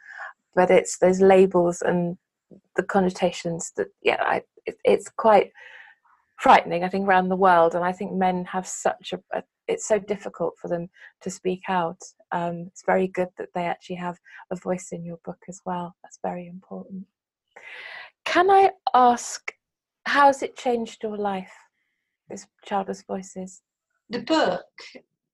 But 0.55 0.71
it's 0.71 0.99
those 0.99 1.21
labels 1.21 1.83
and 1.83 2.17
the 2.77 2.83
connotations 2.83 3.73
that 3.77 3.89
yeah, 4.03 4.23
I, 4.23 4.43
it, 4.65 4.79
it's 4.85 5.11
quite 5.11 5.53
frightening. 6.39 6.85
I 6.85 6.89
think 6.89 7.07
around 7.07 7.29
the 7.29 7.37
world, 7.37 7.75
and 7.75 7.85
I 7.85 7.93
think 7.93 8.13
men 8.13 8.47
have 8.47 8.67
such 8.67 9.13
a, 9.13 9.21
a 9.39 9.43
it's 9.69 9.87
so 9.87 9.99
difficult 9.99 10.55
for 10.61 10.69
them 10.69 10.89
to 11.23 11.31
speak 11.31 11.63
out. 11.69 11.99
Um, 12.33 12.67
it's 12.69 12.85
very 12.87 13.09
good 13.09 13.29
that 13.37 13.49
they 13.55 13.67
actually 13.67 13.97
have 13.97 14.19
a 14.51 14.57
voice 14.57 14.89
in 14.93 15.05
your 15.05 15.19
book 15.25 15.39
as 15.49 15.61
well. 15.67 15.97
That's 16.03 16.19
very 16.23 16.47
important. 16.47 17.05
Can 18.25 18.51
I 18.51 18.71
ask, 18.95 19.53
how 20.05 20.27
has 20.27 20.43
it 20.43 20.57
changed 20.57 21.03
your 21.03 21.17
life, 21.17 21.53
this 22.29 22.47
Childless 22.65 23.03
Voices? 23.03 23.63
The 24.11 24.21
book, 24.21 24.65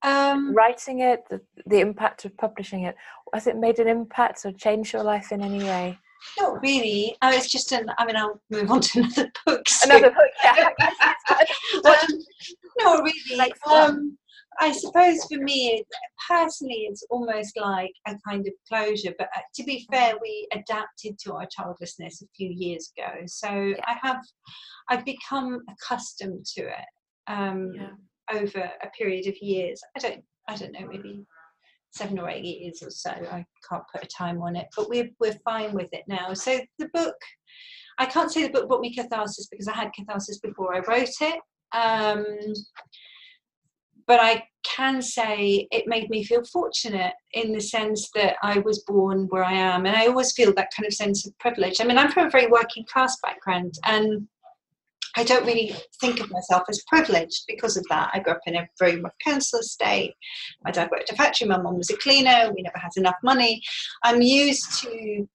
um, 0.03 0.55
Writing 0.55 1.01
it, 1.01 1.25
the, 1.31 1.41
the 1.67 1.81
impact 1.81 2.25
of 2.25 2.37
publishing 2.37 2.85
it, 2.85 2.97
has 3.33 3.47
it 3.47 3.57
made 3.57 3.79
an 3.79 3.89
impact 3.89 4.45
or 4.45 4.53
changed 4.53 4.93
your 4.93 5.05
life 5.05 5.33
in 5.33 5.43
any 5.43 5.63
way? 5.63 5.99
not 6.39 6.63
really. 6.63 7.17
Oh, 7.23 7.31
it's 7.31 7.51
just 7.51 7.73
an. 7.73 7.91
I 7.99 8.07
mean, 8.07 8.17
I'll 8.17 8.41
move 8.51 8.71
on 8.71 8.81
to 8.81 9.01
another 9.03 9.33
book. 9.45 9.69
soon. 9.69 9.91
Another 9.91 10.11
book, 10.11 10.31
yeah. 10.45 10.69
Um, 11.85 12.19
not 12.79 13.03
really. 13.03 13.37
Like 13.37 13.55
um, 13.67 14.17
I 14.61 14.73
suppose 14.73 15.25
for 15.25 15.39
me, 15.43 15.85
personally, 16.29 16.87
it's 16.89 17.05
almost 17.11 17.57
like 17.57 17.93
a 18.07 18.15
kind 18.27 18.47
of 18.47 18.53
closure. 18.69 19.15
But 19.19 19.29
uh, 19.37 19.41
to 19.55 19.65
be 19.65 19.87
fair, 19.91 20.15
we 20.21 20.49
adapted 20.53 21.19
to 21.21 21.35
our 21.35 21.47
childlessness 21.47 22.23
a 22.23 22.27
few 22.37 22.51
years 22.51 22.93
ago, 22.97 23.23
so 23.27 23.49
I 23.49 23.97
have, 24.03 24.21
I've 24.91 25.05
become 25.05 25.61
accustomed 25.71 26.45
to 26.57 26.63
it 26.63 26.87
um, 27.29 27.73
Yeah. 27.75 27.91
over 28.33 28.71
a 28.83 28.89
period 28.97 29.27
of 29.27 29.37
years. 29.41 29.81
I 29.97 30.01
don't, 30.01 30.25
I 30.49 30.57
don't 30.57 30.73
know, 30.73 30.87
maybe 30.87 31.25
seven 31.93 32.19
or 32.19 32.29
eight 32.29 32.45
years 32.45 32.83
or 32.83 32.91
so. 32.91 33.11
I 33.11 33.45
can't 33.69 33.85
put 33.93 34.05
a 34.05 34.07
time 34.07 34.43
on 34.43 34.57
it, 34.57 34.67
but 34.77 34.89
we're 34.89 35.11
we're 35.21 35.39
fine 35.45 35.73
with 35.73 35.89
it 35.93 36.05
now. 36.09 36.35
So 36.35 36.61
the 36.79 36.89
book, 36.95 37.17
I 37.99 38.07
can't 38.07 38.31
say 38.33 38.43
the 38.43 38.53
book 38.53 38.69
brought 38.69 38.81
me 38.81 38.95
catharsis 38.95 39.49
because 39.51 39.69
I 39.69 39.75
had 39.75 39.93
catharsis 39.95 40.39
before 40.39 40.75
I 40.75 40.81
wrote 40.81 41.09
it. 41.21 41.41
Um, 41.75 42.25
but 44.07 44.21
I 44.21 44.45
can 44.65 45.03
say 45.03 45.67
it 45.71 45.87
made 45.87 46.09
me 46.11 46.25
feel 46.25 46.45
fortunate 46.45 47.15
in 47.33 47.53
the 47.53 47.61
sense 47.61 48.11
that 48.15 48.37
I 48.43 48.59
was 48.59 48.85
born 48.87 49.27
where 49.31 49.45
I 49.45 49.55
am, 49.55 49.87
and 49.87 49.97
I 49.97 50.07
always 50.07 50.33
feel 50.33 50.53
that 50.55 50.71
kind 50.77 50.87
of 50.87 50.95
sense 50.95 51.27
of 51.27 51.39
privilege. 51.39 51.81
I 51.81 51.85
mean, 51.85 51.99
I'm 51.99 52.11
from 52.11 52.27
a 52.27 52.31
very 52.31 52.47
working 52.47 52.85
class 52.91 53.17
background, 53.23 53.75
and 53.85 54.27
I 55.17 55.25
don't 55.25 55.47
really 55.47 55.75
think 56.01 56.21
of 56.21 56.31
myself 56.31 56.63
as 56.69 56.83
privileged 56.87 57.45
because 57.47 57.77
of 57.77 57.85
that. 57.91 58.11
I 58.15 58.21
grew 58.21 58.33
up 58.33 58.41
in 58.47 58.57
a 58.57 58.67
very 58.79 59.01
rough 59.01 59.13
council 59.25 59.61
estate. 59.61 60.15
My 60.65 60.71
dad 60.71 60.91
worked 60.91 61.11
at 61.11 61.15
a 61.15 61.17
factory, 61.17 61.49
my 61.49 61.59
mum 61.59 61.77
was 61.77 61.91
a 61.91 61.97
cleaner, 61.97 62.51
we 62.55 62.63
never 62.63 62.79
had 62.79 62.93
enough 62.97 63.17
money. 63.23 63.63
I'm 64.03 64.23
used 64.23 64.81
to 64.83 65.29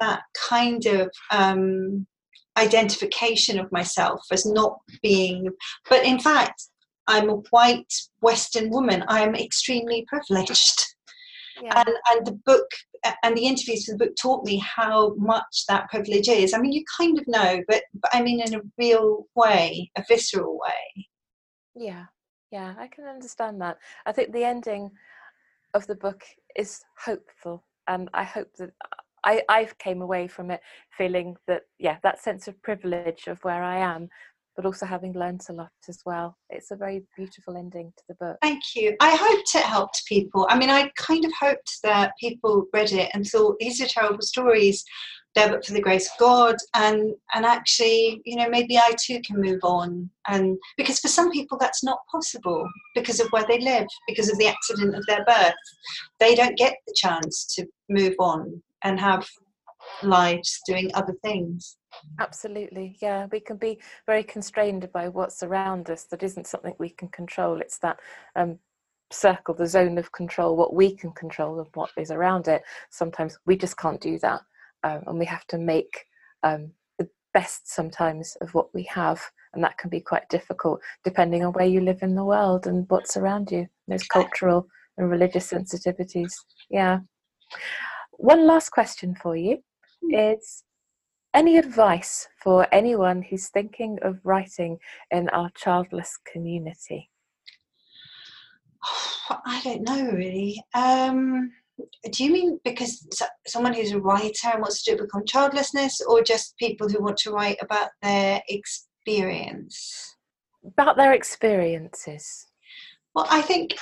that 0.00 0.22
kind 0.48 0.84
of 0.86 1.10
um, 1.30 2.06
identification 2.56 3.58
of 3.58 3.70
myself 3.70 4.20
as 4.32 4.46
not 4.46 4.78
being, 5.02 5.50
but 5.88 6.04
in 6.04 6.18
fact, 6.18 6.64
I'm 7.08 7.30
a 7.30 7.36
white 7.50 7.92
Western 8.20 8.70
woman. 8.70 9.02
I 9.08 9.20
am 9.20 9.34
extremely 9.34 10.06
privileged 10.06 10.84
Yeah. 11.62 11.82
and, 11.84 11.96
and 12.10 12.26
the 12.26 12.38
book 12.44 12.68
and 13.22 13.36
the 13.36 13.46
interviews 13.46 13.86
for 13.86 13.92
the 13.92 14.04
book 14.04 14.14
taught 14.20 14.44
me 14.44 14.58
how 14.58 15.14
much 15.14 15.64
that 15.68 15.88
privilege 15.88 16.28
is. 16.28 16.52
I 16.52 16.58
mean, 16.58 16.72
you 16.72 16.84
kind 16.96 17.18
of 17.18 17.26
know, 17.26 17.60
but, 17.68 17.82
but 17.94 18.14
I 18.14 18.22
mean, 18.22 18.40
in 18.40 18.54
a 18.54 18.60
real 18.76 19.26
way, 19.34 19.90
a 19.96 20.04
visceral 20.06 20.58
way. 20.58 21.06
Yeah, 21.74 22.06
yeah, 22.50 22.74
I 22.78 22.88
can 22.88 23.04
understand 23.04 23.60
that. 23.60 23.78
I 24.06 24.12
think 24.12 24.32
the 24.32 24.44
ending 24.44 24.90
of 25.74 25.86
the 25.86 25.94
book 25.94 26.24
is 26.56 26.82
hopeful, 27.04 27.64
and 27.86 28.08
I 28.14 28.24
hope 28.24 28.48
that 28.58 28.70
I 29.24 29.42
I 29.48 29.68
came 29.78 30.02
away 30.02 30.28
from 30.28 30.50
it 30.50 30.60
feeling 30.96 31.36
that 31.46 31.62
yeah, 31.78 31.98
that 32.02 32.20
sense 32.20 32.48
of 32.48 32.60
privilege 32.62 33.26
of 33.26 33.42
where 33.44 33.62
I 33.62 33.78
am, 33.78 34.08
but 34.58 34.66
also 34.66 34.84
having 34.84 35.12
learnt 35.12 35.44
a 35.50 35.52
lot 35.52 35.70
as 35.88 36.00
well. 36.04 36.36
It's 36.50 36.72
a 36.72 36.76
very 36.76 37.04
beautiful 37.16 37.56
ending 37.56 37.92
to 37.96 38.02
the 38.08 38.16
book. 38.16 38.38
Thank 38.42 38.60
you. 38.74 38.96
I 38.98 39.14
hoped 39.14 39.54
it 39.54 39.62
helped 39.62 40.02
people. 40.08 40.48
I 40.50 40.58
mean, 40.58 40.68
I 40.68 40.90
kind 40.96 41.24
of 41.24 41.30
hoped 41.38 41.78
that 41.84 42.10
people 42.18 42.66
read 42.72 42.90
it 42.90 43.08
and 43.14 43.24
thought 43.24 43.54
these 43.60 43.80
are 43.80 43.86
terrible 43.86 44.20
stories, 44.20 44.84
they're 45.36 45.48
but 45.48 45.64
for 45.64 45.74
the 45.74 45.80
grace 45.80 46.10
of 46.10 46.18
God, 46.18 46.56
and 46.74 47.14
and 47.34 47.46
actually, 47.46 48.20
you 48.24 48.34
know, 48.34 48.48
maybe 48.48 48.76
I 48.76 48.94
too 49.00 49.20
can 49.24 49.40
move 49.40 49.60
on. 49.62 50.10
And 50.26 50.58
because 50.76 50.98
for 50.98 51.06
some 51.06 51.30
people 51.30 51.56
that's 51.56 51.84
not 51.84 52.00
possible 52.10 52.68
because 52.96 53.20
of 53.20 53.28
where 53.28 53.46
they 53.48 53.60
live, 53.60 53.86
because 54.08 54.28
of 54.28 54.38
the 54.38 54.48
accident 54.48 54.96
of 54.96 55.06
their 55.06 55.24
birth, 55.24 55.54
they 56.18 56.34
don't 56.34 56.58
get 56.58 56.74
the 56.88 56.94
chance 56.96 57.46
to 57.54 57.64
move 57.88 58.14
on 58.18 58.60
and 58.82 58.98
have 58.98 59.24
lives 60.02 60.58
doing 60.66 60.90
other 60.94 61.14
things. 61.22 61.77
Absolutely, 62.18 62.96
yeah. 63.00 63.26
We 63.30 63.40
can 63.40 63.56
be 63.56 63.80
very 64.06 64.22
constrained 64.22 64.90
by 64.92 65.08
what's 65.08 65.42
around 65.42 65.90
us. 65.90 66.04
That 66.04 66.22
isn't 66.22 66.46
something 66.46 66.74
we 66.78 66.90
can 66.90 67.08
control. 67.08 67.60
It's 67.60 67.78
that 67.78 67.98
um, 68.36 68.58
circle, 69.10 69.54
the 69.54 69.66
zone 69.66 69.98
of 69.98 70.12
control, 70.12 70.56
what 70.56 70.74
we 70.74 70.94
can 70.94 71.12
control 71.12 71.58
and 71.58 71.68
what 71.74 71.90
is 71.96 72.10
around 72.10 72.48
it. 72.48 72.62
Sometimes 72.90 73.38
we 73.46 73.56
just 73.56 73.76
can't 73.76 74.00
do 74.00 74.18
that, 74.20 74.40
um, 74.84 75.02
and 75.06 75.18
we 75.18 75.24
have 75.26 75.46
to 75.48 75.58
make 75.58 76.06
um, 76.42 76.72
the 76.98 77.08
best 77.32 77.72
sometimes 77.72 78.36
of 78.40 78.54
what 78.54 78.72
we 78.74 78.82
have, 78.84 79.20
and 79.54 79.64
that 79.64 79.78
can 79.78 79.90
be 79.90 80.00
quite 80.00 80.28
difficult 80.28 80.80
depending 81.04 81.44
on 81.44 81.52
where 81.52 81.66
you 81.66 81.80
live 81.80 82.02
in 82.02 82.14
the 82.14 82.24
world 82.24 82.66
and 82.66 82.86
what's 82.88 83.16
around 83.16 83.50
you. 83.50 83.66
Those 83.86 84.04
cultural 84.04 84.66
and 84.98 85.10
religious 85.10 85.50
sensitivities. 85.50 86.32
Yeah. 86.70 87.00
One 88.12 88.46
last 88.46 88.70
question 88.70 89.14
for 89.14 89.36
you 89.36 89.62
is 90.10 90.64
any 91.38 91.56
advice 91.56 92.26
for 92.42 92.66
anyone 92.74 93.22
who's 93.22 93.48
thinking 93.48 93.96
of 94.02 94.18
writing 94.24 94.76
in 95.12 95.28
our 95.28 95.48
childless 95.54 96.18
community? 96.30 97.08
I 99.46 99.60
don't 99.62 99.88
know 99.88 100.10
really. 100.10 100.60
Um, 100.74 101.52
do 102.10 102.24
you 102.24 102.32
mean 102.32 102.58
because 102.64 103.06
someone 103.46 103.72
who's 103.72 103.92
a 103.92 104.00
writer 104.00 104.48
and 104.52 104.60
wants 104.60 104.82
to 104.82 104.96
do 104.96 105.06
on 105.14 105.24
childlessness, 105.26 106.00
or 106.08 106.22
just 106.22 106.58
people 106.58 106.88
who 106.88 107.00
want 107.00 107.18
to 107.18 107.30
write 107.30 107.58
about 107.62 107.90
their 108.02 108.42
experience? 108.48 110.16
About 110.64 110.96
their 110.96 111.12
experiences. 111.12 112.48
Well, 113.14 113.28
I 113.30 113.42
think 113.42 113.76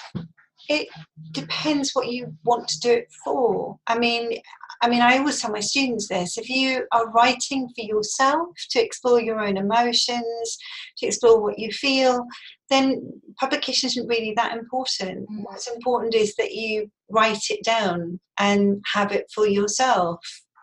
it 0.69 0.89
depends 1.33 1.93
what 1.93 2.09
you 2.09 2.35
want 2.45 2.69
to 2.69 2.81
do 2.81 2.93
it 2.93 3.13
for. 3.25 3.79
I 3.87 3.99
mean, 3.99 4.41
I 4.83 4.89
mean, 4.89 5.01
I 5.01 5.19
always 5.19 5.41
tell 5.41 5.51
my 5.51 5.61
students 5.61 6.09
this: 6.09 6.39
if 6.39 6.49
you 6.49 6.87
are 6.93 7.11
writing 7.11 7.69
for 7.69 7.85
yourself 7.85 8.49
to 8.71 8.83
explore 8.83 9.21
your 9.21 9.41
own 9.41 9.57
emotions, 9.57 10.59
to 10.99 11.07
explore 11.07 11.41
what 11.41 11.59
you 11.59 11.71
feel, 11.73 12.27
then 12.69 13.21
publication 13.39 13.89
isn't 13.89 14.09
really 14.09 14.35
that 14.37 14.57
important. 14.57 15.29
Mm. 15.31 15.45
What's 15.45 15.69
important 15.69 16.15
is 16.15 16.35
that 16.37 16.53
you 16.53 16.91
write 17.11 17.51
it 17.51 17.65
down 17.65 18.21
and 18.39 18.83
have 18.93 19.13
it 19.13 19.27
for 19.35 19.47
yourself. 19.47 20.21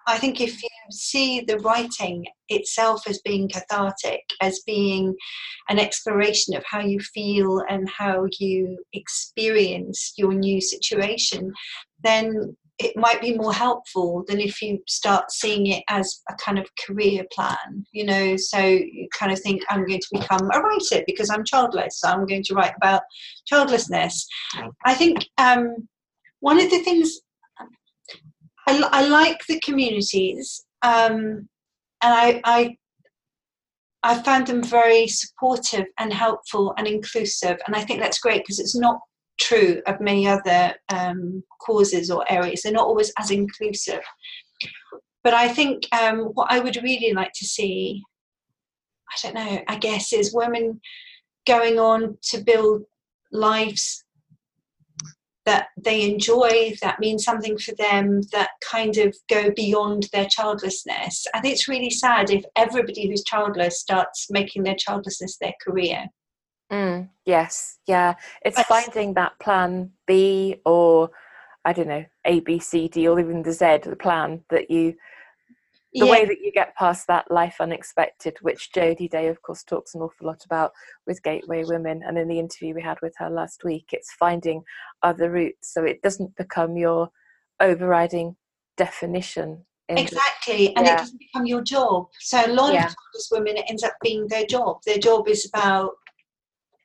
I 0.07 0.17
think 0.17 0.41
if 0.41 0.61
you 0.61 0.69
see 0.91 1.41
the 1.41 1.59
writing 1.59 2.25
itself 2.49 3.07
as 3.07 3.19
being 3.19 3.47
cathartic, 3.47 4.21
as 4.41 4.59
being 4.65 5.15
an 5.69 5.79
exploration 5.79 6.55
of 6.55 6.63
how 6.69 6.79
you 6.79 6.99
feel 6.99 7.63
and 7.69 7.89
how 7.89 8.27
you 8.39 8.77
experience 8.93 10.13
your 10.17 10.33
new 10.33 10.59
situation, 10.59 11.53
then 12.03 12.55
it 12.79 12.97
might 12.97 13.21
be 13.21 13.37
more 13.37 13.53
helpful 13.53 14.25
than 14.27 14.39
if 14.39 14.61
you 14.61 14.79
start 14.87 15.31
seeing 15.31 15.67
it 15.67 15.83
as 15.89 16.21
a 16.29 16.33
kind 16.35 16.57
of 16.57 16.67
career 16.85 17.23
plan, 17.31 17.85
you 17.91 18.03
know. 18.03 18.35
So 18.35 18.57
you 18.59 19.07
kind 19.17 19.31
of 19.31 19.39
think, 19.39 19.61
I'm 19.69 19.85
going 19.85 19.99
to 19.99 20.19
become 20.19 20.49
a 20.51 20.59
writer 20.59 21.03
because 21.05 21.29
I'm 21.29 21.45
childless, 21.45 21.99
so 21.99 22.09
I'm 22.09 22.25
going 22.25 22.43
to 22.43 22.55
write 22.55 22.73
about 22.75 23.03
childlessness. 23.45 24.27
I 24.85 24.95
think 24.95 25.25
um, 25.37 25.87
one 26.39 26.59
of 26.59 26.69
the 26.71 26.79
things 26.79 27.21
I, 28.67 28.81
I 28.91 29.07
like 29.07 29.39
the 29.47 29.59
communities, 29.61 30.65
um, 30.83 31.47
and 32.01 32.13
I, 32.13 32.41
I 32.43 32.77
I 34.03 34.21
found 34.21 34.47
them 34.47 34.61
very 34.61 35.07
supportive 35.07 35.85
and 35.99 36.11
helpful 36.11 36.73
and 36.77 36.87
inclusive, 36.87 37.57
and 37.65 37.75
I 37.75 37.83
think 37.83 37.99
that's 37.99 38.19
great 38.19 38.43
because 38.43 38.59
it's 38.59 38.75
not 38.75 38.99
true 39.39 39.81
of 39.87 39.99
many 39.99 40.27
other 40.27 40.73
um, 40.89 41.43
causes 41.61 42.11
or 42.11 42.29
areas. 42.31 42.61
They're 42.61 42.73
not 42.73 42.87
always 42.87 43.11
as 43.17 43.31
inclusive. 43.31 44.01
But 45.23 45.33
I 45.33 45.47
think 45.47 45.83
um, 45.95 46.31
what 46.33 46.51
I 46.51 46.59
would 46.59 46.75
really 46.83 47.13
like 47.13 47.31
to 47.35 47.45
see, 47.45 48.03
I 49.09 49.15
don't 49.21 49.35
know, 49.35 49.63
I 49.67 49.77
guess, 49.77 50.11
is 50.11 50.33
women 50.33 50.81
going 51.47 51.79
on 51.79 52.17
to 52.31 52.43
build 52.43 52.83
lives 53.31 54.02
that 55.45 55.67
they 55.77 56.09
enjoy, 56.09 56.73
that 56.81 56.99
means 56.99 57.23
something 57.23 57.57
for 57.57 57.73
them, 57.75 58.21
that 58.31 58.51
kind 58.69 58.97
of 58.97 59.15
go 59.29 59.51
beyond 59.51 60.07
their 60.13 60.25
childlessness. 60.25 61.25
I 61.33 61.41
think 61.41 61.53
it's 61.53 61.67
really 61.67 61.89
sad 61.89 62.29
if 62.29 62.43
everybody 62.55 63.07
who's 63.07 63.23
childless 63.23 63.79
starts 63.79 64.27
making 64.29 64.63
their 64.63 64.75
childlessness 64.75 65.37
their 65.37 65.53
career. 65.61 66.05
Mm, 66.71 67.09
yes, 67.25 67.77
yeah. 67.87 68.15
It's 68.43 68.61
finding 68.63 69.13
that 69.15 69.37
plan 69.39 69.91
B 70.07 70.55
or 70.65 71.09
I 71.65 71.73
don't 71.73 71.87
know, 71.87 72.05
A, 72.25 72.39
B, 72.41 72.59
C, 72.59 72.87
D, 72.87 73.07
or 73.07 73.19
even 73.19 73.43
the 73.43 73.53
Z, 73.53 73.79
the 73.83 73.95
plan 73.95 74.43
that 74.49 74.69
you 74.69 74.95
the 75.93 76.05
yeah. 76.05 76.11
way 76.11 76.25
that 76.25 76.41
you 76.41 76.51
get 76.51 76.75
past 76.75 77.07
that 77.07 77.29
life 77.29 77.57
unexpected, 77.59 78.37
which 78.41 78.71
Jodie 78.75 79.09
Day, 79.09 79.27
of 79.27 79.41
course, 79.43 79.63
talks 79.63 79.93
an 79.93 80.01
awful 80.01 80.27
lot 80.27 80.43
about 80.43 80.71
with 81.05 81.21
Gateway 81.21 81.63
Women. 81.65 82.01
And 82.05 82.17
in 82.17 82.27
the 82.27 82.39
interview 82.39 82.73
we 82.73 82.81
had 82.81 82.97
with 83.01 83.13
her 83.17 83.29
last 83.29 83.63
week, 83.63 83.89
it's 83.91 84.11
finding 84.13 84.63
other 85.03 85.29
routes 85.29 85.71
so 85.71 85.83
it 85.83 86.01
doesn't 86.01 86.35
become 86.35 86.77
your 86.77 87.09
overriding 87.59 88.35
definition. 88.75 89.65
Exactly, 89.89 90.67
the, 90.67 90.77
and 90.77 90.85
yeah. 90.85 90.93
it 90.93 90.97
doesn't 90.97 91.19
become 91.19 91.45
your 91.45 91.61
job. 91.61 92.07
So 92.21 92.43
a 92.43 92.51
lot 92.51 92.73
yeah. 92.73 92.85
of 92.85 92.89
times, 92.89 93.29
women, 93.31 93.57
it 93.57 93.65
ends 93.69 93.83
up 93.83 93.93
being 94.01 94.27
their 94.29 94.45
job. 94.45 94.77
Their 94.85 94.97
job 94.97 95.27
is 95.27 95.45
about 95.45 95.91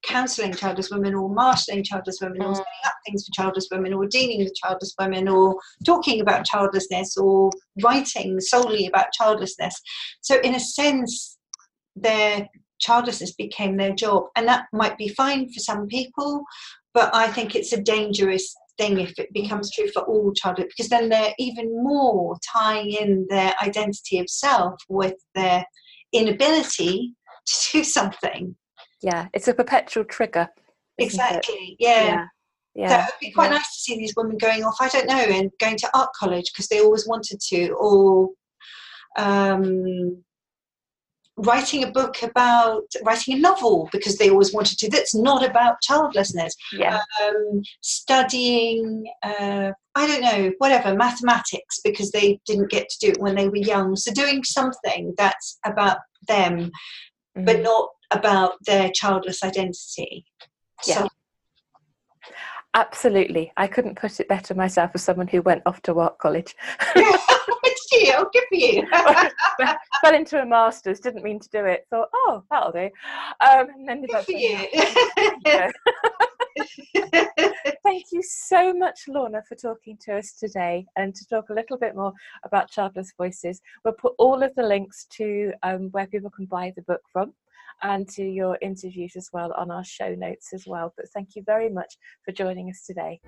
counselling 0.09 0.55
childless 0.55 0.91
women 0.91 1.15
or 1.15 1.29
marshalling 1.29 1.85
childless 1.85 2.19
women 2.21 2.41
mm. 2.41 2.49
or 2.49 2.55
setting 2.55 2.87
up 2.87 2.95
things 3.07 3.25
for 3.25 3.43
childless 3.43 3.69
women 3.71 3.93
or 3.93 4.07
dealing 4.07 4.39
with 4.39 4.55
childless 4.55 4.95
women 4.99 5.29
or 5.29 5.57
talking 5.85 6.21
about 6.21 6.47
childlessness 6.47 7.17
or 7.17 7.51
writing 7.83 8.41
solely 8.41 8.87
about 8.87 9.13
childlessness. 9.13 9.75
So, 10.23 10.41
in 10.41 10.55
a 10.55 10.61
sense, 10.61 11.39
their 11.95 12.49
childlessness 12.81 13.35
became 13.35 13.77
their 13.77 13.95
job. 13.95 14.25
And 14.37 14.49
that 14.49 14.67
might 14.73 14.97
be 14.97 15.09
fine 15.09 15.49
for 15.53 15.61
some 15.61 15.87
people, 15.87 16.43
but 16.95 17.15
I 17.15 17.29
think 17.29 17.55
it's 17.55 17.73
a 17.73 17.83
dangerous 17.83 18.55
thing 18.79 19.01
if 19.01 19.19
it 19.19 19.33
becomes 19.33 19.73
true 19.73 19.89
for 19.89 20.03
all 20.03 20.33
childhood 20.33 20.69
because 20.69 20.89
then 20.89 21.09
they're 21.09 21.35
even 21.39 21.83
more 21.83 22.37
tying 22.55 22.93
in 22.93 23.27
their 23.29 23.53
identity 23.61 24.21
of 24.21 24.31
self 24.31 24.75
with 24.89 25.15
their 25.35 25.65
inability 26.13 27.13
to 27.45 27.79
do 27.79 27.85
something 27.85 28.55
yeah 29.03 29.29
it's 29.33 29.49
a 29.49 29.55
perpetual 29.55 30.05
trigger 30.05 30.49
exactly 30.99 31.77
yeah. 31.79 32.05
yeah. 32.05 32.25
Yeah, 32.75 32.89
so 32.89 33.09
it'd 33.09 33.21
be 33.21 33.31
quite 33.33 33.51
yeah. 33.51 33.57
nice 33.57 33.75
to 33.75 33.81
see 33.81 33.99
these 33.99 34.15
women 34.17 34.39
going 34.39 34.63
off, 34.63 34.77
I 34.79 34.89
don't 34.89 35.09
know, 35.09 35.19
and 35.19 35.51
going 35.59 35.79
to 35.79 35.91
art 35.99 36.11
college 36.17 36.53
because 36.53 36.69
they 36.69 36.81
always 36.81 37.09
wanted 37.09 37.41
to, 37.49 37.71
or 37.71 38.29
um, 39.17 40.23
writing 41.39 41.85
a 41.85 41.91
book 41.91 42.23
about 42.23 42.85
writing 43.05 43.37
a 43.37 43.39
novel 43.39 43.89
because 43.93 44.17
they 44.17 44.29
always 44.29 44.53
wanted 44.53 44.79
to. 44.79 44.91
That's 44.91 45.15
not 45.15 45.45
about 45.45 45.81
childlessness. 45.83 46.55
Yeah. 46.73 47.01
Um, 47.23 47.63
studying, 47.81 49.11
uh, 49.23 49.73
I 49.95 50.07
don't 50.07 50.23
know, 50.23 50.53
whatever, 50.59 50.95
mathematics 50.95 51.81
because 51.85 52.11
they 52.11 52.41
didn't 52.47 52.71
get 52.71 52.89
to 52.89 53.07
do 53.07 53.13
it 53.13 53.21
when 53.21 53.37
they 53.37 53.49
were 53.49 53.57
young. 53.57 53.97
So 53.97 54.13
doing 54.13 54.45
something 54.45 55.15
that's 55.17 55.59
about 55.65 55.99
them, 56.27 56.71
mm-hmm. 57.37 57.45
but 57.45 57.63
not 57.63 57.89
about 58.11 58.53
their 58.67 58.91
childless 58.91 59.43
identity. 59.43 60.25
Yeah. 60.87 61.03
So, 61.03 61.09
Absolutely. 62.75 63.51
I 63.57 63.67
couldn't 63.67 63.99
put 63.99 64.21
it 64.21 64.29
better 64.29 64.55
myself 64.55 64.93
as 64.95 65.03
someone 65.03 65.29
who 65.29 65.43
went 65.43 65.63
off 65.67 65.81
to 65.83 65.99
art 65.99 66.19
college. 66.19 66.55
you, 67.93 68.15
oh, 68.17 68.29
good 68.33 68.45
for 68.49 68.55
you. 68.55 68.87
Fell 70.03 70.15
into 70.15 70.41
a 70.41 70.47
master's, 70.47 71.01
didn't 71.01 71.25
mean 71.25 71.41
to 71.41 71.49
do 71.51 71.65
it. 71.65 71.87
Thought, 71.91 72.09
oh, 72.15 72.45
that'll 72.51 72.73
do. 72.73 72.91
Um, 73.41 73.69
and 73.75 73.91
ended 73.91 74.11
good 74.11 74.25
for 74.25 74.33
you. 74.33 74.59
Thank 77.85 78.07
you 78.13 78.23
so 78.23 78.75
much, 78.75 79.01
Lorna, 79.09 79.43
for 79.49 79.55
talking 79.55 79.97
to 80.03 80.17
us 80.19 80.33
today 80.33 80.87
and 80.97 81.15
to 81.15 81.27
talk 81.27 81.51
a 81.51 81.55
little 81.55 81.79
bit 81.79 81.95
more 81.97 82.13
about 82.45 82.71
Childless 82.71 83.13
Voices. 83.17 83.61
We'll 83.85 83.95
put 83.95 84.15
all 84.19 84.43
of 84.43 84.55
the 84.57 84.63
links 84.63 85.07
to 85.13 85.53
um, 85.63 85.91
where 85.91 86.07
people 86.07 86.31
can 86.31 86.47
buy 86.47 86.73
the 86.77 86.83
book 86.83 87.03
from 87.13 87.33
and 87.83 88.09
to 88.11 88.23
your 88.23 88.59
interviews 88.61 89.13
as 89.17 89.29
well 89.33 89.53
on 89.53 89.71
our 89.71 89.85
show 89.85 90.15
notes 90.15 90.53
as 90.53 90.65
well. 90.67 90.93
But 90.97 91.07
thank 91.15 91.37
you 91.37 91.43
very 91.45 91.69
much 91.69 91.95
for 92.25 92.33
joining 92.33 92.71
us 92.71 92.85
today. 92.87 93.21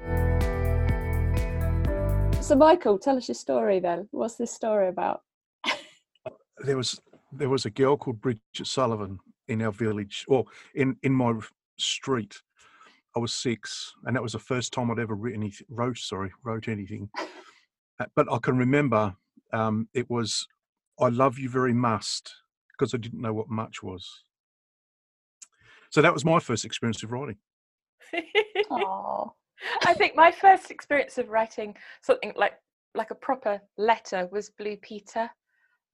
So, 2.41 2.57
Michael, 2.57 2.99
tell 2.99 3.17
us 3.17 3.29
your 3.29 3.35
story 3.35 3.81
then. 3.81 4.09
What's 4.11 4.37
this 4.37 4.51
story 4.51 4.89
about? 4.89 5.23
there 6.59 6.77
was 6.77 7.01
there 7.33 7.49
was 7.49 7.65
a 7.65 7.71
girl 7.71 7.97
called 7.97 8.21
Bridget 8.21 8.41
Sullivan 8.65 9.19
in 9.49 9.63
our 9.63 9.73
village, 9.73 10.25
or 10.29 10.45
in 10.75 10.97
in 11.03 11.13
my 11.13 11.35
street. 11.79 12.41
I 13.17 13.19
was 13.19 13.33
six, 13.33 13.93
and 14.05 14.17
that 14.17 14.23
was 14.23 14.33
the 14.33 14.39
first 14.39 14.73
time 14.73 14.91
I'd 14.91 14.99
ever 14.99 15.15
written 15.15 15.43
anything, 15.43 15.67
wrote 15.69 15.99
sorry 15.99 16.33
wrote 16.45 16.69
anything. 16.69 17.09
But 18.17 18.33
I 18.33 18.39
can 18.39 18.57
remember 18.57 19.15
um, 19.53 19.87
it 19.93 20.09
was 20.09 20.47
"I 20.99 21.09
love 21.09 21.39
you 21.39 21.51
very 21.51 21.75
much" 21.75 22.23
because 22.71 22.95
I 22.95 22.97
didn't 22.97 23.21
know 23.21 23.35
what 23.35 23.51
much 23.51 23.83
was. 23.83 24.25
So 25.91 26.01
that 26.03 26.15
was 26.15 26.25
my 26.25 26.39
first 26.39 26.65
experience 26.65 27.03
of 27.03 27.13
writing. 27.13 27.37
Oh, 28.71 29.33
I 29.87 29.95
think 29.95 30.17
my 30.17 30.31
first 30.31 30.71
experience 30.71 31.19
of 31.19 31.29
writing 31.29 31.77
something 32.03 32.33
like 32.37 32.55
like 32.95 33.11
a 33.11 33.17
proper 33.17 33.61
letter 33.77 34.29
was 34.33 34.51
Blue 34.51 34.77
Peter, 34.77 35.31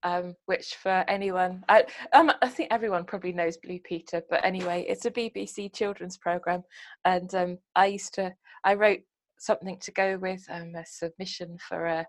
um, 0.03 0.35
which 0.47 0.77
for 0.77 1.05
anyone, 1.09 1.63
I, 1.69 1.85
um, 2.13 2.33
I 2.41 2.49
think 2.49 2.73
everyone 2.73 3.05
probably 3.05 3.33
knows 3.33 3.59
Blue 3.59 3.79
Peter, 3.81 4.23
but 4.31 4.45
anyway, 4.45 4.87
it's 4.89 5.05
a 5.05 5.11
BBC 5.11 5.75
children's 5.75 6.17
program, 6.17 6.63
and 7.05 7.35
um, 7.35 7.59
I 7.75 7.87
used 7.87 8.15
to 8.15 8.35
I 8.65 8.75
wrote 8.75 9.01
something 9.39 9.79
to 9.81 9.93
go 9.93 10.17
with 10.19 10.45
um, 10.51 10.75
a 10.75 10.85
submission 10.87 11.59
for 11.69 11.87
a, 11.87 12.07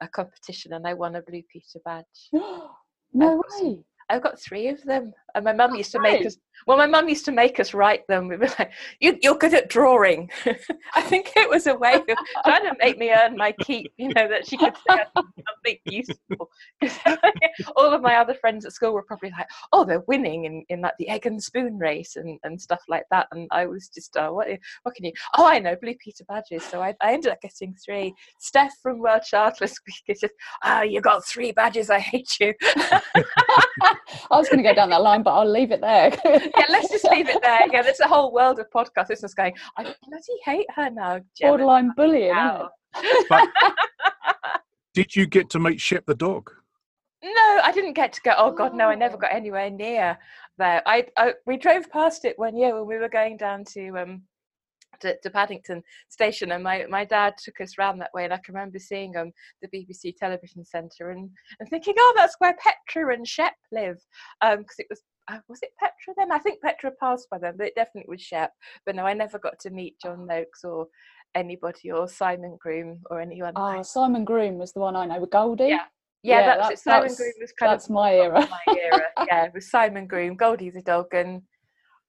a 0.00 0.08
competition, 0.08 0.72
and 0.72 0.86
I 0.86 0.94
won 0.94 1.16
a 1.16 1.22
Blue 1.22 1.42
Peter 1.50 1.80
badge. 1.84 2.04
no 3.12 3.42
way! 3.60 3.78
I've 4.10 4.22
got 4.22 4.40
three 4.40 4.68
of 4.68 4.82
them, 4.84 5.12
and 5.34 5.44
my 5.44 5.52
mum 5.52 5.74
used 5.74 5.92
to 5.92 6.00
make 6.00 6.24
us. 6.24 6.36
Well, 6.66 6.76
my 6.76 6.86
mum 6.86 7.08
used 7.08 7.24
to 7.26 7.32
make 7.32 7.60
us 7.60 7.74
write 7.74 8.06
them. 8.08 8.28
We 8.28 8.36
were 8.36 8.50
like, 8.58 8.72
you, 9.00 9.18
"You're 9.22 9.36
good 9.36 9.54
at 9.54 9.68
drawing." 9.68 10.30
I 10.94 11.02
think 11.02 11.32
it 11.36 11.48
was 11.48 11.66
a 11.66 11.74
way 11.74 11.94
of 11.94 12.06
trying 12.44 12.64
to 12.64 12.76
make 12.78 12.98
me 12.98 13.10
earn 13.10 13.36
my 13.36 13.52
keep. 13.60 13.92
You 13.96 14.08
know 14.08 14.28
that 14.28 14.46
she 14.46 14.56
could 14.56 14.74
say 14.88 15.04
something 15.14 15.78
useful. 15.86 16.50
all 17.76 17.92
of 17.92 18.02
my 18.02 18.16
other 18.16 18.34
friends 18.34 18.64
at 18.64 18.72
school 18.72 18.92
were 18.92 19.02
probably 19.02 19.30
like, 19.30 19.46
"Oh, 19.72 19.84
they're 19.84 20.04
winning 20.06 20.44
in, 20.44 20.64
in 20.68 20.80
like 20.82 20.94
the 20.98 21.08
egg 21.08 21.26
and 21.26 21.42
spoon 21.42 21.78
race 21.78 22.16
and, 22.16 22.38
and 22.44 22.60
stuff 22.60 22.80
like 22.88 23.04
that," 23.10 23.28
and 23.32 23.48
I 23.50 23.66
was 23.66 23.88
just, 23.88 24.16
"Oh, 24.16 24.34
what? 24.34 24.48
What 24.82 24.94
can 24.94 25.04
you? 25.04 25.12
Oh, 25.36 25.46
I 25.46 25.58
know, 25.58 25.76
Blue 25.80 25.94
Peter 26.02 26.24
badges." 26.24 26.64
So 26.64 26.82
I, 26.82 26.94
I 27.00 27.12
ended 27.12 27.32
up 27.32 27.40
getting 27.40 27.74
three. 27.74 28.14
Steph 28.38 28.72
from 28.82 28.98
World 28.98 29.22
Childless 29.22 29.78
just, 30.06 30.34
"Ah, 30.62 30.80
oh, 30.80 30.82
you 30.82 31.00
got 31.00 31.24
three 31.26 31.52
badges. 31.52 31.90
I 31.90 31.98
hate 31.98 32.36
you." 32.40 32.54
I 34.30 34.36
was 34.36 34.48
going 34.48 34.62
to 34.62 34.68
go 34.68 34.74
down 34.74 34.90
that 34.90 35.02
line, 35.02 35.22
but 35.22 35.32
I'll 35.32 35.50
leave 35.50 35.70
it 35.70 35.80
there. 35.80 36.10
Yeah, 36.56 36.66
let's 36.68 36.90
just 36.90 37.04
leave 37.10 37.28
it 37.28 37.42
there. 37.42 37.66
Yeah, 37.72 37.82
there's 37.82 38.00
a 38.00 38.08
whole 38.08 38.32
world 38.32 38.58
of 38.58 38.70
podcast 38.70 39.08
listeners 39.10 39.34
going, 39.34 39.54
I 39.76 39.82
bloody 39.82 40.38
hate 40.44 40.66
her 40.74 40.90
now. 40.90 41.20
Gemma. 41.36 41.50
Borderline 41.50 41.92
bullying. 41.96 42.34
But 43.28 43.48
did 44.94 45.14
you 45.14 45.26
get 45.26 45.50
to 45.50 45.58
meet 45.58 45.80
Shep 45.80 46.06
the 46.06 46.14
dog? 46.14 46.50
No, 47.22 47.60
I 47.64 47.72
didn't 47.72 47.94
get 47.94 48.12
to 48.14 48.20
go. 48.22 48.32
Oh 48.36 48.52
God, 48.52 48.74
no! 48.74 48.88
I 48.88 48.94
never 48.94 49.16
got 49.16 49.34
anywhere 49.34 49.70
near 49.70 50.16
there. 50.56 50.82
I, 50.86 51.06
I 51.16 51.34
we 51.46 51.56
drove 51.56 51.90
past 51.90 52.24
it 52.24 52.38
one 52.38 52.56
year 52.56 52.76
when 52.76 52.86
we 52.86 52.96
were 52.96 53.08
going 53.08 53.36
down 53.36 53.64
to 53.72 53.88
um 53.98 54.22
to, 55.00 55.16
to, 55.22 55.30
Paddington 55.30 55.82
Station, 56.08 56.52
and 56.52 56.64
my, 56.64 56.84
my 56.88 57.04
dad 57.04 57.34
took 57.38 57.60
us 57.60 57.78
round 57.78 58.00
that 58.00 58.10
way, 58.14 58.24
and 58.24 58.32
I 58.32 58.38
can 58.38 58.54
remember 58.54 58.78
seeing 58.78 59.16
um 59.16 59.32
the 59.62 59.68
BBC 59.68 60.16
television 60.16 60.64
centre 60.64 61.10
and, 61.10 61.28
and 61.58 61.68
thinking, 61.68 61.94
oh, 61.98 62.12
that's 62.16 62.36
where 62.38 62.56
Petra 62.56 63.12
and 63.12 63.26
Shep 63.26 63.54
live, 63.72 63.98
um 64.40 64.58
because 64.58 64.78
it 64.78 64.86
was 64.88 65.02
uh, 65.30 65.38
was 65.48 65.60
it 65.62 65.70
Petra 65.78 66.14
then? 66.16 66.32
I 66.32 66.38
think 66.38 66.60
Petra 66.60 66.90
passed 67.00 67.28
by 67.30 67.38
then, 67.38 67.54
but 67.56 67.66
it 67.66 67.74
definitely 67.74 68.10
was 68.10 68.22
Shep. 68.22 68.52
But 68.86 68.96
no, 68.96 69.04
I 69.04 69.14
never 69.14 69.38
got 69.38 69.58
to 69.60 69.70
meet 69.70 70.00
John 70.00 70.26
Noakes 70.26 70.64
or 70.64 70.88
anybody 71.34 71.90
or 71.90 72.08
Simon 72.08 72.56
Groom 72.60 73.00
or 73.10 73.20
anyone. 73.20 73.52
Oh, 73.56 73.82
Simon 73.82 74.24
Groom 74.24 74.58
was 74.58 74.72
the 74.72 74.80
one 74.80 74.96
I 74.96 75.06
know 75.06 75.20
with 75.20 75.30
Goldie. 75.30 75.66
Yeah. 75.66 75.84
Yeah, 76.24 76.40
yeah 76.40 76.46
that's, 76.56 76.68
that's 76.68 76.84
Simon 76.84 77.08
that's, 77.08 77.16
Groom 77.16 77.32
was 77.40 77.52
kind 77.52 77.72
that's 77.72 77.84
of 77.84 77.90
my 77.90 78.12
era. 78.12 78.48
my 78.50 78.74
era. 78.76 79.02
yeah, 79.26 79.44
it 79.44 79.52
was 79.54 79.70
Simon 79.70 80.06
Groom, 80.06 80.34
Goldie 80.34 80.70
the 80.70 80.82
dog, 80.82 81.14
and 81.14 81.42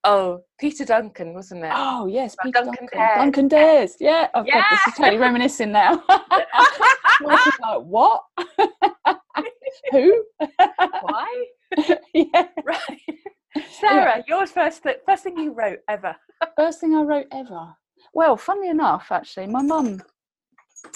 Oh, 0.05 0.39
Peter 0.57 0.85
Duncan, 0.85 1.33
wasn't 1.33 1.65
it? 1.65 1.71
Oh 1.73 2.07
yes, 2.07 2.35
Peter 2.41 2.63
Duncan. 2.63 2.87
Duncan, 2.91 3.17
Duncan 3.17 3.47
Dares. 3.49 3.97
Yeah. 3.99 4.29
Oh 4.33 4.43
yeah. 4.45 4.61
god, 4.61 4.65
this 4.71 4.87
is 4.87 4.93
totally 4.93 5.17
reminiscing 5.17 5.71
now. 5.73 6.01
like, 7.21 7.39
what? 7.83 8.21
Who? 9.91 10.23
Why? 11.01 11.45
yeah. 12.13 12.47
Right. 12.63 13.01
Sarah, 13.79 14.23
yours 14.27 14.51
first. 14.51 14.85
First 15.05 15.23
thing 15.23 15.37
you 15.37 15.53
wrote 15.53 15.79
ever. 15.87 16.15
first 16.55 16.79
thing 16.79 16.95
I 16.95 17.01
wrote 17.01 17.27
ever. 17.31 17.75
Well, 18.13 18.37
funnily 18.37 18.69
enough, 18.69 19.11
actually, 19.11 19.47
my 19.47 19.61
mum, 19.61 20.01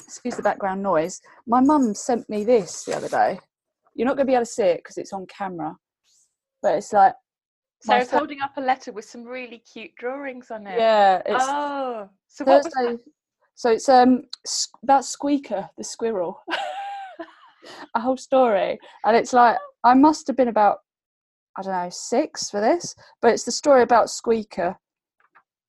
excuse 0.06 0.36
the 0.36 0.44
background 0.44 0.82
noise, 0.82 1.22
my 1.48 1.62
mum 1.62 1.94
sent 1.94 2.30
me 2.30 2.44
this 2.44 2.84
the 2.86 2.96
other 2.96 3.10
day. 3.10 3.40
You're 3.96 4.08
not 4.08 4.16
going 4.16 4.26
to 4.26 4.32
be 4.32 4.36
able 4.36 4.46
to 4.46 4.52
see 4.52 4.64
it 4.64 4.78
because 4.78 4.98
it's 4.98 5.14
on 5.14 5.26
camera, 5.28 5.76
but 6.62 6.76
it's 6.76 6.94
like. 6.94 7.14
So 7.82 7.96
it's 7.96 8.12
holding 8.12 8.40
up 8.40 8.56
a 8.56 8.62
letter 8.62 8.94
with 8.94 9.06
some 9.06 9.26
really 9.26 9.62
cute 9.72 9.94
drawings 9.98 10.52
on 10.52 10.66
it. 10.66 10.80
Yeah. 10.80 11.22
It's 11.26 11.44
oh, 11.46 12.10
so 12.30 12.46
what 12.46 12.64
Thursday, 12.64 12.92
was 12.92 12.98
that? 12.98 13.12
So 13.56 13.72
it's 13.72 13.90
um 13.90 14.24
about 14.82 15.06
Squeaker 15.06 15.70
the 15.78 15.84
squirrel. 15.84 16.42
a 17.96 18.00
whole 18.00 18.18
story, 18.18 18.80
and 19.06 19.16
it's 19.16 19.34
like 19.34 19.58
I 19.84 19.94
must 19.94 20.28
have 20.28 20.36
been 20.36 20.48
about 20.48 20.80
I 21.58 21.62
don't 21.62 21.74
know 21.74 21.90
six 21.90 22.50
for 22.50 22.60
this, 22.60 22.96
but 23.22 23.32
it's 23.32 23.44
the 23.44 23.52
story 23.52 23.84
about 23.84 24.10
Squeaker. 24.10 24.76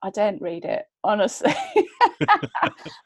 I 0.02 0.11
didn't 0.11 0.42
read 0.42 0.64
it 0.64 0.85
honestly, 1.02 1.54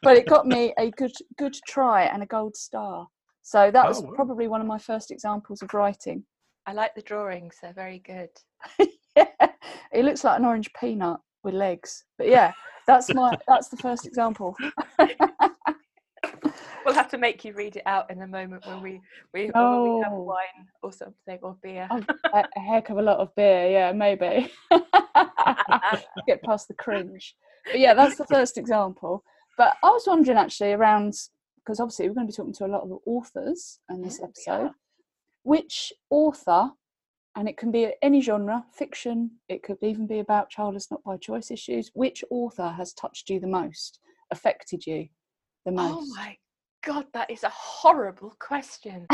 but 0.03 0.16
it 0.16 0.27
got 0.27 0.46
me 0.46 0.72
a 0.79 0.90
good 0.92 1.12
good 1.37 1.57
try 1.66 2.05
and 2.05 2.22
a 2.22 2.27
gold 2.27 2.57
star. 2.57 3.07
So 3.42 3.70
that 3.70 3.85
oh, 3.85 3.88
was 3.88 4.01
oh, 4.01 4.07
wow. 4.07 4.12
probably 4.14 4.48
one 4.48 4.61
of 4.61 4.66
my 4.66 4.79
first 4.79 5.11
examples 5.11 5.62
of 5.62 5.74
writing. 5.74 6.24
I 6.66 6.72
like 6.72 6.94
the 6.94 7.03
drawings; 7.03 7.57
they're 7.61 7.72
very 7.72 8.01
good. 8.01 8.31
yeah, 9.16 9.27
it 9.92 10.05
looks 10.05 10.24
like 10.24 10.38
an 10.38 10.44
orange 10.44 10.70
peanut 10.79 11.18
with 11.44 11.55
legs, 11.55 12.05
but 12.16 12.29
yeah, 12.29 12.53
that's 12.87 13.12
my 13.14 13.37
that's 13.46 13.68
the 13.68 13.77
first 13.77 14.07
example 14.07 14.57
we'll 16.88 16.96
have 16.96 17.11
to 17.11 17.18
make 17.18 17.44
you 17.44 17.53
read 17.53 17.77
it 17.77 17.83
out 17.85 18.11
in 18.11 18.22
a 18.22 18.27
moment 18.27 18.66
when 18.66 18.83
we 18.83 19.01
we, 19.35 19.51
oh. 19.55 19.98
we 19.98 20.05
have 20.05 20.12
oh. 20.12 20.22
wine 20.22 20.66
or 20.83 20.92
something 20.92 21.38
or 21.42 21.57
beer. 21.62 21.87
Oh, 21.90 22.03
a, 22.33 22.61
heck 22.61 22.88
of 22.88 22.96
a 22.96 23.03
lot 23.03 23.18
of 23.18 23.35
beer, 23.35 23.70
yeah, 23.70 23.92
maybe. 23.92 24.51
Get 26.27 26.42
past 26.42 26.68
the 26.68 26.74
cringe. 26.74 27.37
But 27.66 27.81
yeah, 27.81 27.94
that's 27.94 28.16
the 28.16 28.27
first 28.27 28.57
example. 28.57 29.22
But 29.59 29.77
I 29.83 29.90
was 29.90 30.05
wondering 30.07 30.38
actually 30.38 30.72
around 30.72 31.14
because 31.57 31.79
obviously 31.79 32.09
we're 32.09 32.14
going 32.14 32.27
to 32.27 32.33
be 32.33 32.37
talking 32.37 32.55
to 32.55 32.64
a 32.64 32.74
lot 32.74 32.83
of 32.83 32.98
authors 33.07 33.81
in 33.90 34.01
this 34.01 34.22
episode. 34.22 34.70
Which 35.42 35.92
author, 36.09 36.70
and 37.37 37.48
it 37.48 37.59
can 37.59 37.70
be 37.70 37.92
any 38.03 38.22
genre, 38.22 38.64
fiction, 38.72 39.33
it 39.48 39.62
could 39.62 39.77
even 39.83 40.07
be 40.07 40.20
about 40.20 40.48
childless 40.48 40.90
not 40.90 41.03
by 41.05 41.18
choice 41.18 41.51
issues. 41.51 41.90
Which 41.92 42.24
author 42.31 42.68
has 42.70 42.94
touched 42.94 43.29
you 43.29 43.40
the 43.40 43.46
most, 43.46 43.98
affected 44.31 44.87
you 44.87 45.09
the 45.66 45.72
oh 45.72 45.74
most? 45.74 46.11
Oh 46.11 46.14
my 46.16 46.37
God, 46.84 47.06
that 47.12 47.30
is 47.30 47.42
a 47.42 47.50
horrible 47.50 48.34
question. 48.38 49.06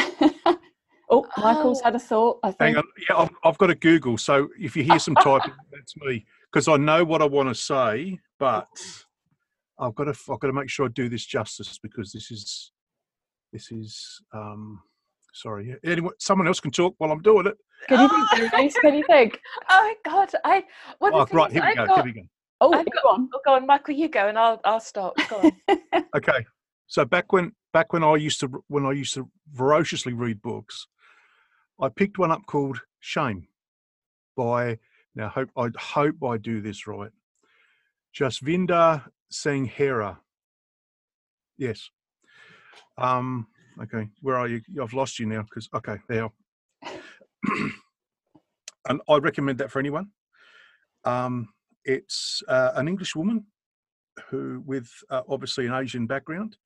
oh, 1.10 1.26
Michael's 1.38 1.80
oh. 1.80 1.84
had 1.84 1.94
a 1.94 1.98
thought. 1.98 2.38
I 2.42 2.48
think. 2.48 2.60
Hang 2.60 2.76
on. 2.76 2.84
Yeah, 3.08 3.16
I've, 3.16 3.30
I've 3.44 3.58
got 3.58 3.68
to 3.68 3.74
Google. 3.74 4.18
So 4.18 4.48
if 4.58 4.76
you 4.76 4.82
hear 4.82 4.98
some 4.98 5.14
typing, 5.16 5.54
that's 5.72 5.96
me 5.96 6.24
because 6.52 6.68
I 6.68 6.76
know 6.76 7.04
what 7.04 7.22
I 7.22 7.26
want 7.26 7.48
to 7.48 7.54
say, 7.54 8.18
but 8.38 8.68
I've 9.78 9.94
got 9.94 10.04
to 10.04 10.10
I've 10.10 10.40
got 10.40 10.48
to 10.48 10.52
make 10.52 10.70
sure 10.70 10.86
I 10.86 10.90
do 10.90 11.08
this 11.08 11.24
justice 11.24 11.78
because 11.82 12.12
this 12.12 12.30
is 12.30 12.72
this 13.52 13.72
is 13.72 14.20
um 14.32 14.80
sorry. 15.32 15.76
Anyone, 15.84 16.14
someone 16.18 16.46
else 16.46 16.60
can 16.60 16.70
talk 16.70 16.94
while 16.98 17.10
I'm 17.10 17.22
doing 17.22 17.46
it. 17.46 17.54
Can 17.88 18.00
you 18.00 18.08
think, 18.08 18.50
Denise? 18.52 18.78
Can 18.78 18.94
you 18.94 19.04
think? 19.06 19.38
Oh 19.70 19.94
my 20.04 20.10
God, 20.10 20.30
I. 20.44 20.64
What 20.98 21.12
oh, 21.14 21.26
right, 21.36 21.52
here 21.52 21.64
we, 21.66 21.74
go, 21.74 21.86
got, 21.86 21.96
here 21.96 22.04
we 22.04 22.12
go. 22.12 22.26
Oh, 22.60 22.72
I've 22.72 22.86
got, 22.86 23.02
go 23.02 23.08
on. 23.10 23.28
Oh, 23.34 23.40
go 23.44 23.54
on, 23.54 23.66
Michael. 23.66 23.94
You 23.94 24.08
go, 24.08 24.28
and 24.28 24.38
I'll 24.38 24.60
I'll 24.64 24.80
stop. 24.80 25.14
Go 25.28 25.52
on. 25.68 26.04
okay. 26.16 26.44
So 26.94 27.04
back 27.04 27.32
when 27.32 27.50
back 27.72 27.92
when 27.92 28.04
I 28.04 28.14
used 28.14 28.38
to 28.38 28.62
when 28.68 28.86
I 28.86 28.92
used 28.92 29.14
to 29.14 29.28
voraciously 29.52 30.12
read 30.12 30.40
books, 30.40 30.86
I 31.80 31.88
picked 31.88 32.20
one 32.20 32.30
up 32.30 32.46
called 32.46 32.82
Shame 33.00 33.48
by 34.36 34.78
now 35.16 35.28
hope 35.28 35.50
I 35.56 35.70
hope 35.76 36.22
I 36.22 36.36
do 36.38 36.60
this 36.60 36.86
right. 36.86 37.10
Jasvinder 38.16 39.02
Sanghera. 39.32 40.18
Yes. 41.58 41.90
Um 42.96 43.48
okay, 43.82 44.08
where 44.20 44.36
are 44.36 44.46
you? 44.46 44.60
I've 44.80 44.92
lost 44.92 45.18
you 45.18 45.26
now 45.26 45.42
because 45.42 45.68
okay, 45.74 45.96
there. 46.08 46.28
and 48.88 49.00
I 49.08 49.16
recommend 49.16 49.58
that 49.58 49.72
for 49.72 49.80
anyone. 49.80 50.10
Um, 51.02 51.48
it's 51.84 52.40
uh, 52.46 52.70
an 52.76 52.86
English 52.86 53.16
woman 53.16 53.46
who, 54.30 54.62
with 54.64 54.88
uh, 55.10 55.22
obviously 55.28 55.66
an 55.66 55.74
Asian 55.74 56.06
background, 56.06 56.56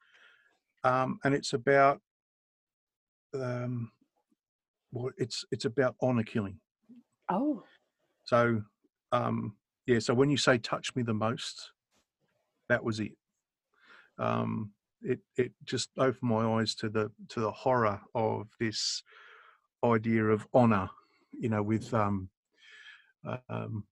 um, 0.85 1.19
and 1.25 1.35
it's 1.35 1.53
about 1.53 2.01
um, 3.35 3.91
well, 4.93 5.11
it's 5.17 5.45
it's 5.51 5.65
about 5.65 5.97
honor 6.01 6.23
killing. 6.23 6.61
Oh, 7.29 7.63
so 8.25 8.63
um, 9.13 9.57
yeah. 9.87 9.99
So 9.99 10.15
when 10.15 10.31
you 10.31 10.37
say 10.37 10.59
"touch 10.59 10.95
me 10.95 11.03
the 11.03 11.15
most," 11.15 11.73
that 12.69 12.83
was 12.83 13.01
it. 13.01 13.13
Um, 14.19 14.73
it 15.03 15.21
it 15.37 15.53
just 15.65 15.91
opened 15.99 16.31
my 16.31 16.45
eyes 16.59 16.75
to 16.77 16.89
the 16.89 17.11
to 17.29 17.41
the 17.41 17.51
horror 17.51 18.01
of 18.15 18.49
this 18.59 19.03
idea 19.85 20.25
of 20.25 20.47
honor. 20.55 20.89
You 21.33 21.51
know, 21.51 21.63
with 21.63 21.93
um, 21.93 22.31
uh, 23.27 23.39
um, 23.49 23.85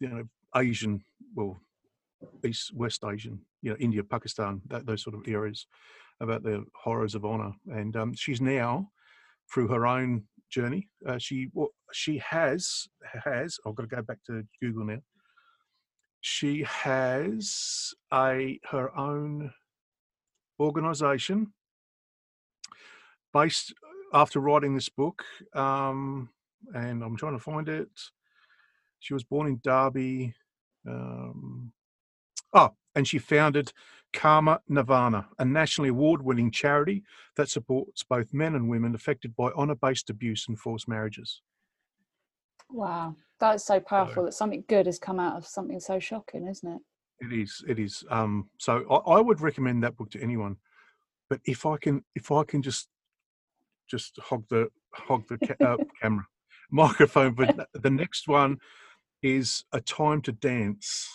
you 0.00 0.08
know 0.08 0.24
Asian, 0.54 1.02
well, 1.34 1.60
East 2.44 2.72
West 2.74 3.02
Asian, 3.04 3.40
you 3.62 3.70
know, 3.70 3.76
India, 3.78 4.02
Pakistan, 4.04 4.62
that 4.68 4.86
those 4.86 5.02
sort 5.02 5.16
of 5.16 5.26
areas 5.26 5.66
about 6.20 6.42
the 6.42 6.64
horrors 6.74 7.14
of 7.14 7.24
honor. 7.24 7.52
And 7.68 7.96
um, 7.96 8.14
she's 8.14 8.40
now, 8.40 8.90
through 9.52 9.68
her 9.68 9.86
own 9.86 10.24
journey, 10.50 10.88
uh, 11.06 11.18
she 11.18 11.48
well, 11.52 11.68
she 11.92 12.18
has 12.18 12.88
has. 13.24 13.58
I've 13.66 13.74
got 13.74 13.84
to 13.88 13.96
go 13.96 14.02
back 14.02 14.18
to 14.26 14.44
Google 14.60 14.84
now. 14.84 14.98
She 16.20 16.64
has 16.64 17.94
a 18.12 18.58
her 18.70 18.96
own 18.96 19.52
organization 20.60 21.52
based 23.32 23.72
after 24.12 24.40
writing 24.40 24.74
this 24.74 24.88
book, 24.88 25.22
um, 25.54 26.30
and 26.74 27.02
I'm 27.02 27.16
trying 27.16 27.36
to 27.36 27.42
find 27.42 27.68
it. 27.68 27.88
She 29.00 29.14
was 29.14 29.24
born 29.24 29.46
in 29.46 29.60
Derby. 29.62 30.34
Um, 30.86 31.72
oh, 32.52 32.70
and 32.94 33.06
she 33.06 33.18
founded 33.18 33.72
Karma 34.12 34.60
Nirvana, 34.68 35.28
a 35.38 35.44
nationally 35.44 35.90
award 35.90 36.22
winning 36.22 36.50
charity 36.50 37.04
that 37.36 37.48
supports 37.48 38.02
both 38.02 38.32
men 38.32 38.54
and 38.54 38.68
women 38.68 38.94
affected 38.94 39.36
by 39.36 39.50
honor 39.54 39.74
based 39.74 40.10
abuse 40.10 40.46
and 40.48 40.58
forced 40.58 40.88
marriages. 40.88 41.42
Wow, 42.70 43.16
that 43.40 43.56
is 43.56 43.64
so 43.64 43.80
powerful 43.80 44.22
so, 44.22 44.24
that 44.26 44.34
something 44.34 44.64
good 44.68 44.86
has 44.86 44.98
come 44.98 45.20
out 45.20 45.36
of 45.36 45.46
something 45.46 45.80
so 45.80 45.98
shocking, 45.98 46.46
isn't 46.46 46.68
it? 46.68 46.82
It 47.20 47.32
is. 47.32 47.64
It 47.66 47.78
is. 47.78 48.04
Um, 48.10 48.48
so 48.58 48.84
I, 48.90 49.14
I 49.16 49.20
would 49.20 49.40
recommend 49.40 49.82
that 49.82 49.96
book 49.96 50.10
to 50.10 50.22
anyone. 50.22 50.56
But 51.28 51.40
if 51.44 51.66
I 51.66 51.76
can, 51.76 52.04
if 52.14 52.30
I 52.30 52.44
can 52.44 52.62
just, 52.62 52.88
just 53.90 54.18
hog 54.18 54.44
the 54.48 54.68
hog 54.92 55.26
the 55.28 55.38
ca- 55.38 55.66
uh, 55.66 55.76
camera 56.02 56.26
microphone. 56.70 57.34
But 57.34 57.68
the 57.74 57.90
next 57.90 58.28
one 58.28 58.58
is 59.22 59.64
a 59.72 59.80
time 59.80 60.22
to 60.22 60.32
dance 60.32 61.08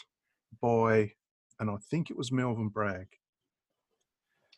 by 0.61 1.13
and 1.59 1.69
I 1.69 1.75
think 1.89 2.09
it 2.09 2.17
was 2.17 2.31
Melvyn 2.31 2.69
Bragg. 2.69 3.07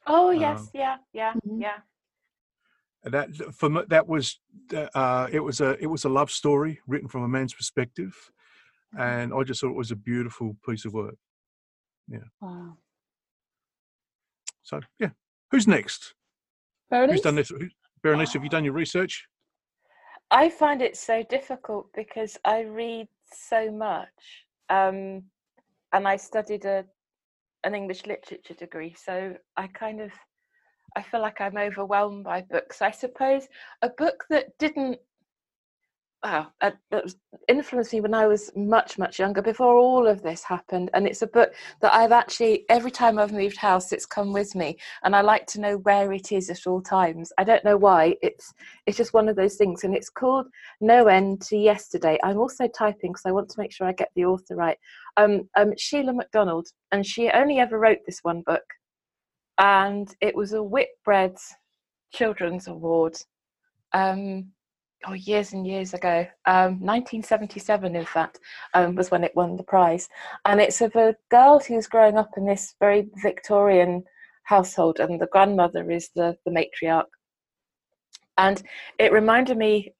Oh 0.08 0.32
yes, 0.32 0.60
um, 0.60 0.70
yeah, 0.74 0.98
yeah, 1.14 1.34
mm-hmm. 1.34 1.62
yeah. 1.62 1.78
That 3.04 3.36
for 3.54 3.70
me, 3.70 3.82
that 3.90 4.08
was 4.08 4.40
uh, 4.74 5.28
it 5.32 5.40
was 5.40 5.62
a 5.62 5.78
it 5.82 5.88
was 5.88 6.06
a 6.06 6.10
love 6.10 6.32
story 6.32 6.80
written 6.88 7.08
from 7.08 7.24
a 7.24 7.28
man's 7.28 7.54
perspective, 7.54 8.16
mm-hmm. 8.94 9.02
and 9.02 9.34
I 9.34 9.44
just 9.44 9.62
thought 9.62 9.72
it 9.72 9.78
was 9.78 9.92
a 9.92 9.96
beautiful 9.96 10.56
piece 10.68 10.86
of 10.86 10.94
work. 10.94 11.16
Yeah. 12.08 12.20
Wow. 12.42 12.78
So 14.64 14.80
yeah, 15.00 15.10
who's 15.52 15.68
next? 15.68 16.14
Berenice? 16.90 17.14
Who's 17.14 17.22
done 17.22 17.36
this? 17.36 17.52
Berenice, 18.04 18.34
have 18.34 18.44
you 18.44 18.50
done 18.50 18.64
your 18.66 18.74
research? 18.74 19.28
I 20.32 20.50
find 20.50 20.82
it 20.82 20.98
so 20.98 21.24
difficult 21.24 21.88
because 21.96 22.38
I 22.46 22.62
read 22.62 23.08
so 23.32 23.72
much. 23.72 24.08
Um, 24.70 25.24
and 25.96 26.08
I 26.08 26.18
studied 26.18 26.66
a 26.66 26.86
an 27.64 27.74
English 27.74 28.06
literature 28.06 28.54
degree, 28.54 28.94
so 28.94 29.34
I 29.58 29.68
kind 29.68 30.02
of 30.02 30.12
I 30.96 31.02
feel 31.02 31.22
like 31.22 31.42
I'm 31.42 31.58
overwhelmed 31.58 32.24
by 32.26 32.42
books. 32.42 32.82
I 32.82 32.92
suppose 32.92 33.48
a 33.82 33.90
book 33.90 34.26
that 34.30 34.58
didn't 34.60 35.00
wow, 36.24 36.48
uh, 36.62 36.72
that 36.90 37.14
influenced 37.48 37.94
me 37.94 38.02
when 38.02 38.14
I 38.14 38.26
was 38.26 38.52
much, 38.56 38.98
much 38.98 39.20
younger, 39.20 39.42
before 39.42 39.76
all 39.76 40.08
of 40.08 40.24
this 40.24 40.44
happened. 40.44 40.90
And 40.94 41.06
it's 41.06 41.22
a 41.22 41.28
book 41.28 41.54
that 41.82 41.94
I've 41.94 42.12
actually, 42.12 42.66
every 42.70 42.90
time 42.90 43.20
I've 43.20 43.32
moved 43.32 43.58
house, 43.58 43.92
it's 43.92 44.08
come 44.08 44.34
with 44.34 44.56
me. 44.56 44.78
And 45.04 45.16
I 45.16 45.22
like 45.22 45.46
to 45.48 45.62
know 45.62 45.78
where 45.78 46.12
it 46.14 46.32
is 46.32 46.50
at 46.50 46.66
all 46.66 46.82
times. 46.82 47.32
I 47.38 47.44
don't 47.44 47.64
know 47.64 47.78
why. 47.78 48.16
It's 48.24 48.54
it's 48.88 48.98
just 48.98 49.14
one 49.14 49.30
of 49.30 49.36
those 49.36 49.56
things. 49.56 49.84
And 49.84 49.96
it's 49.96 50.10
called 50.10 50.48
No 50.82 51.08
End 51.08 51.42
to 51.44 51.58
Yesterday. 51.58 52.18
I'm 52.24 52.38
also 52.38 52.68
typing 52.68 53.12
because 53.12 53.26
I 53.26 53.32
want 53.32 53.50
to 53.50 53.60
make 53.60 53.72
sure 53.72 53.88
I 53.88 53.94
get 53.94 54.10
the 54.16 54.26
author 54.26 54.56
right. 54.56 54.78
Um, 55.18 55.48
um, 55.56 55.74
Shelagh 55.78 56.16
Macdonald. 56.16 56.68
And 56.92 57.06
she 57.06 57.30
only 57.30 57.60
ever 57.60 57.78
wrote 57.78 58.00
this 58.06 58.20
one 58.24 58.42
book. 58.42 58.64
And 59.60 60.14
it 60.22 60.36
was 60.36 60.54
a 60.54 60.64
Whitbread 60.64 61.38
Children's 62.12 62.68
Award. 62.68 63.16
Um, 63.94 64.52
oh 65.06 65.14
years 65.14 65.54
and 65.54 65.66
years 65.66 65.94
ago. 65.94 66.26
Um, 66.46 66.80
1977 66.80 67.96
in 67.96 68.06
fact 68.06 68.40
um, 68.74 68.96
was 68.96 69.12
when 69.12 69.24
it 69.24 69.36
won 69.36 69.56
the 69.56 69.64
prize. 69.64 70.08
And 70.46 70.60
it's 70.60 70.82
of 70.82 70.96
a 70.96 71.16
girl 71.30 71.60
who's 71.60 71.88
growing 71.88 72.18
up 72.18 72.32
in 72.38 72.46
this 72.46 72.76
very 72.80 73.08
victorian 73.22 74.04
household 74.44 75.00
and 75.00 75.20
the 75.20 75.28
grandmother 75.28 75.90
is 75.92 76.10
the, 76.16 76.38
the 76.46 76.52
matriarch. 76.52 77.06
And 78.38 78.62
it 79.00 79.12
reminded 79.12 79.58
me 79.58 79.94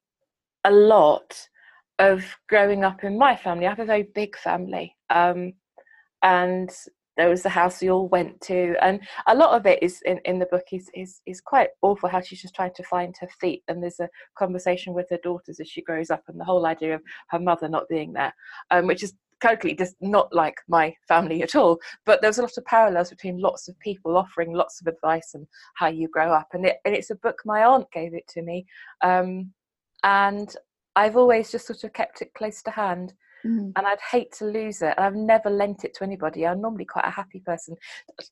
a 0.64 0.72
lot 0.72 1.48
of 2.00 2.24
growing 2.50 2.84
up 2.84 3.04
in 3.04 3.18
my 3.18 3.36
family. 3.36 3.66
I 3.66 3.70
have 3.70 3.80
a 3.80 3.86
very 3.86 4.04
big 4.04 4.38
family 4.38 4.96
um, 5.10 5.54
and 6.24 6.70
there 7.18 7.30
was 7.30 7.44
the 7.44 7.50
house 7.50 7.82
we 7.82 7.90
all 7.90 8.08
went 8.08 8.40
to 8.42 8.76
and 8.82 9.00
a 9.28 9.36
lot 9.36 9.52
of 9.52 9.66
it 9.66 9.82
is 9.82 10.02
in, 10.06 10.20
in 10.26 10.40
the 10.40 10.46
book 10.48 10.66
is, 10.72 10.90
is 10.94 11.22
is 11.26 11.42
quite 11.42 11.70
awful 11.82 12.10
how 12.10 12.22
she's 12.22 12.42
just 12.42 12.56
trying 12.56 12.74
to 12.76 12.84
find 12.84 13.16
her 13.20 13.30
feet 13.40 13.64
and 13.68 13.82
there's 13.82 14.00
a 14.00 14.10
conversation 14.38 14.94
with 14.94 15.08
her 15.10 15.20
daughters 15.24 15.60
as 15.60 15.70
she 15.70 15.82
grows 15.82 16.10
up 16.10 16.24
and 16.28 16.40
the 16.40 16.46
whole 16.46 16.66
idea 16.66 16.96
of 16.96 17.02
her 17.30 17.40
mother 17.40 17.68
not 17.68 17.88
being 17.90 18.14
there 18.14 18.34
um, 18.72 18.88
which 18.88 19.04
is 19.04 19.14
totally 19.42 19.76
just 19.76 19.96
not 20.02 20.34
like 20.34 20.56
my 20.70 20.96
family 21.10 21.44
at 21.44 21.56
all. 21.56 21.78
But 22.06 22.22
there's 22.22 22.38
a 22.38 22.42
lot 22.42 22.58
of 22.58 22.66
parallels 22.66 23.10
between 23.10 23.38
lots 23.38 23.68
of 23.68 23.78
people 23.80 24.18
offering 24.18 24.54
lots 24.54 24.80
of 24.80 24.88
advice 24.88 25.34
and 25.34 25.46
how 25.76 25.88
you 25.88 26.08
grow 26.08 26.32
up 26.32 26.48
and, 26.54 26.66
it, 26.66 26.78
and 26.86 26.96
it's 26.96 27.10
a 27.10 27.16
book 27.16 27.42
my 27.46 27.66
aunt 27.66 27.92
gave 27.92 28.14
it 28.14 28.28
to 28.30 28.42
me 28.42 28.66
um, 29.02 29.52
and 30.04 30.56
i've 30.96 31.18
always 31.18 31.52
just 31.52 31.68
sort 31.68 31.84
of 31.84 31.92
kept 31.92 32.22
it 32.22 32.34
close 32.34 32.62
to 32.62 32.72
hand 32.72 33.14
Mm. 33.46 33.74
and 33.76 33.86
I'd 33.86 34.00
hate 34.12 34.32
to 34.40 34.46
lose 34.46 34.82
it. 34.82 34.96
And 34.98 35.06
I've 35.06 35.16
never 35.16 35.52
lent 35.52 35.84
it 35.84 35.94
to 35.96 36.04
anybody. 36.04 36.48
I'm 36.48 36.62
normally 36.62 36.86
quite 36.86 37.06
a 37.06 37.12
happy 37.12 37.40
person 37.40 37.76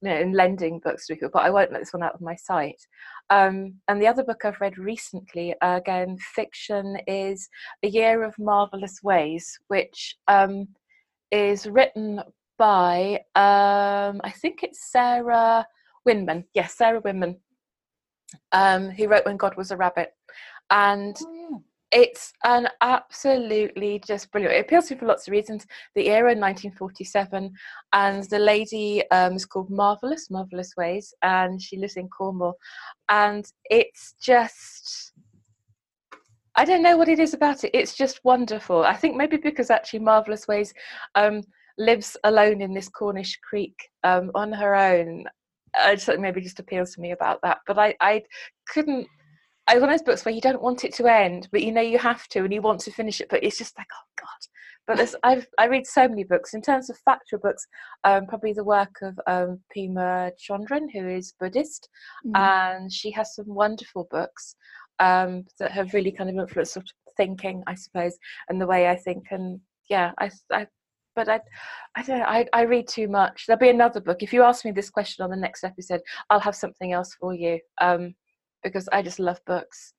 you 0.02 0.10
know, 0.10 0.16
in 0.16 0.34
lending 0.34 0.80
books 0.80 1.06
to 1.08 1.14
people, 1.14 1.30
but 1.32 1.44
I 1.44 1.52
won't 1.52 1.72
let 1.72 1.82
this 1.82 1.94
one 1.94 2.02
out 2.02 2.16
of 2.16 2.22
my 2.22 2.36
sight. 2.36 2.82
Um, 3.30 3.76
and 3.88 4.02
the 4.02 4.08
other 4.08 4.24
book 4.24 4.44
I've 4.44 4.60
read 4.60 4.78
recently, 4.80 5.54
uh, 5.62 5.78
again, 5.78 6.18
fiction, 6.18 6.98
is 7.06 7.48
A 7.84 7.88
Year 7.88 8.24
of 8.24 8.34
Marvelous 8.40 9.04
Ways, 9.04 9.60
which 9.68 10.16
um, 10.28 10.68
is 11.30 11.68
written 11.68 12.22
by, 12.58 13.20
um, 13.36 14.20
I 14.24 14.34
think 14.42 14.64
it's 14.64 14.92
Sarah 14.92 15.68
Winman. 16.08 16.46
Yes, 16.56 16.76
Sarah 16.76 17.02
Winman, 17.02 17.38
um, 18.52 18.90
who 18.90 19.08
wrote 19.08 19.26
When 19.26 19.38
God 19.38 19.56
Was 19.58 19.70
a 19.70 19.78
Rabbit. 19.78 20.12
And 20.72 21.16
Oh, 21.22 21.34
yeah. 21.52 21.58
It's 21.94 22.34
an 22.44 22.68
absolutely 22.82 24.02
just 24.06 24.32
brilliant. 24.32 24.56
It 24.56 24.62
appeals 24.62 24.88
to 24.88 24.96
me 24.96 25.00
for 25.00 25.06
lots 25.06 25.28
of 25.28 25.32
reasons. 25.32 25.66
The 25.96 26.08
era 26.08 26.32
in 26.32 26.40
1947, 26.40 27.54
and 27.94 28.24
the 28.24 28.40
lady 28.40 29.10
um, 29.12 29.34
is 29.34 29.46
called 29.46 29.70
Marvelous, 29.70 30.32
Marvelous 30.32 30.74
Ways, 30.76 31.14
and 31.22 31.62
she 31.62 31.78
lives 31.78 31.96
in 31.96 32.10
Cornwall. 32.10 32.56
And 33.10 33.46
it's 33.66 34.16
just, 34.20 35.14
I 36.56 36.66
don't 36.66 36.82
know 36.82 36.98
what 36.98 37.10
it 37.10 37.20
is 37.20 37.36
about 37.36 37.64
it. 37.64 37.72
It's 37.76 37.96
just 37.96 38.22
wonderful. 38.24 38.84
I 38.84 38.96
think 38.96 39.16
maybe 39.16 39.38
because 39.38 39.70
actually 39.70 40.00
Marvelous 40.00 40.48
Ways 40.48 40.74
um, 41.14 41.44
lives 41.78 42.18
alone 42.24 42.62
in 42.62 42.74
this 42.74 42.90
Cornish 42.90 43.38
creek 43.48 43.76
um, 44.04 44.32
on 44.34 44.52
her 44.52 44.76
own. 44.76 45.26
Just 45.92 46.10
maybe 46.20 46.42
just 46.42 46.60
appeals 46.60 46.96
to 46.96 47.02
me 47.02 47.12
about 47.12 47.40
that. 47.44 47.60
But 47.68 47.78
I, 47.78 47.96
I 48.02 48.24
couldn't 48.68 49.08
I 49.68 49.76
one 49.80 49.90
of 49.90 49.98
those 49.98 50.06
books 50.06 50.26
where 50.26 50.34
you 50.34 50.42
don't 50.42 50.62
want 50.62 50.84
it 50.84 50.94
to 50.96 51.08
end, 51.08 51.48
but 51.52 51.64
you 51.64 51.72
know 51.72 51.82
you 51.82 51.98
have 52.00 52.28
to, 52.30 52.40
and 52.44 52.54
you 52.54 52.62
want 52.62 52.82
to 52.82 52.92
finish 52.92 53.22
it, 53.22 53.28
but 53.30 53.44
it's 53.44 53.58
just 53.58 53.78
like, 53.78 53.88
oh 53.94 54.08
god. 54.20 54.28
But 54.86 54.98
there's, 54.98 55.16
I've 55.24 55.48
I 55.58 55.68
read 55.68 55.88
so 55.88 56.08
many 56.08 56.26
books. 56.26 56.54
In 56.54 56.62
terms 56.62 56.90
of 56.90 56.98
factual 57.06 57.40
books, 57.40 57.66
um, 58.04 58.28
probably 58.28 58.52
the 58.54 58.66
work 58.66 58.96
of 59.02 59.18
um, 59.28 59.60
Pema 59.76 60.32
Chödrön, 60.38 60.92
who 60.92 61.08
is 61.08 61.34
Buddhist, 61.40 61.90
Mm. 62.26 62.38
and 62.38 62.92
she 62.92 63.12
has 63.12 63.36
some 63.36 63.48
wonderful 63.48 64.08
books 64.12 64.56
um, 65.00 65.46
that 65.60 65.72
have 65.72 65.94
really 65.94 66.12
kind 66.12 66.30
of 66.30 66.36
influenced 66.36 66.74
sort 66.74 66.86
of 66.86 67.14
thinking, 67.16 67.64
I 67.68 67.76
suppose, 67.76 68.18
and 68.50 68.60
the 68.60 68.68
way 68.68 68.90
I 68.90 68.96
think. 68.98 69.28
And 69.32 69.62
yeah, 69.90 70.12
I, 70.20 70.30
I 70.52 70.68
but 71.16 71.30
I, 71.30 71.40
I 71.96 72.04
don't 72.04 72.20
know. 72.20 72.26
I, 72.26 72.48
I 72.54 72.62
read 72.64 72.88
too 72.88 73.08
much. 73.08 73.46
There'll 73.48 73.60
be 73.60 73.70
another 73.70 74.02
book. 74.02 74.24
If 74.24 74.34
you 74.34 74.44
ask 74.44 74.66
me 74.66 74.72
this 74.72 74.90
question 74.90 75.24
on 75.24 75.30
the 75.30 75.38
next 75.38 75.64
episode, 75.64 76.02
I'll 76.30 76.40
have 76.40 76.56
something 76.56 76.92
else 76.92 77.16
for 77.20 77.34
you. 77.34 77.60
Um, 77.80 78.16
because 78.64 78.88
I 78.92 79.02
just 79.02 79.20
love 79.20 79.40
books. 79.46 79.94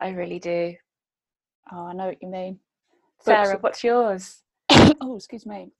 I 0.00 0.10
really 0.10 0.38
do. 0.38 0.74
oh, 1.72 1.86
I 1.86 1.92
know 1.92 2.06
what 2.06 2.22
you 2.22 2.28
mean. 2.28 2.58
Books 3.24 3.26
Sarah, 3.26 3.58
what's 3.60 3.84
yours? 3.84 4.42
oh, 5.00 5.16
excuse 5.16 5.44
me. 5.46 5.72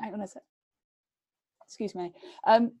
Hang 0.00 0.14
on 0.14 0.20
a 0.20 0.26
sec. 0.26 0.42
Excuse 1.64 1.94
me. 1.94 2.12
Um, 2.46 2.72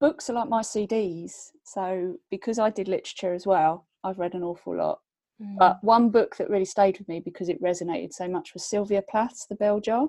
books 0.00 0.28
are 0.30 0.34
like 0.34 0.48
my 0.48 0.60
CDs. 0.62 1.50
So 1.64 2.16
because 2.30 2.58
I 2.58 2.70
did 2.70 2.88
literature 2.88 3.34
as 3.34 3.46
well, 3.46 3.86
I've 4.04 4.18
read 4.18 4.34
an 4.34 4.42
awful 4.42 4.76
lot. 4.76 5.00
Mm. 5.42 5.56
But 5.58 5.78
one 5.82 6.10
book 6.10 6.36
that 6.36 6.50
really 6.50 6.64
stayed 6.64 6.98
with 6.98 7.08
me 7.08 7.20
because 7.20 7.48
it 7.48 7.62
resonated 7.62 8.12
so 8.12 8.28
much 8.28 8.54
was 8.54 8.64
Sylvia 8.64 9.02
Plath's 9.10 9.46
The 9.46 9.54
Bell 9.56 9.80
Jar. 9.80 10.08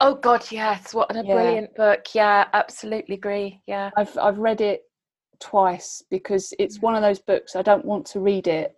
oh 0.00 0.14
God, 0.14 0.44
yes! 0.50 0.92
What 0.94 1.10
a 1.16 1.24
Yeah. 1.24 1.32
brilliant 1.34 1.74
book. 1.74 2.14
Yeah, 2.14 2.46
absolutely 2.52 3.16
agree. 3.16 3.62
Yeah. 3.66 3.90
I've 3.96 4.16
I've 4.18 4.38
read 4.38 4.60
it 4.60 4.82
twice 5.40 6.02
because 6.10 6.52
it's 6.58 6.80
one 6.80 6.94
of 6.94 7.02
those 7.02 7.18
books 7.18 7.56
I 7.56 7.62
don't 7.62 7.84
want 7.84 8.06
to 8.06 8.20
read 8.20 8.46
it 8.46 8.74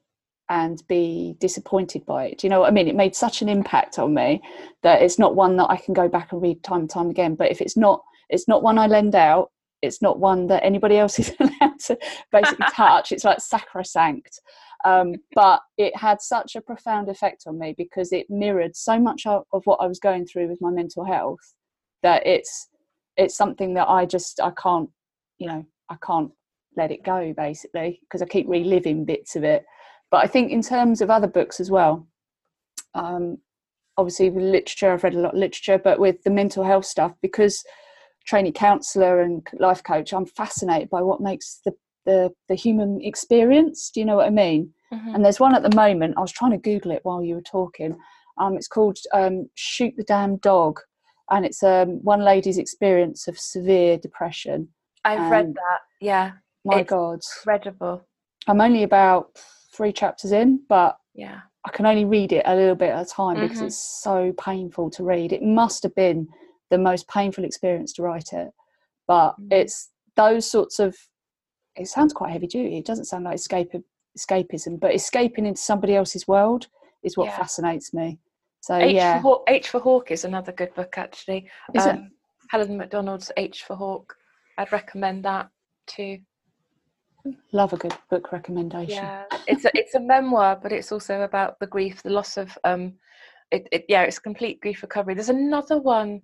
and 0.49 0.83
be 0.89 1.37
disappointed 1.41 2.07
by 2.07 2.27
it. 2.27 2.39
Do 2.39 2.47
you 2.47 2.51
know 2.51 2.61
what 2.61 2.69
I 2.69 2.73
mean? 2.73 2.89
It 2.89 2.95
made 2.95 3.17
such 3.17 3.43
an 3.43 3.49
impact 3.49 3.99
on 3.99 4.15
me 4.15 4.41
that 4.83 5.03
it's 5.03 5.19
not 5.19 5.35
one 5.35 5.57
that 5.57 5.71
I 5.71 5.77
can 5.77 5.93
go 5.93 6.09
back 6.09 6.33
and 6.33 6.41
read 6.41 6.63
time 6.63 6.81
and 6.81 6.91
time 6.91 7.11
again. 7.11 7.35
But 7.35 7.51
if 7.51 7.61
it's 7.61 7.77
not, 7.77 8.03
it's 8.29 8.47
not 8.47 8.63
one 8.63 8.79
I 8.79 8.87
lend 8.87 9.15
out. 9.15 9.51
It's 9.83 10.01
not 10.01 10.21
one 10.21 10.47
that 10.47 10.65
anybody 10.65 10.99
else 10.99 11.19
is 11.19 11.35
allowed 11.41 11.79
to 11.87 11.99
basically 12.31 12.67
touch. 12.73 13.13
It's 13.13 13.25
like 13.25 13.41
sacrosanct. 13.41 14.41
Um, 14.85 15.15
but 15.35 15.63
it 15.79 15.97
had 15.97 16.21
such 16.21 16.55
a 16.55 16.61
profound 16.61 17.09
effect 17.09 17.45
on 17.47 17.59
me 17.59 17.75
because 17.77 18.13
it 18.13 18.31
mirrored 18.31 18.77
so 18.77 19.01
much 19.01 19.27
of, 19.27 19.43
of 19.53 19.63
what 19.65 19.81
I 19.81 19.87
was 19.87 19.99
going 19.99 20.27
through 20.27 20.49
with 20.49 20.61
my 20.61 20.71
mental 20.71 21.05
health 21.05 21.55
that 22.03 22.25
it's 22.27 22.69
it's 23.17 23.37
something 23.37 23.75
that 23.75 23.89
I 23.89 24.05
just 24.05 24.41
I 24.41 24.53
can't 24.63 24.91
you 25.39 25.49
know 25.49 25.65
I 25.89 25.97
can't 26.07 26.31
let 26.77 26.91
it 26.91 27.03
go 27.05 27.33
basically 27.37 28.01
because 28.03 28.22
I 28.22 28.27
keep 28.27 28.49
reliving 28.49 29.05
bits 29.05 29.37
of 29.37 29.45
it. 29.45 29.64
But 30.11 30.24
I 30.24 30.27
think 30.27 30.53
in 30.53 30.62
terms 30.62 31.01
of 31.01 31.11
other 31.11 31.27
books 31.27 31.59
as 31.61 31.70
well, 31.70 32.07
um, 32.95 33.39
obviously 33.97 34.31
with 34.31 34.45
literature, 34.45 34.93
I've 34.93 35.05
read 35.05 35.14
a 35.14 35.20
lot 35.20 35.35
of 35.35 35.41
literature, 35.41 35.79
but 35.79 35.99
with 35.99 36.22
the 36.22 36.31
mental 36.31 36.64
health 36.64 36.85
stuff, 36.85 37.12
because 37.22 37.64
trainee 38.27 38.53
counsellor 38.53 39.20
and 39.20 39.47
life 39.59 39.83
coach, 39.83 40.12
I'm 40.12 40.27
fascinated 40.27 40.91
by 40.91 41.03
what 41.03 41.20
makes 41.20 41.61
the, 41.64 41.72
the, 42.05 42.33
the 42.49 42.55
human 42.55 43.01
experience. 43.03 43.91
Do 43.93 44.01
you 44.01 44.07
know 44.07 44.16
what 44.16 44.27
I 44.27 44.31
mean? 44.31 44.72
Mhm. 44.93 45.14
And 45.14 45.24
there's 45.24 45.41
one 45.41 45.55
at 45.55 45.62
the 45.62 45.74
moment, 45.74 46.14
I 46.16 46.20
was 46.20 46.33
trying 46.33 46.53
to 46.53 46.59
Google 46.59 46.93
it 46.93 47.05
while 47.05 47.22
you 47.22 47.35
were 47.35 47.41
talking. 47.41 47.97
Um, 48.39 48.57
it's 48.57 48.68
called 48.68 48.99
um, 49.12 49.49
Shoot 49.55 49.95
the 49.97 50.05
Damn 50.05 50.37
Dog. 50.37 50.81
And 51.31 51.45
it's 51.45 51.62
um, 51.62 52.05
one 52.05 52.20
lady's 52.20 52.59
experience 52.59 53.27
of 53.27 53.39
severe 53.39 53.99
depression. 53.99 54.68
I've 55.05 55.31
read 55.31 55.47
um, 55.47 55.53
that. 55.55 55.81
Yeah, 56.01 56.33
My 56.67 56.81
It's- 56.81 56.91
God. 56.91 57.21
incredible. 57.41 58.03
I'm 58.47 58.61
only 58.61 58.83
about 58.83 59.37
three 59.73 59.93
chapters 59.93 60.33
in, 60.33 60.64
but 60.69 60.99
Yeah. 61.14 61.41
I 61.64 61.71
can 61.71 61.87
only 61.87 62.05
read 62.05 62.33
it 62.33 62.43
a 62.47 62.55
little 62.55 62.75
bit 62.77 62.91
at 62.91 63.07
a 63.07 63.09
time 63.09 63.41
because 63.41 63.61
Mhm. 63.61 63.67
it's 63.67 63.77
so 63.79 64.33
painful 64.39 64.91
to 64.91 65.05
read. 65.05 65.33
It 65.33 65.43
must 65.43 65.83
have 65.83 65.95
been 65.95 66.29
the 66.71 66.79
most 66.79 67.09
painful 67.09 67.45
experience 67.45 67.93
to 67.95 68.03
write 68.03 68.33
it, 68.33 68.53
but 69.07 69.35
Mm. 69.41 69.53
it's 69.53 69.91
those 70.17 70.49
sorts 70.51 70.79
of. 70.79 70.97
It 71.77 71.87
sounds 71.89 72.12
quite 72.12 72.31
heavy 72.33 72.47
duty. 72.47 72.79
It 72.79 72.87
doesn't 72.87 73.05
sound 73.05 73.25
like 73.25 73.35
escape 73.35 73.73
escapism, 74.17 74.81
but 74.81 74.95
escaping 74.95 75.45
into 75.45 75.61
somebody 75.61 75.95
else's 75.95 76.27
world 76.27 76.69
is 77.03 77.17
what 77.17 77.27
Yeah. 77.27 77.37
fascinates 77.37 77.93
me. 77.93 78.19
So 78.61 78.77
H 78.77 78.95
yeah, 78.95 79.17
for 79.19 79.23
Hawk, 79.23 79.45
H 79.49 79.69
for 79.69 79.81
Hawk 79.81 80.11
is 80.11 80.25
another 80.25 80.53
good 80.53 80.73
book 80.75 80.97
actually. 80.99 81.51
Is 81.75 81.85
it? 81.85 81.91
um, 81.97 82.11
Helen 82.51 82.77
Macdonald's 82.79 83.31
H 83.37 83.64
for 83.64 83.77
Hawk. 83.77 84.17
I'd 84.57 84.73
recommend 84.73 85.25
that 85.25 85.51
too. 85.87 86.21
Love 87.53 87.72
a 87.72 87.77
good 87.77 87.97
book 88.11 88.33
recommendation. 88.33 89.05
Yeah, 89.05 89.24
it's 89.47 89.64
a 89.64 89.70
it's 89.74 89.95
a 89.95 90.01
memoir, 90.01 90.59
but 90.61 90.72
it's 90.72 90.93
also 90.93 91.22
about 91.22 91.59
the 91.61 91.66
grief, 91.66 92.03
the 92.03 92.11
loss 92.11 92.37
of 92.37 92.57
um, 92.64 92.95
it, 93.51 93.68
it 93.72 93.85
yeah, 93.89 94.03
it's 94.03 94.18
complete 94.18 94.61
grief 94.61 94.83
recovery. 94.83 95.14
There's 95.14 95.29
another 95.29 95.79
one 95.79 96.22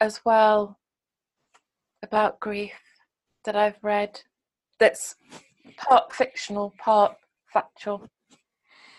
as 0.00 0.20
well 0.24 0.78
about 2.02 2.40
grief 2.40 2.72
that 3.44 3.56
I've 3.56 3.82
read 3.82 4.20
that's 4.78 5.16
part 5.76 6.12
fictional, 6.12 6.74
part 6.78 7.16
factual. 7.52 8.08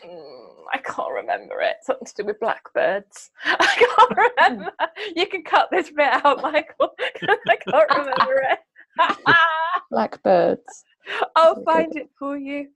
Mm, 0.06 0.50
I 0.74 0.78
can't 0.78 1.14
remember 1.14 1.62
it. 1.62 1.78
Something 1.84 2.08
to 2.08 2.14
do 2.16 2.26
with 2.26 2.40
blackbirds. 2.40 3.32
I 3.46 3.88
can't 3.98 4.32
remember. 4.38 4.72
You 5.16 5.28
can 5.28 5.44
cut 5.44 5.70
this 5.72 5.90
bit 5.90 6.26
out, 6.26 6.42
Michael, 6.42 6.90
I 7.00 7.56
can't 7.56 7.90
remember 7.90 8.44
it. 8.50 8.60
Blackbirds. 9.92 10.86
I'll 11.36 11.64
find 11.64 11.96
it 11.96 12.10
for 12.18 12.38
you. 12.38 12.70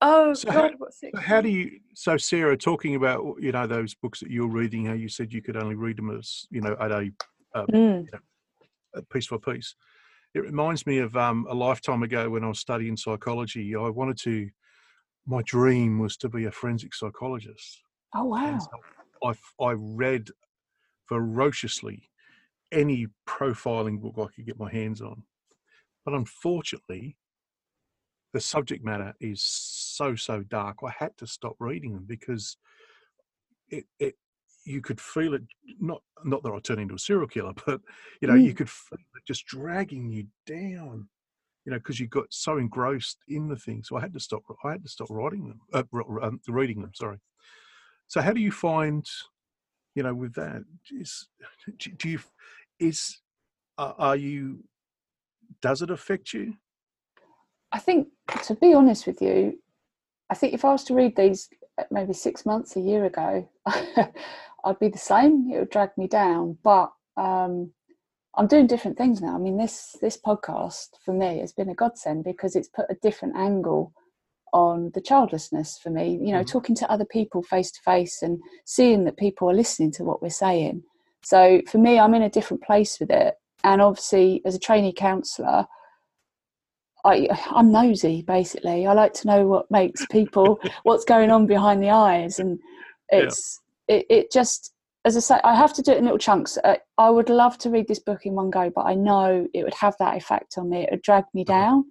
Oh 0.00 0.32
So 0.34 0.50
how- 0.50 0.60
God, 0.62 0.74
what's 0.78 1.02
it? 1.02 1.12
So 1.14 1.20
how 1.20 1.40
do 1.40 1.48
you? 1.48 1.80
So 1.94 2.16
Sarah, 2.16 2.56
talking 2.56 2.94
about 2.94 3.36
you 3.40 3.52
know 3.52 3.66
those 3.66 3.94
books 3.94 4.20
that 4.20 4.30
you're 4.30 4.48
reading, 4.48 4.86
how 4.86 4.92
you 4.94 5.08
said 5.08 5.32
you 5.32 5.42
could 5.42 5.56
only 5.56 5.74
read 5.74 5.96
them 5.98 6.16
as 6.16 6.46
you 6.50 6.60
know 6.60 6.76
at 6.80 6.90
a, 6.92 7.10
Mm. 7.56 8.08
a 8.94 9.02
piece 9.12 9.28
by 9.28 9.36
piece. 9.38 9.74
It 10.34 10.40
reminds 10.40 10.86
me 10.86 10.98
of 10.98 11.16
um, 11.16 11.46
a 11.50 11.54
lifetime 11.54 12.02
ago 12.04 12.30
when 12.30 12.44
I 12.44 12.48
was 12.48 12.60
studying 12.60 12.96
psychology. 12.96 13.74
I 13.74 13.88
wanted 13.88 14.18
to 14.18 14.48
my 15.26 15.42
dream 15.42 15.98
was 15.98 16.16
to 16.18 16.28
be 16.28 16.44
a 16.44 16.50
forensic 16.52 16.94
psychologist. 16.94 17.82
Oh 18.14 18.24
wow! 18.24 18.58
So 18.58 19.28
I 19.28 19.64
I 19.64 19.72
read 19.76 20.28
ferociously 21.06 22.08
any 22.72 23.08
profiling 23.26 24.00
book 24.00 24.14
I 24.16 24.32
could 24.34 24.46
get 24.46 24.58
my 24.58 24.70
hands 24.70 25.02
on, 25.02 25.24
but 26.04 26.14
unfortunately, 26.14 27.16
the 28.32 28.40
subject 28.40 28.84
matter 28.84 29.14
is 29.20 29.42
so 29.42 30.14
so 30.14 30.42
dark. 30.42 30.78
I 30.86 30.92
had 30.96 31.16
to 31.18 31.26
stop 31.26 31.56
reading 31.58 31.94
them 31.94 32.04
because 32.06 32.56
it 33.68 33.84
it 33.98 34.14
you 34.64 34.80
could 34.80 35.00
feel 35.00 35.34
it 35.34 35.42
not 35.80 36.02
not 36.24 36.42
that 36.42 36.52
I 36.52 36.58
turned 36.60 36.80
into 36.80 36.94
a 36.94 36.98
serial 36.98 37.26
killer, 37.26 37.52
but 37.66 37.80
you 38.20 38.28
know, 38.28 38.34
mm. 38.34 38.44
you 38.44 38.54
could 38.54 38.70
feel 38.70 38.98
it 38.98 39.26
just 39.26 39.46
dragging 39.46 40.10
you 40.10 40.26
down. 40.46 41.08
You 41.66 41.72
know, 41.72 41.78
because 41.78 42.00
you 42.00 42.06
got 42.06 42.24
so 42.30 42.56
engrossed 42.56 43.18
in 43.28 43.46
the 43.46 43.56
thing. 43.56 43.82
So 43.84 43.96
I 43.96 44.00
had 44.00 44.14
to 44.14 44.20
stop. 44.20 44.42
I 44.64 44.72
had 44.72 44.82
to 44.82 44.88
stop 44.88 45.08
writing 45.10 45.46
them, 45.46 45.60
uh, 45.74 45.82
um, 46.22 46.40
reading 46.48 46.80
them. 46.80 46.92
Sorry. 46.94 47.18
So 48.08 48.22
how 48.22 48.32
do 48.32 48.40
you 48.40 48.50
find, 48.50 49.06
you 49.94 50.02
know, 50.02 50.14
with 50.14 50.34
that? 50.34 50.62
Is 50.90 51.28
do 51.98 52.08
you 52.08 52.20
is 52.78 53.18
are 53.76 54.16
you? 54.16 54.64
Does 55.60 55.82
it 55.82 55.90
affect 55.90 56.32
you? 56.32 56.54
I 57.72 57.78
think, 57.78 58.08
to 58.44 58.54
be 58.54 58.74
honest 58.74 59.06
with 59.06 59.22
you, 59.22 59.58
I 60.28 60.34
think 60.34 60.54
if 60.54 60.64
I 60.64 60.72
was 60.72 60.84
to 60.84 60.94
read 60.94 61.16
these 61.16 61.48
uh, 61.78 61.84
maybe 61.90 62.12
six 62.12 62.46
months, 62.46 62.76
a 62.76 62.80
year 62.80 63.04
ago, 63.04 63.48
I'd 63.66 64.78
be 64.80 64.88
the 64.88 64.98
same. 64.98 65.50
It 65.52 65.58
would 65.58 65.70
drag 65.70 65.90
me 65.96 66.06
down. 66.06 66.58
But 66.62 66.92
um, 67.16 67.72
I'm 68.36 68.46
doing 68.46 68.66
different 68.66 68.96
things 68.96 69.20
now. 69.20 69.34
I 69.34 69.38
mean, 69.38 69.56
this 69.56 69.96
this 70.00 70.18
podcast 70.18 70.88
for 71.04 71.12
me 71.12 71.38
has 71.38 71.52
been 71.52 71.68
a 71.68 71.74
godsend 71.74 72.24
because 72.24 72.56
it's 72.56 72.68
put 72.68 72.86
a 72.90 72.96
different 73.02 73.36
angle 73.36 73.92
on 74.52 74.90
the 74.94 75.00
childlessness 75.00 75.78
for 75.78 75.90
me. 75.90 76.12
You 76.12 76.32
know, 76.32 76.40
mm-hmm. 76.40 76.44
talking 76.44 76.74
to 76.76 76.90
other 76.90 77.04
people 77.04 77.42
face 77.42 77.70
to 77.72 77.80
face 77.82 78.22
and 78.22 78.40
seeing 78.64 79.04
that 79.04 79.16
people 79.16 79.50
are 79.50 79.54
listening 79.54 79.92
to 79.92 80.04
what 80.04 80.22
we're 80.22 80.30
saying. 80.30 80.82
So 81.22 81.60
for 81.70 81.78
me, 81.78 81.98
I'm 81.98 82.14
in 82.14 82.22
a 82.22 82.30
different 82.30 82.62
place 82.62 82.98
with 82.98 83.10
it. 83.10 83.34
And 83.62 83.82
obviously, 83.82 84.42
as 84.44 84.54
a 84.54 84.58
trainee 84.58 84.92
counsellor, 84.92 85.66
I, 87.04 87.28
I'm 87.50 87.72
nosy 87.72 88.22
basically. 88.22 88.86
I 88.86 88.92
like 88.92 89.12
to 89.14 89.26
know 89.26 89.46
what 89.46 89.70
makes 89.70 90.04
people, 90.06 90.60
what's 90.82 91.04
going 91.04 91.30
on 91.30 91.46
behind 91.46 91.82
the 91.82 91.90
eyes, 91.90 92.38
and 92.38 92.58
it's 93.08 93.60
yeah. 93.88 93.96
it, 93.96 94.06
it 94.10 94.32
just 94.32 94.72
as 95.04 95.16
I 95.16 95.20
say, 95.20 95.40
I 95.44 95.54
have 95.54 95.72
to 95.74 95.82
do 95.82 95.92
it 95.92 95.98
in 95.98 96.04
little 96.04 96.18
chunks. 96.18 96.58
Uh, 96.62 96.76
I 96.98 97.08
would 97.08 97.30
love 97.30 97.56
to 97.58 97.70
read 97.70 97.88
this 97.88 97.98
book 97.98 98.26
in 98.26 98.34
one 98.34 98.50
go, 98.50 98.70
but 98.74 98.82
I 98.82 98.94
know 98.94 99.48
it 99.54 99.64
would 99.64 99.74
have 99.74 99.96
that 99.98 100.16
effect 100.16 100.58
on 100.58 100.68
me. 100.68 100.82
It 100.82 100.90
would 100.90 101.02
drag 101.02 101.24
me 101.32 101.42
mm-hmm. 101.42 101.52
down. 101.52 101.84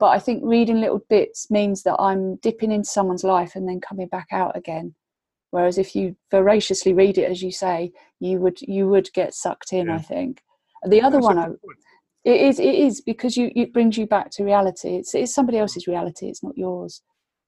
But 0.00 0.08
I 0.08 0.18
think 0.18 0.42
reading 0.44 0.80
little 0.80 1.04
bits 1.10 1.50
means 1.50 1.82
that 1.82 1.96
I'm 2.00 2.36
dipping 2.36 2.72
into 2.72 2.88
someone's 2.88 3.22
life 3.22 3.54
and 3.54 3.68
then 3.68 3.80
coming 3.80 4.08
back 4.08 4.28
out 4.32 4.56
again. 4.56 4.94
Whereas 5.50 5.78
if 5.78 5.94
you 5.94 6.16
voraciously 6.30 6.92
read 6.92 7.18
it, 7.18 7.30
as 7.30 7.42
you 7.42 7.52
say, 7.52 7.92
you 8.18 8.38
would 8.38 8.60
you 8.62 8.88
would 8.88 9.12
get 9.12 9.34
sucked 9.34 9.72
in. 9.72 9.86
Yeah. 9.86 9.96
I 9.96 9.98
think. 9.98 10.42
The 10.86 11.02
other 11.02 11.18
That's 11.18 11.26
one, 11.26 11.38
I, 11.38 11.48
it 12.24 12.40
is. 12.40 12.60
It 12.60 12.74
is 12.74 13.00
because 13.00 13.36
you 13.36 13.50
it 13.56 13.72
brings 13.72 13.96
you 13.96 14.06
back 14.06 14.30
to 14.32 14.44
reality. 14.44 14.96
It's 14.96 15.14
it's 15.14 15.34
somebody 15.34 15.58
else's 15.58 15.86
reality. 15.86 16.28
It's 16.28 16.42
not 16.42 16.56
yours. 16.56 17.02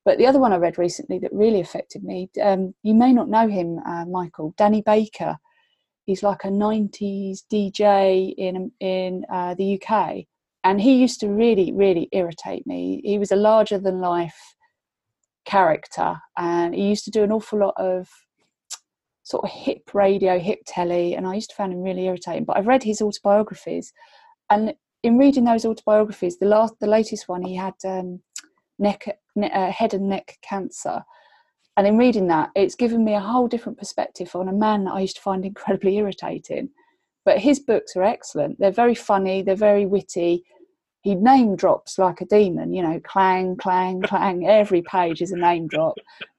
But 0.05 0.19
the 0.19 0.27
other 0.27 0.41
one 0.41 0.53
I 0.53 0.57
read 0.57 0.79
recently 0.79 1.19
that 1.21 1.33
really 1.33 1.61
affected 1.61 2.03
me. 2.03 2.29
Um, 2.43 2.75
you 2.83 2.95
may 2.95 3.13
not 3.13 3.29
know 3.29 3.49
him, 3.49 3.79
uh, 3.87 4.05
Michael. 4.07 4.55
Danny 4.57 4.83
Baker. 4.83 5.37
He's 6.05 6.23
like 6.23 6.45
a 6.45 6.49
'90s 6.49 7.41
DJ 7.53 8.35
in 8.37 8.73
in 8.81 9.25
uh, 9.33 9.55
the 9.55 9.81
UK, 9.81 10.25
and 10.65 10.81
he 10.81 10.97
used 10.97 11.21
to 11.21 11.29
really, 11.29 11.73
really 11.73 12.09
irritate 12.13 12.67
me. 12.67 13.01
He 13.05 13.19
was 13.19 13.31
a 13.31 13.37
larger 13.37 13.79
than 13.79 14.01
life 14.01 14.57
character, 15.45 16.17
and 16.37 16.75
he 16.75 16.89
used 16.89 17.05
to 17.05 17.11
do 17.11 17.23
an 17.23 17.33
awful 17.33 17.59
lot 17.59 17.75
of 17.77 18.09
sort 19.23 19.45
of 19.45 19.51
hip 19.51 19.95
radio, 19.95 20.39
hip 20.39 20.61
telly, 20.67 21.15
and 21.15 21.27
I 21.27 21.35
used 21.35 21.51
to 21.51 21.57
find 21.57 21.73
him 21.73 21.83
really 21.83 22.07
irritating. 22.07 22.45
But 22.45 22.57
I've 22.57 22.67
read 22.67 22.83
his 22.83 23.01
autobiographies, 23.01 23.93
and 24.51 24.75
in 25.03 25.19
reading 25.19 25.45
those 25.45 25.65
autobiographies, 25.65 26.39
the 26.39 26.47
last, 26.47 26.75
the 26.81 26.87
latest 26.87 27.29
one, 27.29 27.43
he 27.43 27.57
had 27.57 27.75
um, 27.85 28.21
neck, 28.79 29.19
uh, 29.43 29.71
head 29.71 29.95
and 29.95 30.09
neck 30.09 30.39
cancer, 30.43 31.03
and 31.77 31.87
in 31.87 31.97
reading 31.97 32.29
that, 32.29 32.51
it's 32.55 32.75
given 32.75 33.05
me 33.05 33.15
a 33.15 33.21
whole 33.21 33.49
different 33.49 33.79
perspective 33.79 34.35
on 34.37 34.49
a 34.49 34.53
man 34.53 34.85
that 34.85 34.93
I 34.93 35.01
used 35.01 35.17
to 35.17 35.23
find 35.23 35.45
incredibly 35.45 35.97
irritating. 35.97 36.71
But 37.25 37.39
his 37.39 37.61
books 37.61 37.95
are 37.97 38.03
excellent. 38.03 38.59
They're 38.59 38.73
very 38.73 38.97
funny. 38.97 39.43
They're 39.43 39.55
very 39.55 39.87
witty. 39.87 40.45
He 41.03 41.15
name 41.15 41.57
drops 41.57 41.99
like 41.99 42.21
a 42.21 42.27
demon. 42.27 42.73
You 42.73 42.83
know, 42.83 43.01
clang, 43.01 43.57
clang, 43.57 44.03
clang. 44.03 44.47
Every 44.47 44.83
page 44.83 45.23
is 45.23 45.31
a 45.31 45.37
name 45.37 45.69
drop. 45.69 45.95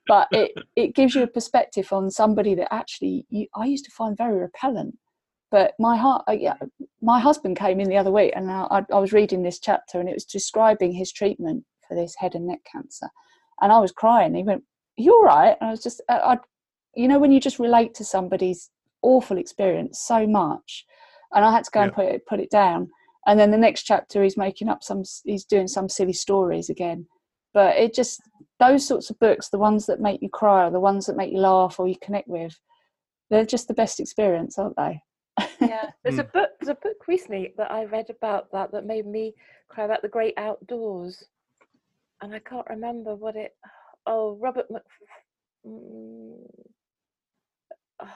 But 0.08 0.28
it 0.32 0.52
it 0.76 0.96
gives 0.96 1.16
you 1.16 1.24
a 1.24 1.28
perspective 1.28 1.92
on 1.94 2.12
somebody 2.12 2.54
that 2.56 2.74
actually 2.74 3.26
you, 3.30 3.48
I 3.56 3.66
used 3.66 3.86
to 3.86 3.92
find 3.92 4.18
very 4.18 4.38
repellent 4.38 4.98
but 5.54 5.76
my 5.78 5.96
heart, 5.96 6.24
uh, 6.28 6.32
yeah, 6.32 6.56
my 7.00 7.20
husband 7.20 7.60
came 7.60 7.80
in 7.80 7.88
the 7.88 7.98
other 7.98 8.10
week, 8.10 8.34
and 8.36 8.50
I, 8.50 8.84
I 8.92 8.98
was 8.98 9.14
reading 9.14 9.44
this 9.44 9.60
chapter, 9.60 10.00
and 10.00 10.10
it 10.10 10.16
was 10.16 10.26
describing 10.26 10.92
his 10.92 11.12
treatment 11.12 11.64
for 11.88 11.94
this 11.94 12.16
head 12.18 12.34
and 12.34 12.48
neck 12.48 12.62
cancer, 12.70 13.08
and 13.62 13.72
I 13.72 13.78
was 13.78 13.92
crying. 13.92 14.34
He 14.34 14.42
went, 14.42 14.64
"You 14.98 15.14
all 15.14 15.24
right?" 15.24 15.56
And 15.62 15.68
I 15.68 15.72
was 15.72 15.84
just, 15.84 16.02
I, 16.10 16.14
uh, 16.16 16.36
I, 16.36 16.38
you 16.96 17.08
know, 17.08 17.20
when 17.20 17.32
you 17.32 17.40
just 17.40 17.60
relate 17.60 17.94
to 17.94 18.04
somebody's 18.04 18.72
awful 19.04 19.38
experience 19.38 20.00
so 20.00 20.26
much, 20.26 20.88
and 21.36 21.46
I 21.46 21.52
had 21.52 21.66
to 21.66 21.72
go 21.72 21.82
yeah. 21.82 21.86
and 21.86 21.94
put 21.94 22.06
it 22.06 22.26
put 22.26 22.40
it 22.40 22.50
down. 22.50 22.90
And 23.28 23.40
then 23.40 23.52
the 23.52 23.58
next 23.58 23.84
chapter, 23.84 24.24
he's 24.24 24.36
making 24.36 24.70
up 24.70 24.84
some, 24.84 25.04
he's 25.24 25.46
doing 25.46 25.68
some 25.68 25.88
silly 25.88 26.14
stories 26.14 26.68
again. 26.68 27.06
But 27.54 27.78
it 27.78 27.94
just 27.94 28.24
those 28.60 28.88
sorts 28.88 29.12
of 29.12 29.20
books, 29.20 29.50
the 29.50 29.60
ones 29.60 29.86
that 29.86 30.02
make 30.02 30.24
you 30.24 30.30
cry, 30.30 30.66
or 30.66 30.72
the 30.72 30.80
ones 30.80 31.06
that 31.06 31.16
make 31.16 31.32
you 31.32 31.38
laugh, 31.38 31.80
or 31.80 31.88
you 31.88 31.96
connect 32.02 32.28
with, 32.28 32.60
they're 33.30 33.46
just 33.46 33.68
the 33.68 33.76
best 33.76 34.00
experience, 34.00 34.58
aren't 34.58 34.78
they? 34.78 35.04
Yeah, 35.60 35.92
there's 36.04 36.20
a 36.20 36.24
hmm. 36.24 36.32
book. 36.34 36.50
There's 36.60 36.70
a 36.70 36.76
book 36.76 37.08
recently 37.08 37.54
that 37.58 37.72
I 37.72 37.86
read 37.86 38.10
about 38.10 38.52
that 38.52 38.72
that 38.72 38.86
made 38.86 39.06
me 39.06 39.34
cry 39.70 39.86
about 39.86 40.02
the 40.02 40.08
great 40.08 40.38
outdoors, 40.38 41.24
and 42.22 42.34
I 42.34 42.40
can't 42.40 42.70
remember 42.70 43.16
what 43.16 43.36
it. 43.36 43.56
Oh, 44.06 44.38
Robert 44.40 44.70
Mc. 44.70 44.82
Mm, 45.66 46.36
oh, 48.02 48.08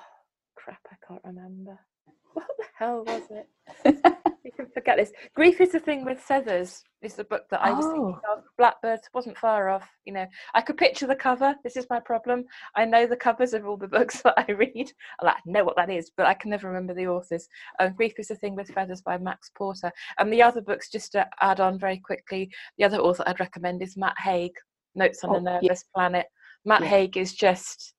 crap! 0.55 0.81
I 0.91 0.95
can't 1.07 1.23
remember. 1.23 1.79
What 2.33 2.45
the 2.59 2.65
hell 2.77 3.03
was 3.03 3.23
it? 3.31 4.17
you 4.47 4.53
can 4.53 4.71
forget 4.71 4.95
this. 4.97 5.11
Grief 5.35 5.59
is 5.59 5.73
the 5.73 5.79
thing 5.79 6.05
with 6.05 6.19
feathers 6.19 6.81
is 7.01 7.15
the 7.15 7.25
book 7.25 7.43
that 7.51 7.61
I 7.61 7.73
was 7.73 7.85
oh. 7.85 7.91
thinking 7.91 8.19
of. 8.31 8.43
Blackbirds 8.57 9.09
wasn't 9.13 9.37
far 9.37 9.67
off. 9.67 9.87
You 10.05 10.13
know, 10.13 10.25
I 10.55 10.61
could 10.61 10.77
picture 10.77 11.05
the 11.05 11.15
cover. 11.15 11.53
This 11.65 11.75
is 11.75 11.85
my 11.89 11.99
problem. 11.99 12.45
I 12.75 12.85
know 12.85 13.05
the 13.05 13.17
covers 13.17 13.53
of 13.53 13.67
all 13.67 13.75
the 13.75 13.87
books 13.99 14.21
that 14.21 14.35
I 14.37 14.49
read. 14.53 14.91
I 15.21 15.35
know 15.45 15.65
what 15.65 15.75
that 15.75 15.89
is, 15.89 16.11
but 16.15 16.27
I 16.27 16.33
can 16.33 16.49
never 16.49 16.69
remember 16.69 16.93
the 16.93 17.07
authors. 17.07 17.47
Um, 17.79 17.93
Grief 17.93 18.13
is 18.19 18.29
the 18.29 18.35
thing 18.35 18.55
with 18.55 18.71
feathers 18.71 19.01
by 19.01 19.17
Max 19.17 19.51
Porter. 19.55 19.91
And 20.17 20.31
the 20.31 20.41
other 20.41 20.61
books, 20.61 20.89
just 20.89 21.11
to 21.11 21.27
add 21.41 21.59
on 21.59 21.77
very 21.77 21.99
quickly, 21.99 22.49
the 22.77 22.85
other 22.85 22.99
author 22.99 23.23
I'd 23.27 23.41
recommend 23.41 23.81
is 23.81 23.97
Matt 23.97 24.15
Haig, 24.17 24.53
Notes 24.95 25.25
on 25.25 25.31
oh, 25.31 25.35
a 25.35 25.41
Nervous 25.41 25.61
yeah. 25.63 25.93
Planet. 25.93 26.25
Matt 26.63 26.81
yeah. 26.83 26.87
Haig 26.87 27.17
is 27.17 27.33
just 27.33 27.93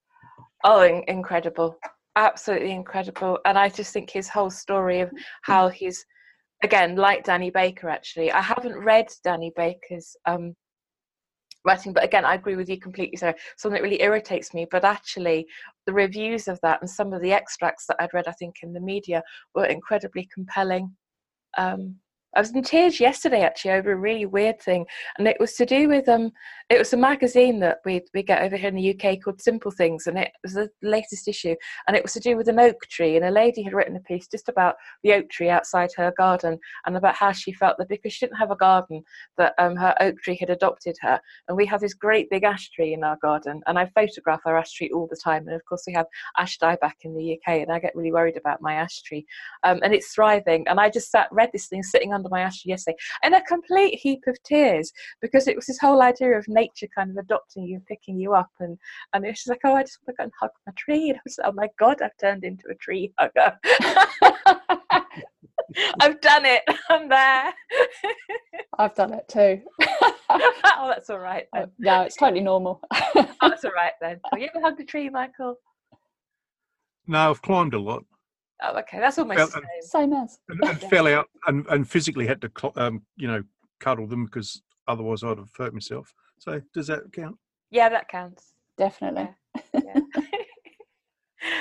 oh 0.64 0.82
incredible 1.06 1.76
absolutely 2.16 2.72
incredible 2.72 3.38
and 3.44 3.56
i 3.56 3.68
just 3.68 3.92
think 3.92 4.10
his 4.10 4.28
whole 4.28 4.50
story 4.50 4.98
of 4.98 5.08
how 5.42 5.68
he's 5.68 6.04
again 6.62 6.96
like 6.96 7.24
danny 7.24 7.50
baker 7.50 7.88
actually. 7.88 8.30
I 8.32 8.40
haven't 8.40 8.76
read 8.76 9.06
danny 9.24 9.52
baker's 9.56 10.16
um, 10.26 10.54
writing 11.64 11.92
but 11.92 12.04
again 12.04 12.24
i 12.24 12.34
agree 12.34 12.56
with 12.56 12.68
you 12.68 12.78
completely 12.78 13.16
so 13.16 13.32
something 13.56 13.74
that 13.74 13.82
really 13.82 14.00
irritates 14.00 14.54
me 14.54 14.66
but 14.70 14.84
actually 14.84 15.46
the 15.86 15.92
reviews 15.92 16.48
of 16.48 16.58
that 16.62 16.80
and 16.80 16.88
some 16.88 17.12
of 17.12 17.20
the 17.20 17.32
extracts 17.32 17.84
that 17.86 17.96
i'd 18.00 18.14
read 18.14 18.28
i 18.28 18.32
think 18.32 18.54
in 18.62 18.72
the 18.72 18.80
media 18.80 19.22
were 19.54 19.66
incredibly 19.66 20.28
compelling. 20.32 20.94
Um, 21.56 21.96
I 22.36 22.40
was 22.40 22.54
in 22.54 22.62
tears 22.62 23.00
yesterday 23.00 23.42
actually 23.42 23.72
over 23.72 23.92
a 23.92 23.96
really 23.96 24.26
weird 24.26 24.60
thing, 24.60 24.84
and 25.18 25.26
it 25.26 25.38
was 25.40 25.54
to 25.54 25.64
do 25.64 25.88
with 25.88 26.08
um, 26.08 26.30
it 26.68 26.78
was 26.78 26.92
a 26.92 26.96
magazine 26.96 27.58
that 27.60 27.78
we 27.86 28.02
we 28.12 28.22
get 28.22 28.42
over 28.42 28.56
here 28.56 28.68
in 28.68 28.74
the 28.74 28.94
UK 28.94 29.18
called 29.22 29.40
Simple 29.40 29.70
Things, 29.70 30.06
and 30.06 30.18
it 30.18 30.32
was 30.42 30.52
the 30.52 30.68
latest 30.82 31.26
issue, 31.26 31.54
and 31.86 31.96
it 31.96 32.02
was 32.02 32.12
to 32.12 32.20
do 32.20 32.36
with 32.36 32.48
an 32.48 32.58
oak 32.58 32.82
tree, 32.90 33.16
and 33.16 33.24
a 33.24 33.30
lady 33.30 33.62
had 33.62 33.72
written 33.72 33.96
a 33.96 34.00
piece 34.00 34.28
just 34.28 34.48
about 34.50 34.76
the 35.02 35.14
oak 35.14 35.30
tree 35.30 35.48
outside 35.48 35.88
her 35.96 36.12
garden, 36.18 36.58
and 36.84 36.96
about 36.96 37.14
how 37.14 37.32
she 37.32 37.52
felt 37.52 37.78
that 37.78 37.88
because 37.88 38.12
she 38.12 38.26
didn't 38.26 38.38
have 38.38 38.50
a 38.50 38.56
garden, 38.56 39.02
that 39.38 39.54
um, 39.58 39.74
her 39.76 39.94
oak 40.00 40.16
tree 40.22 40.36
had 40.38 40.50
adopted 40.50 40.96
her, 41.00 41.18
and 41.48 41.56
we 41.56 41.64
have 41.64 41.80
this 41.80 41.94
great 41.94 42.28
big 42.28 42.44
ash 42.44 42.68
tree 42.70 42.92
in 42.92 43.04
our 43.04 43.16
garden, 43.22 43.62
and 43.66 43.78
I 43.78 43.86
photograph 43.94 44.42
our 44.44 44.58
ash 44.58 44.72
tree 44.72 44.90
all 44.94 45.06
the 45.08 45.16
time, 45.16 45.46
and 45.46 45.56
of 45.56 45.64
course 45.64 45.84
we 45.86 45.94
have 45.94 46.06
ash 46.36 46.58
dieback 46.58 47.04
in 47.04 47.16
the 47.16 47.38
UK, 47.38 47.62
and 47.62 47.72
I 47.72 47.78
get 47.78 47.96
really 47.96 48.12
worried 48.12 48.36
about 48.36 48.60
my 48.60 48.74
ash 48.74 49.00
tree, 49.00 49.26
um, 49.64 49.80
and 49.82 49.94
it's 49.94 50.12
thriving, 50.12 50.68
and 50.68 50.78
I 50.78 50.90
just 50.90 51.10
sat 51.10 51.28
read 51.32 51.48
this 51.54 51.68
thing 51.68 51.82
sitting 51.82 52.12
under 52.18 52.28
my 52.28 52.40
ash 52.40 52.64
yesterday 52.64 52.96
in 53.24 53.34
a 53.34 53.42
complete 53.44 53.94
heap 53.94 54.20
of 54.26 54.36
tears 54.42 54.92
because 55.20 55.48
it 55.48 55.56
was 55.56 55.66
this 55.66 55.78
whole 55.78 56.02
idea 56.02 56.36
of 56.36 56.46
nature 56.48 56.88
kind 56.94 57.10
of 57.10 57.16
adopting 57.16 57.64
you 57.64 57.76
and 57.76 57.86
picking 57.86 58.18
you 58.18 58.34
up 58.34 58.50
and 58.60 58.76
and 59.12 59.24
it's 59.24 59.44
just 59.44 59.48
like 59.48 59.60
oh 59.64 59.74
I 59.74 59.82
just 59.82 59.98
want 60.06 60.16
to 60.16 60.20
go 60.20 60.24
and 60.24 60.32
hug 60.40 60.50
my 60.66 60.72
tree 60.76 61.10
and 61.10 61.18
I 61.18 61.20
was 61.24 61.38
like 61.38 61.48
oh 61.48 61.52
my 61.54 61.68
god 61.78 62.02
I've 62.02 62.16
turned 62.20 62.44
into 62.44 62.64
a 62.70 62.74
tree 62.74 63.12
hugger 63.18 63.58
I've 66.00 66.20
done 66.20 66.44
it 66.44 66.62
I'm 66.90 67.08
there 67.08 67.54
I've 68.78 68.94
done 68.94 69.12
it 69.14 69.28
too 69.28 69.62
oh, 70.30 70.88
that's 70.88 71.10
all 71.10 71.18
right 71.18 71.46
then. 71.52 71.64
Oh, 71.64 71.72
no, 71.78 72.02
it's 72.02 72.16
totally 72.16 72.40
normal. 72.40 72.80
Oh, 72.92 73.28
that's 73.42 73.64
all 73.64 73.72
right 73.72 73.92
then. 74.00 74.20
Have 74.30 74.40
you 74.40 74.48
ever 74.54 74.64
hugged 74.64 74.80
a 74.80 74.84
tree, 74.84 75.08
Michael? 75.08 75.56
No, 77.06 77.30
I've 77.30 77.42
climbed 77.42 77.74
a 77.74 77.80
lot 77.80 78.04
Oh, 78.62 78.76
okay. 78.78 78.98
That's 78.98 79.18
almost 79.18 79.36
Well, 79.38 79.48
the 79.48 79.56
and- 79.58 79.66
same. 79.90 80.10
Same 80.10 80.12
as. 80.14 80.38
and, 80.48 80.64
and 80.64 80.80
fell 80.90 81.06
out 81.06 81.26
and, 81.46 81.66
and 81.68 81.88
physically 81.88 82.26
had 82.26 82.40
to, 82.42 82.50
cl- 82.58 82.72
um, 82.76 83.02
you 83.16 83.28
know, 83.28 83.42
cuddle 83.80 84.06
them 84.06 84.24
because 84.24 84.62
otherwise 84.88 85.22
I'd 85.22 85.38
have 85.38 85.50
hurt 85.56 85.72
myself. 85.74 86.12
So 86.38 86.60
does 86.74 86.86
that 86.88 87.12
count? 87.12 87.36
Yeah, 87.70 87.88
that 87.88 88.08
counts. 88.08 88.54
Definitely. 88.76 89.28
Yeah. 89.74 90.00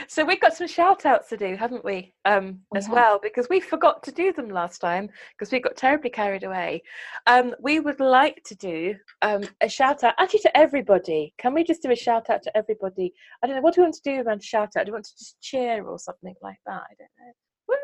so 0.08 0.26
we've 0.26 0.40
got 0.42 0.56
some 0.56 0.68
shout 0.68 1.06
outs 1.06 1.30
to 1.30 1.38
do, 1.38 1.56
haven't 1.56 1.84
we? 1.86 2.14
Um, 2.26 2.60
We 2.72 2.78
as 2.80 2.86
have. 2.86 2.94
well, 2.94 3.20
because 3.22 3.48
we 3.50 3.60
forgot 3.60 4.04
to 4.04 4.12
do 4.12 4.34
them 4.34 4.50
last 4.50 4.80
time 4.80 5.10
because 5.38 5.52
we 5.52 5.60
got 5.60 5.76
terribly 5.76 6.10
carried 6.10 6.44
away. 6.44 6.82
Um, 7.26 7.56
we 7.62 7.80
would 7.80 8.00
like 8.00 8.42
to 8.46 8.56
do 8.56 8.96
um, 9.22 9.44
a 9.62 9.70
shout 9.70 10.04
out 10.04 10.16
actually 10.20 10.42
to 10.42 10.58
everybody. 10.58 11.34
Can 11.38 11.54
we 11.54 11.64
just 11.64 11.82
do 11.82 11.92
a 11.92 11.96
shout 11.96 12.30
out 12.30 12.44
to 12.44 12.58
everybody? 12.58 13.14
I 13.44 13.48
don't 13.48 13.56
know. 13.56 13.62
What 13.62 13.74
do 13.76 13.82
we 13.82 13.86
want 13.86 13.96
to 13.96 14.02
do 14.16 14.22
around 14.22 14.44
shout 14.44 14.76
out? 14.78 14.86
Do 14.86 14.92
we 14.92 14.96
want 14.96 15.06
to 15.06 15.18
just 15.18 15.40
cheer 15.42 15.84
or 15.84 16.00
something 16.00 16.36
like 16.42 16.60
that? 16.66 16.84
I 16.90 16.94
don't 16.98 17.10
know. 17.20 17.34
Woo! 17.70 17.78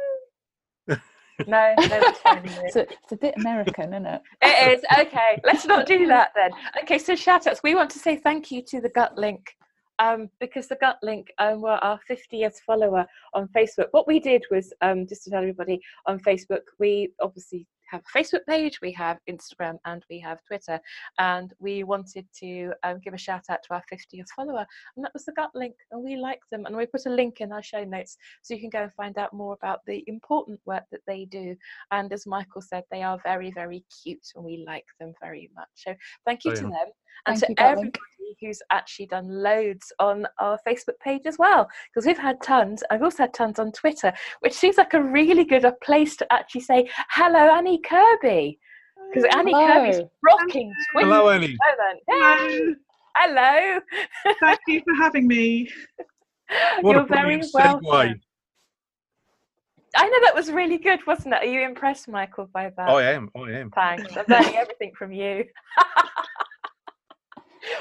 no, 1.47 1.73
no, 1.79 1.87
that's 1.87 2.19
fine, 2.23 2.37
anyway. 2.39 2.63
It's 2.65 2.75
a, 2.75 2.81
it's 2.81 3.11
a 3.11 3.15
bit 3.17 3.33
American, 3.37 3.93
isn't 3.93 4.05
it? 4.05 4.21
It 4.41 4.77
is 4.79 4.85
okay. 4.99 5.41
Let's 5.43 5.65
not 5.65 5.85
do 5.85 6.07
that 6.07 6.31
then. 6.35 6.51
Okay, 6.83 6.97
so 6.97 7.15
shout 7.15 7.47
outs. 7.47 7.61
We 7.63 7.75
want 7.75 7.89
to 7.91 7.99
say 7.99 8.15
thank 8.15 8.51
you 8.51 8.61
to 8.67 8.81
the 8.81 8.89
Gut 8.89 9.17
Link 9.17 9.55
um, 10.03 10.29
because 10.39 10.67
the 10.67 10.75
Gut 10.75 10.97
Link 11.01 11.31
um, 11.39 11.61
were 11.61 11.79
our 11.83 11.99
50th 12.09 12.55
follower 12.65 13.05
on 13.33 13.47
Facebook. 13.55 13.87
What 13.91 14.07
we 14.07 14.19
did 14.19 14.43
was 14.51 14.73
um, 14.81 15.07
just 15.07 15.23
to 15.23 15.29
tell 15.29 15.39
everybody 15.41 15.79
on 16.05 16.19
Facebook, 16.19 16.61
we 16.79 17.13
obviously 17.21 17.65
have 17.89 18.01
a 18.01 18.17
Facebook 18.17 18.45
page, 18.47 18.81
we 18.81 18.91
have 18.93 19.19
Instagram, 19.29 19.77
and 19.85 20.03
we 20.09 20.19
have 20.19 20.39
Twitter. 20.47 20.79
And 21.19 21.53
we 21.59 21.83
wanted 21.83 22.25
to 22.39 22.73
um, 22.83 22.99
give 23.03 23.13
a 23.13 23.17
shout 23.17 23.43
out 23.49 23.59
to 23.63 23.75
our 23.75 23.83
50th 23.91 24.27
follower, 24.35 24.65
and 24.95 25.05
that 25.05 25.13
was 25.13 25.25
the 25.25 25.31
Gut 25.33 25.51
Link. 25.55 25.75
And 25.91 26.03
we 26.03 26.17
like 26.17 26.41
them, 26.51 26.65
and 26.65 26.75
we 26.75 26.85
put 26.85 27.05
a 27.05 27.09
link 27.09 27.39
in 27.39 27.51
our 27.51 27.63
show 27.63 27.83
notes 27.83 28.17
so 28.41 28.53
you 28.53 28.59
can 28.59 28.69
go 28.69 28.83
and 28.83 28.93
find 28.93 29.17
out 29.17 29.33
more 29.33 29.53
about 29.53 29.81
the 29.87 30.03
important 30.07 30.59
work 30.65 30.83
that 30.91 31.01
they 31.07 31.25
do. 31.25 31.55
And 31.91 32.11
as 32.11 32.27
Michael 32.27 32.61
said, 32.61 32.83
they 32.91 33.03
are 33.03 33.19
very, 33.23 33.51
very 33.51 33.85
cute, 34.03 34.27
and 34.35 34.43
we 34.43 34.65
like 34.67 34.85
them 34.99 35.13
very 35.21 35.49
much. 35.55 35.69
So 35.75 35.95
thank 36.25 36.43
you 36.43 36.51
Oh, 36.51 36.55
to 36.55 36.61
them 36.63 36.89
and 37.25 37.37
Thank 37.39 37.45
to 37.45 37.51
you, 37.51 37.55
Gut 37.55 37.77
Link. 37.77 37.97
everybody 37.97 38.37
who's 38.41 38.61
actually 38.71 39.05
done 39.05 39.27
loads 39.29 39.91
on 39.99 40.27
our 40.39 40.59
Facebook 40.67 40.99
page 41.03 41.21
as 41.25 41.37
well. 41.37 41.69
Because 41.93 42.05
we've 42.05 42.17
had 42.17 42.41
tons. 42.41 42.83
I've 42.89 43.03
also 43.03 43.23
had 43.23 43.33
tons 43.33 43.59
on 43.59 43.71
Twitter, 43.71 44.11
which 44.41 44.53
seems 44.53 44.77
like 44.77 44.93
a 44.93 45.01
really 45.01 45.45
good 45.45 45.65
a 45.65 45.71
place 45.83 46.15
to 46.17 46.33
actually 46.33 46.61
say 46.61 46.89
hello, 47.09 47.53
Annie 47.55 47.79
Kirby. 47.79 48.59
Because 49.13 49.29
Annie 49.35 49.53
Kirby's 49.53 49.97
Hello. 49.97 50.11
rocking 50.23 50.73
Twitter. 50.91 51.07
Hello, 51.07 51.29
Annie. 51.29 51.57
Hello. 51.61 51.99
Hello. 52.09 52.79
Hello. 53.15 53.79
Thank 54.39 54.59
you 54.67 54.81
for 54.83 54.95
having 54.95 55.27
me. 55.27 55.69
What 56.81 56.93
You're 56.93 57.03
a 57.03 57.05
very 57.05 57.37
brilliant 57.37 57.53
welcome. 57.53 57.85
segue. 57.85 58.19
I 59.95 60.07
know 60.07 60.19
that 60.23 60.33
was 60.33 60.51
really 60.51 60.79
good, 60.79 61.05
wasn't 61.05 61.35
it? 61.35 61.43
Are 61.43 61.45
you 61.45 61.61
impressed, 61.61 62.07
Michael, 62.07 62.49
by 62.51 62.71
that? 62.75 62.89
I 62.89 63.11
am. 63.11 63.29
I 63.35 63.51
am. 63.51 63.69
Thanks. 63.69 64.17
I'm 64.17 64.25
learning 64.27 64.55
everything 64.55 64.91
from 64.97 65.11
you. 65.11 65.45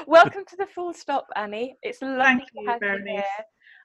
Welcome 0.07 0.45
to 0.45 0.55
the 0.57 0.67
full 0.67 0.93
stop, 0.93 1.27
Annie. 1.35 1.75
It's 1.81 2.01
lovely 2.01 2.23
Thank 2.23 2.41
to 2.41 2.47
you, 2.55 2.69
have 2.69 2.81
you 2.81 3.03
here. 3.05 3.23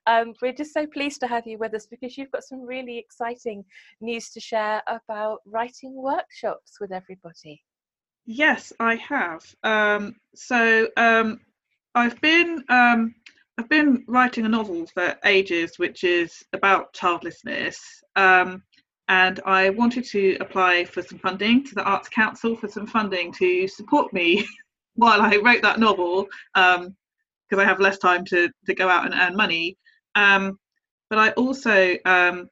Um, 0.07 0.32
we're 0.40 0.53
just 0.53 0.72
so 0.72 0.86
pleased 0.86 1.20
to 1.20 1.26
have 1.26 1.46
you 1.46 1.59
with 1.59 1.74
us 1.74 1.86
because 1.86 2.16
you've 2.16 2.30
got 2.30 2.44
some 2.44 2.62
really 2.62 2.99
exciting 2.99 3.64
news 4.01 4.30
to 4.30 4.40
share 4.40 4.82
about 4.88 5.40
writing 5.44 5.94
workshops 5.94 6.78
with 6.80 6.92
everybody. 6.92 7.62
Yes, 8.24 8.72
I 8.80 8.96
have. 8.96 9.42
Um, 9.64 10.16
so 10.34 10.88
um, 10.96 11.40
I've 11.94 12.20
been 12.20 12.62
um, 12.68 13.14
I've 13.59 13.68
been 13.68 14.05
writing 14.07 14.46
a 14.46 14.49
novel 14.49 14.86
for 14.86 15.16
ages, 15.24 15.78
which 15.78 16.05
is 16.05 16.42
about 16.53 16.92
childlessness. 16.92 17.78
Um, 18.16 18.62
and 19.09 19.40
I 19.46 19.70
wanted 19.70 20.05
to 20.05 20.36
apply 20.40 20.84
for 20.84 21.03
some 21.03 21.18
funding 21.18 21.64
to 21.64 21.74
the 21.74 21.82
Arts 21.82 22.09
Council 22.09 22.55
for 22.55 22.68
some 22.68 22.86
funding 22.86 23.32
to 23.32 23.66
support 23.66 24.12
me 24.12 24.46
while 24.99 25.22
I 25.22 25.36
wrote 25.36 25.62
that 25.62 25.78
novel, 25.78 26.26
because 26.55 27.59
I 27.59 27.64
have 27.64 27.80
less 27.80 27.99
time 27.99 28.24
to, 28.26 28.51
to 28.66 28.74
go 28.74 28.88
out 28.88 29.07
and 29.07 29.14
earn 29.14 29.36
money. 29.36 29.78
Um, 30.14 30.59
but 31.09 31.18
I 31.18 31.30
also 31.30 31.96
um, 32.05 32.49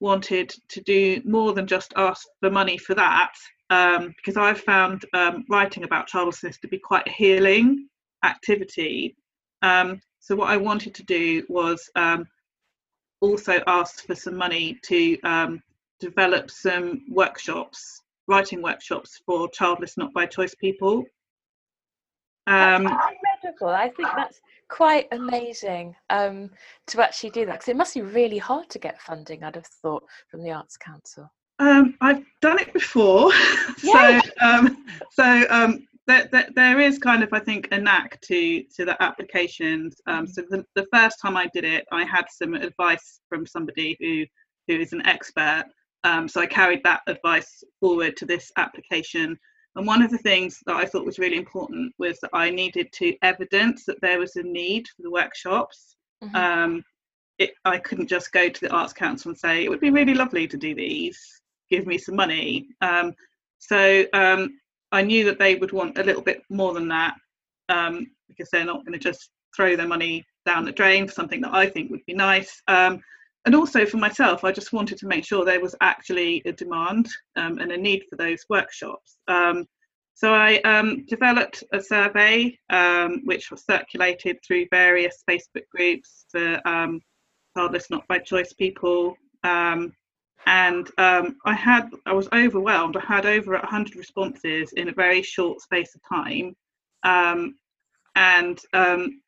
wanted 0.00 0.52
to 0.70 0.80
do 0.80 1.20
more 1.24 1.52
than 1.52 1.66
just 1.66 1.92
ask 1.96 2.26
for 2.40 2.50
money 2.50 2.78
for 2.78 2.94
that 2.94 3.32
um, 3.70 4.14
because 4.16 4.36
I've 4.36 4.60
found 4.60 5.04
um, 5.12 5.44
writing 5.50 5.84
about 5.84 6.06
childlessness 6.06 6.58
to 6.60 6.68
be 6.68 6.78
quite 6.78 7.06
a 7.06 7.12
healing 7.12 7.88
activity. 8.24 9.14
Um, 9.62 10.00
so 10.20 10.34
what 10.34 10.48
I 10.48 10.56
wanted 10.56 10.94
to 10.94 11.02
do 11.04 11.44
was 11.48 11.90
um, 11.96 12.26
also 13.20 13.62
ask 13.66 14.06
for 14.06 14.14
some 14.14 14.36
money 14.36 14.78
to 14.84 15.20
um, 15.20 15.62
develop 16.00 16.50
some 16.50 17.02
workshops, 17.10 18.00
writing 18.26 18.62
workshops 18.62 19.20
for 19.26 19.50
childless 19.50 19.98
not 19.98 20.14
by 20.14 20.24
choice 20.26 20.54
people. 20.54 21.04
Um, 22.46 22.84
That's 22.84 23.14
incredible. 23.42 23.68
I 23.68 23.88
think 23.88 24.08
that's 24.16 24.40
quite 24.68 25.08
amazing 25.12 25.94
um, 26.10 26.50
to 26.88 27.02
actually 27.02 27.30
do 27.30 27.46
that 27.46 27.52
because 27.52 27.68
it 27.68 27.76
must 27.76 27.94
be 27.94 28.02
really 28.02 28.38
hard 28.38 28.68
to 28.70 28.78
get 28.78 29.00
funding, 29.00 29.42
I'd 29.44 29.54
have 29.54 29.66
thought, 29.66 30.04
from 30.30 30.42
the 30.42 30.50
Arts 30.50 30.76
Council. 30.76 31.30
Um, 31.58 31.94
I've 32.00 32.24
done 32.40 32.58
it 32.58 32.72
before, 32.72 33.32
so 33.78 34.20
um, 34.40 34.84
so 35.12 35.44
um, 35.48 35.86
there, 36.06 36.28
there, 36.32 36.48
there 36.56 36.80
is 36.80 36.98
kind 36.98 37.22
of 37.22 37.32
I 37.32 37.38
think 37.38 37.68
a 37.70 37.78
knack 37.78 38.20
to 38.22 38.62
to 38.76 38.84
the 38.84 39.00
applications. 39.02 39.94
Um, 40.06 40.26
so 40.26 40.42
the, 40.50 40.64
the 40.74 40.86
first 40.92 41.18
time 41.22 41.36
I 41.36 41.48
did 41.54 41.64
it, 41.64 41.84
I 41.92 42.04
had 42.04 42.24
some 42.30 42.54
advice 42.54 43.20
from 43.28 43.46
somebody 43.46 43.96
who 44.00 44.24
who 44.66 44.80
is 44.80 44.92
an 44.92 45.06
expert. 45.06 45.64
Um, 46.02 46.28
so 46.28 46.40
I 46.40 46.46
carried 46.46 46.82
that 46.84 47.00
advice 47.06 47.62
forward 47.80 48.16
to 48.18 48.26
this 48.26 48.50
application. 48.56 49.38
And 49.76 49.86
one 49.86 50.02
of 50.02 50.10
the 50.10 50.18
things 50.18 50.60
that 50.66 50.76
I 50.76 50.86
thought 50.86 51.04
was 51.04 51.18
really 51.18 51.36
important 51.36 51.92
was 51.98 52.20
that 52.20 52.30
I 52.32 52.50
needed 52.50 52.92
to 52.92 53.16
evidence 53.22 53.84
that 53.86 54.00
there 54.00 54.18
was 54.20 54.36
a 54.36 54.42
need 54.42 54.86
for 54.88 55.02
the 55.02 55.10
workshops 55.10 55.94
Mhm. 56.22 56.34
um, 56.34 56.84
it, 57.38 57.52
I 57.64 57.78
couldn't 57.78 58.06
just 58.06 58.32
go 58.32 58.48
to 58.48 58.60
the 58.60 58.70
Arts 58.70 58.92
Council 58.92 59.30
and 59.30 59.38
say 59.38 59.64
it 59.64 59.68
would 59.68 59.80
be 59.80 59.90
really 59.90 60.14
lovely 60.14 60.46
to 60.46 60.56
do 60.56 60.74
these. 60.74 61.18
Give 61.68 61.86
me 61.86 61.98
some 61.98 62.14
money. 62.14 62.68
Um, 62.80 63.12
so 63.58 64.04
um, 64.12 64.60
I 64.92 65.02
knew 65.02 65.24
that 65.24 65.38
they 65.38 65.56
would 65.56 65.72
want 65.72 65.98
a 65.98 66.04
little 66.04 66.22
bit 66.22 66.42
more 66.48 66.72
than 66.72 66.88
that 66.88 67.16
um, 67.68 68.06
because 68.28 68.50
they're 68.50 68.64
not 68.64 68.84
going 68.84 68.92
to 68.92 68.98
just 68.98 69.30
throw 69.56 69.74
their 69.74 69.88
money 69.88 70.24
down 70.46 70.64
the 70.64 70.72
drain 70.72 71.06
for 71.06 71.12
something 71.12 71.40
that 71.40 71.54
I 71.54 71.68
think 71.68 71.90
would 71.90 72.04
be 72.06 72.14
nice. 72.14 72.62
Um, 72.68 73.00
and 73.44 73.54
also 73.54 73.84
for 73.84 73.98
myself, 73.98 74.44
I 74.44 74.52
just 74.52 74.72
wanted 74.72 74.98
to 74.98 75.06
make 75.06 75.24
sure 75.24 75.44
there 75.44 75.60
was 75.60 75.76
actually 75.80 76.42
a 76.46 76.52
demand 76.52 77.08
um, 77.36 77.58
and 77.58 77.72
a 77.72 77.76
need 77.76 78.04
for 78.08 78.16
those 78.16 78.44
workshops. 78.48 79.18
Um, 79.28 79.66
so 80.14 80.32
I 80.32 80.60
um, 80.60 81.04
developed 81.06 81.64
a 81.72 81.80
survey 81.80 82.56
um, 82.70 83.22
which 83.24 83.50
was 83.50 83.64
circulated 83.64 84.38
through 84.46 84.66
various 84.70 85.24
Facebook 85.28 85.68
groups 85.70 86.24
for 86.30 86.60
um, 86.66 87.00
childless 87.56 87.90
not 87.90 88.06
by 88.08 88.18
choice 88.18 88.52
people. 88.52 89.16
Um, 89.42 89.92
and 90.46 90.88
um, 90.98 91.36
I 91.44 91.54
had 91.54 91.90
I 92.06 92.12
was 92.12 92.28
overwhelmed. 92.32 92.96
I 92.96 93.04
had 93.04 93.26
over 93.26 93.52
100 93.52 93.96
responses 93.96 94.72
in 94.74 94.88
a 94.88 94.92
very 94.92 95.22
short 95.22 95.60
space 95.60 95.94
of 95.94 96.00
time. 96.08 96.54
Um, 97.02 97.56
and 98.14 98.58
um, 98.72 99.20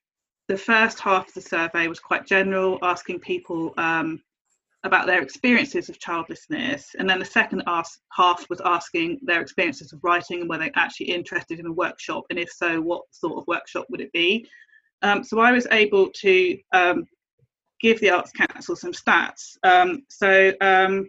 the 0.49 0.57
first 0.57 1.01
half 1.01 1.29
of 1.29 1.35
the 1.35 1.41
survey 1.41 1.89
was 1.89 1.99
quite 1.99 2.27
general, 2.27 2.79
asking 2.83 3.21
people 3.21 3.75
um, 3.79 4.23
about 4.85 5.07
their 5.07 5.21
experiences 5.21 5.89
of 5.89 5.99
childlessness. 5.99 6.95
And 6.99 7.11
then 7.11 7.19
the 7.19 7.25
second 7.25 7.65
half 7.67 8.47
was 8.49 8.61
asking 8.65 9.19
their 9.23 9.41
experiences 9.41 9.93
of 9.93 10.01
writing 10.03 10.41
and 10.41 10.49
were 10.49 10.59
they 10.59 10.71
actually 10.77 11.11
interested 11.11 11.59
in 11.59 11.67
a 11.67 11.73
workshop, 11.73 12.25
and 12.31 12.39
if 12.39 12.51
so, 12.51 12.81
what 12.81 13.03
sort 13.11 13.39
of 13.39 13.47
workshop 13.47 13.87
would 13.91 14.01
it 14.01 14.13
be? 14.13 14.49
Um, 15.03 15.25
so 15.25 15.41
I 15.41 15.53
was 15.53 15.67
able 15.71 16.11
to 16.21 16.59
um, 16.73 17.07
give 17.81 18.01
the 18.01 18.11
Arts 18.11 18.33
Council 18.33 18.77
some 18.77 18.93
stats. 18.93 19.57
Um, 19.63 20.03
so 20.09 20.53
um, 20.61 21.09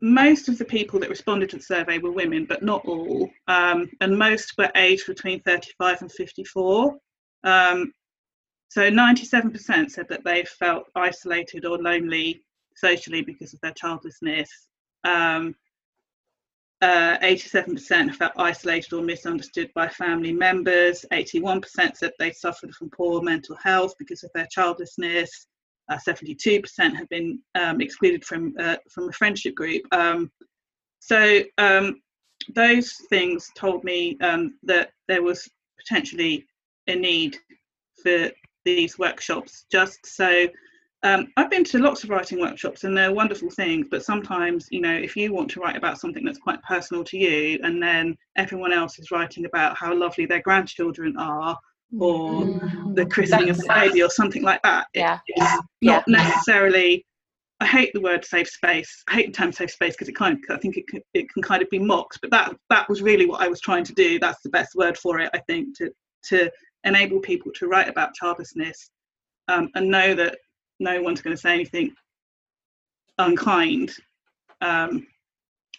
most 0.00 0.48
of 0.48 0.58
the 0.58 0.64
people 0.64 1.00
that 1.00 1.10
responded 1.10 1.50
to 1.50 1.56
the 1.56 1.62
survey 1.62 1.98
were 1.98 2.12
women, 2.12 2.44
but 2.44 2.62
not 2.62 2.84
all, 2.84 3.28
um, 3.48 3.90
and 4.00 4.18
most 4.18 4.54
were 4.56 4.70
aged 4.76 5.06
between 5.06 5.40
35 5.40 6.02
and 6.02 6.12
54. 6.12 6.96
Um, 7.44 7.92
so 8.68 8.90
97% 8.90 9.90
said 9.90 10.08
that 10.08 10.24
they 10.24 10.44
felt 10.44 10.84
isolated 10.94 11.64
or 11.64 11.78
lonely 11.78 12.42
socially 12.76 13.22
because 13.22 13.52
of 13.52 13.60
their 13.60 13.72
childlessness. 13.72 14.68
Um, 15.04 15.54
uh, 16.82 17.18
87% 17.18 18.14
felt 18.14 18.32
isolated 18.38 18.92
or 18.94 19.02
misunderstood 19.02 19.70
by 19.74 19.88
family 19.88 20.32
members. 20.32 21.04
81% 21.12 21.96
said 21.96 22.12
they 22.18 22.32
suffered 22.32 22.74
from 22.74 22.90
poor 22.90 23.20
mental 23.22 23.56
health 23.56 23.94
because 23.98 24.24
of 24.24 24.30
their 24.34 24.46
childlessness. 24.50 25.46
Uh, 25.90 25.98
72% 26.06 26.94
had 26.94 27.08
been 27.08 27.40
um, 27.54 27.80
excluded 27.80 28.24
from 28.24 28.54
uh, 28.58 28.76
from 28.88 29.08
a 29.08 29.12
friendship 29.12 29.54
group. 29.56 29.82
Um, 29.92 30.30
so 31.00 31.42
um, 31.58 32.00
those 32.54 32.94
things 33.10 33.50
told 33.56 33.84
me 33.84 34.16
um, 34.20 34.56
that 34.62 34.92
there 35.08 35.22
was 35.22 35.48
potentially 35.78 36.46
a 36.90 36.96
need 36.96 37.36
for 38.02 38.30
these 38.64 38.98
workshops 38.98 39.64
just 39.70 40.04
so 40.06 40.46
um, 41.02 41.28
I've 41.38 41.50
been 41.50 41.64
to 41.64 41.78
lots 41.78 42.04
of 42.04 42.10
writing 42.10 42.38
workshops 42.40 42.84
and 42.84 42.94
they're 42.94 43.12
wonderful 43.12 43.48
things, 43.50 43.86
but 43.90 44.04
sometimes, 44.04 44.68
you 44.70 44.82
know, 44.82 44.94
if 44.94 45.16
you 45.16 45.32
want 45.32 45.50
to 45.52 45.60
write 45.60 45.76
about 45.76 45.98
something 45.98 46.22
that's 46.24 46.38
quite 46.38 46.62
personal 46.62 47.02
to 47.04 47.16
you 47.16 47.58
and 47.62 47.82
then 47.82 48.14
everyone 48.36 48.72
else 48.72 48.98
is 48.98 49.10
writing 49.10 49.46
about 49.46 49.78
how 49.78 49.94
lovely 49.94 50.26
their 50.26 50.42
grandchildren 50.42 51.16
are 51.18 51.56
or 51.98 52.44
Mm. 52.44 52.94
the 52.94 53.06
christening 53.06 53.50
of 53.50 53.56
the 53.56 53.66
baby 53.68 54.02
or 54.02 54.10
something 54.10 54.42
like 54.42 54.62
that, 54.62 54.86
Yeah. 54.94 55.18
it's 55.26 55.62
not 55.82 56.06
necessarily. 56.06 57.04
I 57.62 57.66
hate 57.66 57.92
the 57.92 58.00
word 58.00 58.24
safe 58.24 58.48
space. 58.48 59.02
I 59.08 59.14
hate 59.14 59.26
the 59.26 59.32
term 59.32 59.52
safe 59.52 59.70
space 59.70 59.94
because 59.94 60.08
it 60.08 60.14
kind 60.16 60.34
of, 60.38 60.56
I 60.56 60.58
think 60.60 60.76
it 60.76 60.86
can, 60.86 61.00
it 61.14 61.28
can 61.30 61.42
kind 61.42 61.62
of 61.62 61.68
be 61.68 61.78
mocked, 61.78 62.18
but 62.22 62.30
that 62.30 62.54
that 62.70 62.88
was 62.88 63.02
really 63.02 63.26
what 63.26 63.42
I 63.42 63.48
was 63.48 63.60
trying 63.60 63.84
to 63.84 63.92
do. 63.94 64.18
That's 64.18 64.40
the 64.42 64.50
best 64.50 64.74
word 64.76 64.96
for 64.96 65.18
it, 65.18 65.30
I 65.34 65.38
think, 65.48 65.76
to 65.78 65.90
to 66.28 66.50
enable 66.84 67.20
people 67.20 67.52
to 67.52 67.68
write 67.68 67.88
about 67.88 68.14
childlessness 68.14 68.90
um, 69.48 69.68
and 69.74 69.88
know 69.88 70.14
that 70.14 70.38
no 70.78 71.02
one's 71.02 71.20
going 71.20 71.36
to 71.36 71.40
say 71.40 71.52
anything 71.52 71.92
unkind 73.18 73.92
um, 74.60 75.06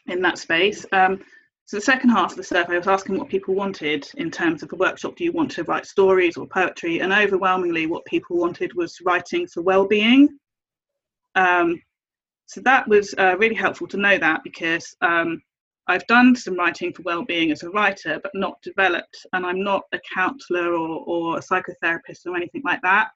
in 0.07 0.21
that 0.21 0.37
space. 0.37 0.85
Um, 0.91 1.21
so 1.65 1.77
the 1.77 1.81
second 1.81 2.09
half 2.09 2.31
of 2.31 2.37
the 2.37 2.43
survey 2.43 2.77
was 2.77 2.87
asking 2.87 3.17
what 3.17 3.29
people 3.29 3.55
wanted 3.55 4.07
in 4.17 4.29
terms 4.29 4.61
of 4.61 4.69
the 4.69 4.75
workshop. 4.75 5.15
Do 5.15 5.23
you 5.23 5.31
want 5.31 5.51
to 5.51 5.63
write 5.63 5.85
stories 5.85 6.35
or 6.35 6.45
poetry? 6.45 6.99
And 6.99 7.13
overwhelmingly, 7.13 7.87
what 7.87 8.03
people 8.05 8.37
wanted 8.37 8.73
was 8.73 8.99
writing 9.05 9.47
for 9.47 9.61
well-being. 9.61 10.37
Um, 11.35 11.81
so 12.45 12.59
that 12.61 12.87
was 12.87 13.15
uh, 13.17 13.37
really 13.37 13.55
helpful 13.55 13.87
to 13.87 13.97
know 13.97 14.17
that 14.17 14.43
because 14.43 14.93
um, 15.01 15.41
I've 15.87 16.05
done 16.07 16.35
some 16.35 16.55
writing 16.55 16.93
for 16.93 17.01
well-being 17.03 17.51
as 17.51 17.63
a 17.63 17.69
writer, 17.69 18.19
but 18.21 18.31
not 18.33 18.61
developed, 18.61 19.25
and 19.33 19.45
I'm 19.45 19.63
not 19.63 19.83
a 19.93 19.99
counsellor 20.13 20.73
or, 20.73 21.03
or 21.05 21.37
a 21.37 21.41
psychotherapist 21.41 22.25
or 22.25 22.35
anything 22.35 22.61
like 22.63 22.81
that. 22.83 23.09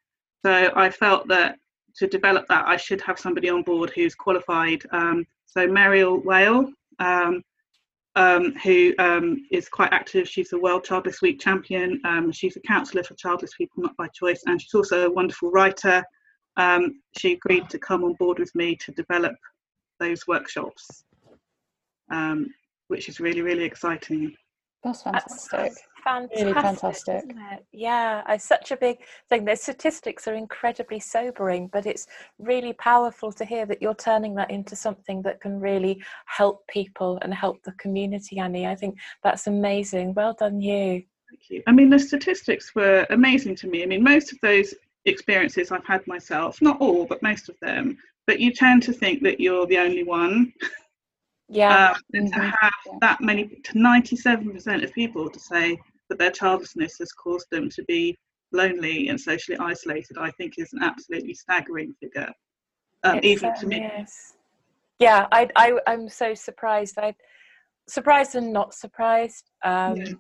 So 0.46 0.72
I 0.76 0.90
felt 0.90 1.28
that 1.30 1.58
to 1.98 2.08
develop 2.08 2.48
that, 2.50 2.68
I 2.68 2.78
should 2.78 3.02
have 3.02 3.20
somebody 3.20 3.50
on 3.50 3.64
board 3.64 3.92
who's 3.96 4.16
qualified. 4.16 4.84
Um, 4.92 5.26
so 5.46 5.68
Mariel 5.68 6.20
Whale, 6.20 6.72
um, 7.00 7.42
um, 8.16 8.54
who 8.64 8.94
um, 9.00 9.46
is 9.52 9.68
quite 9.70 9.92
active. 9.94 10.28
She's 10.28 10.54
a 10.54 10.58
World 10.58 10.84
Childless 10.84 11.22
Week 11.22 11.40
champion. 11.40 12.02
Um, 12.06 12.32
she's 12.32 12.56
a 12.56 12.62
counsellor 12.62 13.04
for 13.04 13.14
childless 13.16 13.54
people, 13.58 13.84
not 13.84 13.96
by 13.98 14.08
choice, 14.10 14.42
and 14.46 14.62
she's 14.62 14.74
also 14.74 15.08
a 15.08 15.12
wonderful 15.12 15.52
writer. 15.52 16.04
Um, 16.58 17.02
she 17.18 17.34
agreed 17.34 17.70
to 17.70 17.80
come 17.80 18.04
on 18.04 18.14
board 18.14 18.40
with 18.40 18.54
me 18.56 18.76
to 18.78 18.92
develop 18.92 19.36
those 20.00 20.28
workshops, 20.28 21.04
um, 22.12 22.48
which 22.88 23.10
is 23.10 23.20
really, 23.20 23.42
really 23.42 23.64
exciting. 23.64 24.34
That's 24.86 25.02
That's 25.02 25.48
fantastic. 25.50 25.84
fantastic. 26.04 26.46
Really 26.46 26.54
fantastic. 26.54 27.16
isn't 27.18 27.42
it? 27.54 27.66
Yeah, 27.72 28.22
it's 28.30 28.46
such 28.46 28.72
a 28.72 28.78
big 28.78 29.00
thing. 29.30 29.44
The 29.44 29.56
statistics 29.56 30.28
are 30.28 30.36
incredibly 30.36 31.00
sobering, 31.00 31.70
but 31.74 31.88
it's 31.88 32.06
really 32.38 32.74
powerful 32.74 33.32
to 33.32 33.44
hear 33.44 33.66
that 33.66 33.82
you're 33.82 33.96
turning 33.96 34.36
that 34.36 34.52
into 34.52 34.76
something 34.76 35.24
that 35.24 35.42
can 35.42 35.60
really 35.60 36.04
help 36.28 36.68
people 36.68 37.18
and 37.24 37.34
help 37.34 37.64
the 37.64 37.72
community, 37.74 38.38
Annie. 38.38 38.68
I 38.68 38.76
think 38.76 39.00
that's 39.24 39.48
amazing. 39.48 40.14
Well 40.14 40.36
done, 40.38 40.62
you. 40.62 41.04
Thank 41.32 41.50
you. 41.50 41.64
I 41.66 41.72
mean, 41.72 41.90
the 41.90 41.98
statistics 41.98 42.76
were 42.76 43.08
amazing 43.10 43.56
to 43.58 43.68
me. 43.68 43.82
I 43.82 43.88
mean, 43.88 44.04
most 44.04 44.32
of 44.32 44.40
those 44.42 44.76
experiences 45.06 45.72
I've 45.72 45.86
had 45.86 46.06
myself, 46.06 46.62
not 46.62 46.80
all, 46.80 47.08
but 47.08 47.24
most 47.24 47.50
of 47.50 47.56
them. 47.60 47.98
But 48.28 48.40
you 48.40 48.54
tend 48.54 48.84
to 48.84 48.94
think 48.94 49.24
that 49.24 49.40
you're 49.40 49.66
the 49.66 49.80
only 49.80 50.04
one. 50.04 50.54
Yeah, 51.48 51.92
Um, 51.92 52.02
and 52.14 52.28
to 52.34 52.40
Mhm. 52.40 52.52
have 52.62 52.74
Yeah. 52.86 52.98
that 53.02 53.22
many, 53.22 53.48
to 53.48 53.74
97% 53.78 54.84
of 54.84 54.92
people 54.94 55.30
to 55.30 55.40
say 55.40 55.80
that 56.10 56.18
their 56.18 56.32
childlessness 56.32 56.98
has 57.00 57.12
caused 57.12 57.50
them 57.50 57.70
to 57.70 57.84
be 57.84 58.18
lonely 58.52 59.10
and 59.10 59.20
socially 59.20 59.58
isolated, 59.58 60.18
I 60.18 60.32
think 60.32 60.58
is 60.58 60.74
an 60.74 60.84
absolutely 60.84 61.34
staggering 61.34 61.94
figure. 62.02 62.32
Um, 63.04 63.20
even 63.24 63.54
to 63.56 63.68
me. 63.68 64.06
Yeah, 65.00 65.28
I, 65.32 65.50
I, 65.56 65.80
I'm 65.86 66.10
so 66.10 66.34
surprised. 66.34 66.98
I 66.98 67.16
surprised 67.88 68.36
and 68.36 68.52
not 68.52 68.74
surprised. 68.74 69.52
Um, 69.64 69.98
Yeah. 69.98 70.14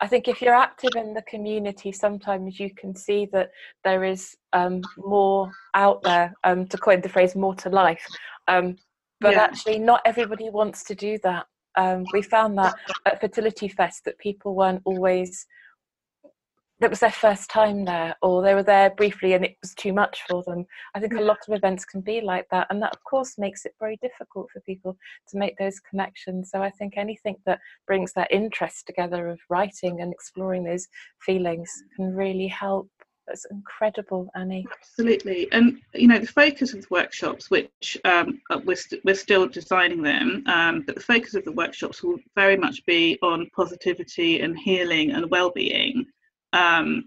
I 0.00 0.06
think 0.06 0.28
if 0.28 0.40
you're 0.40 0.54
active 0.54 0.94
in 0.94 1.12
the 1.12 1.22
community, 1.22 1.90
sometimes 1.90 2.60
you 2.60 2.72
can 2.72 2.94
see 2.94 3.26
that 3.32 3.50
there 3.82 4.04
is 4.04 4.36
um, 4.52 4.82
more 4.96 5.50
out 5.74 6.02
there, 6.04 6.32
um, 6.44 6.68
to 6.68 6.78
coin 6.78 7.00
the 7.00 7.08
phrase, 7.08 7.34
more 7.34 7.54
to 7.56 7.68
life. 7.68 8.06
Um, 8.46 8.76
but 9.20 9.32
Yeah. 9.32 9.42
actually, 9.42 9.78
not 9.78 10.00
everybody 10.04 10.50
wants 10.50 10.84
to 10.84 10.94
do 10.94 11.18
that. 11.22 11.46
Um, 11.76 12.04
we 12.12 12.22
found 12.22 12.58
that 12.58 12.74
at 13.04 13.20
Fertility 13.20 13.68
Fest 13.68 14.04
that 14.04 14.18
people 14.18 14.54
weren't 14.54 14.82
always. 14.84 15.46
That 16.80 16.90
was 16.90 17.00
their 17.00 17.10
first 17.10 17.50
time 17.50 17.84
there, 17.84 18.14
or 18.22 18.40
they 18.40 18.54
were 18.54 18.62
there 18.62 18.90
briefly 18.90 19.32
and 19.32 19.44
it 19.44 19.56
was 19.60 19.74
too 19.74 19.92
much 19.92 20.22
for 20.28 20.44
them. 20.44 20.64
I 20.94 21.00
think 21.00 21.14
a 21.14 21.20
lot 21.20 21.38
of 21.48 21.54
events 21.54 21.84
can 21.84 22.02
be 22.02 22.20
like 22.20 22.46
that, 22.52 22.68
and 22.70 22.80
that, 22.82 22.94
of 22.94 23.02
course, 23.02 23.36
makes 23.36 23.64
it 23.64 23.74
very 23.80 23.96
difficult 24.00 24.48
for 24.52 24.60
people 24.60 24.96
to 25.30 25.38
make 25.38 25.58
those 25.58 25.80
connections. 25.80 26.50
So 26.52 26.62
I 26.62 26.70
think 26.70 26.94
anything 26.96 27.34
that 27.46 27.58
brings 27.88 28.12
that 28.12 28.30
interest 28.30 28.86
together 28.86 29.28
of 29.28 29.40
writing 29.50 30.00
and 30.00 30.12
exploring 30.12 30.62
those 30.62 30.86
feelings 31.20 31.68
can 31.96 32.14
really 32.14 32.46
help. 32.46 32.88
That's 33.28 33.44
incredible, 33.50 34.30
Annie. 34.34 34.66
Absolutely, 34.80 35.48
and 35.52 35.78
you 35.94 36.08
know 36.08 36.18
the 36.18 36.26
focus 36.26 36.72
of 36.72 36.80
the 36.80 36.88
workshops, 36.90 37.50
which 37.50 37.98
um, 38.06 38.40
uh, 38.50 38.60
we're, 38.64 38.74
st- 38.74 39.04
we're 39.04 39.14
still 39.14 39.46
designing 39.46 40.02
them, 40.02 40.42
um, 40.46 40.82
but 40.86 40.94
the 40.94 41.02
focus 41.02 41.34
of 41.34 41.44
the 41.44 41.52
workshops 41.52 42.02
will 42.02 42.16
very 42.34 42.56
much 42.56 42.84
be 42.86 43.18
on 43.22 43.46
positivity 43.54 44.40
and 44.40 44.58
healing 44.58 45.10
and 45.10 45.30
well-being. 45.30 46.06
Um, 46.54 47.06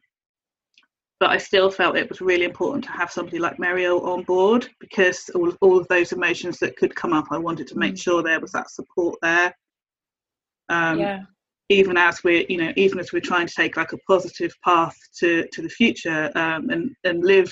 but 1.19 1.31
I 1.31 1.37
still 1.37 1.71
felt 1.71 1.97
it 1.97 2.09
was 2.09 2.21
really 2.21 2.45
important 2.45 2.83
to 2.85 2.91
have 2.91 3.11
somebody 3.11 3.39
like 3.39 3.59
Mariel 3.59 4.01
on 4.01 4.23
board 4.23 4.67
because 4.79 5.29
all 5.35 5.49
of, 5.49 5.57
all 5.61 5.79
of 5.79 5.87
those 5.87 6.11
emotions 6.11 6.57
that 6.59 6.77
could 6.77 6.95
come 6.95 7.13
up, 7.13 7.27
I 7.31 7.37
wanted 7.37 7.67
to 7.67 7.77
make 7.77 7.95
Mm. 7.95 8.01
sure 8.01 8.23
there 8.23 8.39
was 8.39 8.51
that 8.51 8.69
support 8.69 9.17
there. 9.21 9.55
Um, 10.69 10.99
yeah, 10.99 11.21
even 11.71 11.97
as 11.97 12.23
we're 12.23 12.45
you 12.49 12.57
know 12.57 12.71
even 12.75 12.99
as 12.99 13.13
we're 13.13 13.19
trying 13.19 13.47
to 13.47 13.53
take 13.55 13.77
like 13.77 13.93
a 13.93 13.97
positive 13.99 14.53
path 14.63 14.95
to 15.17 15.47
to 15.51 15.61
the 15.61 15.69
future 15.69 16.29
um, 16.35 16.69
and 16.69 16.91
and 17.03 17.23
live 17.23 17.51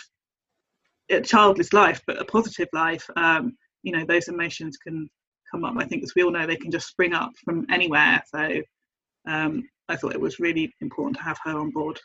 a 1.09 1.21
childless 1.21 1.73
life 1.73 2.01
but 2.05 2.21
a 2.21 2.25
positive 2.25 2.67
life 2.73 3.09
um, 3.15 3.55
you 3.83 3.91
know 3.91 4.05
those 4.05 4.27
emotions 4.27 4.77
can 4.77 5.09
come 5.51 5.63
up. 5.63 5.73
I 5.77 5.85
think 5.85 6.03
as 6.03 6.13
we 6.15 6.23
all 6.23 6.31
know 6.31 6.45
they 6.45 6.55
can 6.55 6.71
just 6.71 6.87
spring 6.87 7.13
up 7.13 7.31
from 7.43 7.65
anywhere. 7.71 8.21
So 8.27 8.61
um, 9.27 9.63
i 9.89 9.95
thought 9.95 10.13
it 10.13 10.21
was 10.21 10.39
really 10.39 10.71
important 10.81 11.17
to 11.17 11.23
have 11.23 11.39
her 11.43 11.57
on 11.57 11.71
board. 11.71 11.99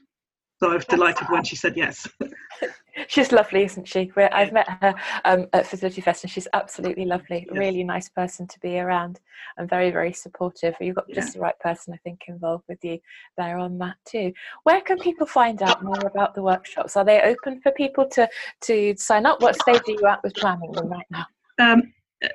So 0.61 0.71
i 0.71 0.77
was 0.77 0.85
delighted 0.87 1.29
when 1.29 1.45
she 1.45 1.57
said 1.57 1.77
yes 1.77 2.09
she's 3.09 3.33
lovely, 3.33 3.65
isn't 3.65 3.87
she? 3.87 4.11
We're, 4.17 4.29
I've 4.33 4.53
met 4.53 4.69
her 4.81 4.95
um, 5.25 5.47
at 5.53 5.67
Fertility 5.67 6.01
Fest, 6.01 6.25
and 6.25 6.31
she's 6.31 6.49
absolutely 6.53 7.05
lovely. 7.05 7.47
Yes. 7.49 7.59
Really 7.59 7.85
nice 7.85 8.09
person 8.09 8.47
to 8.47 8.61
be 8.61 8.79
around, 8.79 9.21
and 9.57 9.69
very, 9.69 9.91
very 9.91 10.13
supportive. 10.13 10.75
You've 10.81 10.97
got 10.97 11.09
Yeah. 11.09 11.17
just 11.17 11.35
the 11.35 11.41
right 11.41 11.59
person, 11.61 11.95
I 11.95 11.99
think, 11.99 12.23
involved 12.29 12.65
with 12.69 12.85
you 12.85 12.99
there 13.37 13.59
on 13.59 13.79
that 13.79 13.97
too. 14.05 14.33
Where 14.65 14.81
can 14.81 14.99
people 14.99 15.27
find 15.27 15.63
out 15.63 15.83
more 15.83 16.07
about 16.07 16.35
the 16.35 16.43
workshops? 16.43 16.97
Are 16.97 17.05
they 17.05 17.21
open 17.23 17.61
for 17.61 17.73
people 17.73 18.07
to 18.11 18.29
to 18.63 18.95
sign 18.97 19.27
up? 19.27 19.41
What 19.43 19.61
stage 19.61 19.83
are 19.89 19.93
you 19.93 20.07
at 20.07 20.23
with 20.23 20.35
planning 20.35 20.73
them 20.73 20.89
right 20.89 21.07
now? 21.11 21.27
Um, 21.59 21.93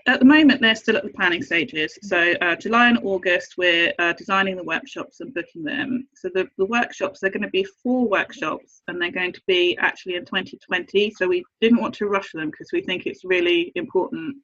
at 0.08 0.20
the 0.20 0.26
moment, 0.26 0.62
they're 0.62 0.76
still 0.76 0.98
at 0.98 1.04
the 1.04 1.10
planning 1.10 1.42
stages. 1.42 1.98
So, 2.04 2.34
uh, 2.42 2.56
July 2.56 2.90
and 2.90 3.00
August, 3.04 3.56
we're 3.58 3.94
uh, 4.00 4.14
designing 4.14 4.56
the 4.56 4.64
workshops 4.64 5.20
and 5.20 5.34
booking 5.34 5.64
them. 5.64 6.08
So, 6.16 6.30
the, 6.34 6.48
the 6.58 6.66
workshops, 6.66 7.20
they're 7.20 7.30
going 7.30 7.44
to 7.44 7.50
be 7.50 7.66
four 7.84 8.08
workshops 8.08 8.82
and 8.88 9.02
they're 9.02 9.12
going 9.12 9.34
to 9.34 9.42
be 9.48 9.78
actually 9.80 10.16
in 10.16 10.26
2020. 10.26 11.12
So, 11.12 11.28
we 11.28 11.44
didn't 11.62 11.82
want 11.82 11.94
to 11.96 12.08
rush 12.08 12.32
them 12.34 12.50
because 12.50 12.70
we 12.74 12.82
think 12.82 13.06
it's 13.06 13.24
really 13.24 13.72
important 13.76 14.38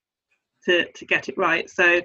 to, 0.66 0.92
to 0.92 1.06
get 1.06 1.30
it 1.30 1.38
right. 1.38 1.70
So, 1.70 2.02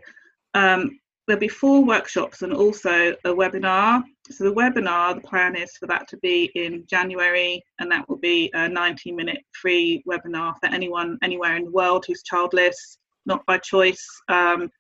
um, 0.55 0.99
there'll 1.27 1.41
be 1.41 1.49
four 1.49 1.85
workshops 1.85 2.43
and 2.43 2.53
also 2.53 3.15
a 3.25 3.31
webinar. 3.31 4.03
So, 4.31 4.45
the 4.45 4.55
webinar, 4.55 5.15
the 5.15 5.29
plan 5.29 5.57
is 5.57 5.77
for 5.79 5.87
that 5.87 6.09
to 6.09 6.17
be 6.19 6.51
in 6.55 6.85
January, 6.89 7.63
and 7.79 7.91
that 7.93 8.09
will 8.09 8.19
be 8.19 8.51
a 8.55 8.69
90 8.69 9.13
minute 9.13 9.39
free 9.53 10.03
webinar 10.09 10.55
for 10.61 10.67
anyone 10.67 11.19
anywhere 11.23 11.57
in 11.57 11.65
the 11.67 11.71
world 11.71 12.05
who's 12.07 12.23
childless 12.23 12.99
not 13.31 13.47
by 13.47 13.57
choice. 13.57 14.07
Um, 14.29 14.71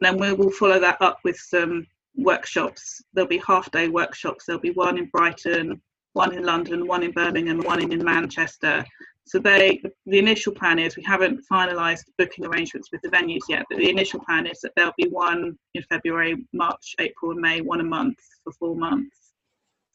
then 0.00 0.18
we 0.18 0.32
will 0.32 0.50
follow 0.50 0.78
that 0.78 0.98
up 1.00 1.18
with 1.24 1.36
some 1.36 1.86
workshops. 2.14 3.02
There'll 3.12 3.36
be 3.36 3.42
half 3.52 3.70
day 3.70 3.88
workshops. 3.88 4.44
There'll 4.44 4.60
be 4.60 4.70
one 4.86 4.98
in 4.98 5.06
Brighton, 5.06 5.80
one 6.12 6.32
in 6.34 6.44
London, 6.44 6.86
one 6.86 7.02
in 7.02 7.12
Birmingham, 7.12 7.60
one 7.60 7.82
in, 7.82 7.90
in 7.92 8.04
Manchester. 8.04 8.84
So 9.24 9.40
they, 9.40 9.82
the 10.06 10.18
initial 10.18 10.52
plan 10.52 10.78
is 10.78 10.96
we 10.96 11.02
haven't 11.02 11.44
finalised 11.50 12.04
booking 12.16 12.46
arrangements 12.46 12.90
with 12.92 13.02
the 13.02 13.08
venues 13.08 13.40
yet, 13.48 13.64
but 13.68 13.78
the 13.78 13.90
initial 13.90 14.20
plan 14.20 14.46
is 14.46 14.60
that 14.60 14.72
there'll 14.76 14.92
be 14.96 15.08
one 15.08 15.58
in 15.74 15.82
February, 15.90 16.46
March, 16.52 16.94
April, 17.00 17.32
and 17.32 17.40
May, 17.40 17.60
one 17.60 17.80
a 17.80 17.84
month 17.84 18.18
for 18.44 18.52
four 18.52 18.76
months. 18.76 19.32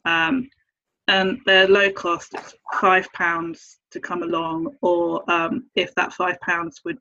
Um, 0.04 0.49
and 1.08 1.39
they're 1.45 1.68
low 1.68 1.91
cost, 1.91 2.34
it's 2.34 2.56
five 2.80 3.12
pounds 3.14 3.80
to 3.91 3.99
come 3.99 4.24
along, 4.24 4.76
or 4.82 5.30
um, 5.32 5.70
if 5.76 5.95
that 5.95 6.14
five 6.14 6.39
pounds 6.41 6.82
would 6.84 6.97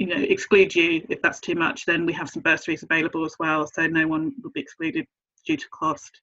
you 0.00 0.06
know 0.06 0.16
exclude 0.16 0.74
you 0.74 1.04
if 1.10 1.20
that's 1.20 1.40
too 1.40 1.54
much 1.54 1.84
then 1.84 2.06
we 2.06 2.12
have 2.12 2.30
some 2.30 2.42
bursaries 2.42 2.82
available 2.82 3.24
as 3.26 3.36
well 3.38 3.66
so 3.66 3.86
no 3.86 4.08
one 4.08 4.32
will 4.42 4.50
be 4.50 4.60
excluded 4.60 5.06
due 5.46 5.56
to 5.56 5.68
cost. 5.70 6.20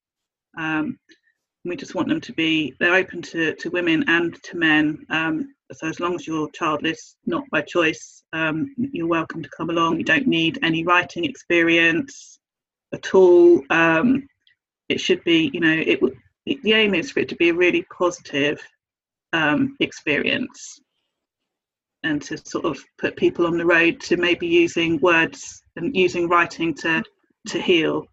Um, 0.57 0.97
we 1.63 1.75
just 1.75 1.95
want 1.95 2.07
them 2.07 2.21
to 2.21 2.33
be 2.33 2.73
they're 2.79 2.95
open 2.95 3.21
to, 3.23 3.53
to 3.55 3.69
women 3.69 4.05
and 4.07 4.41
to 4.43 4.57
men. 4.57 5.05
Um, 5.09 5.53
so 5.71 5.87
as 5.87 5.99
long 5.99 6.15
as 6.15 6.25
you're 6.25 6.49
childless 6.51 7.17
not 7.25 7.43
by 7.51 7.61
choice 7.61 8.23
um, 8.33 8.73
you're 8.77 9.07
welcome 9.07 9.43
to 9.43 9.49
come 9.55 9.69
along. 9.69 9.97
You 9.97 10.05
don't 10.05 10.27
need 10.27 10.59
any 10.63 10.83
writing 10.83 11.25
experience 11.25 12.39
at 12.93 13.13
all. 13.13 13.61
Um, 13.69 14.27
it 14.89 14.99
should 14.99 15.23
be 15.23 15.51
you 15.53 15.59
know 15.59 15.83
it 15.85 15.99
the 16.63 16.73
aim 16.73 16.95
is 16.95 17.11
for 17.11 17.19
it 17.19 17.29
to 17.29 17.35
be 17.35 17.49
a 17.49 17.53
really 17.53 17.85
positive 17.95 18.59
um, 19.33 19.75
experience 19.81 20.79
and 22.03 22.21
to 22.21 22.37
sort 22.37 22.65
of 22.65 22.77
put 22.99 23.15
people 23.15 23.45
on 23.47 23.57
the 23.57 23.65
road 23.65 23.99
to 24.01 24.17
maybe 24.17 24.47
using 24.47 24.99
words 25.01 25.61
and 25.75 25.95
using 25.95 26.27
writing 26.29 26.73
to 26.73 27.03
to 27.47 27.61
heal 27.61 28.05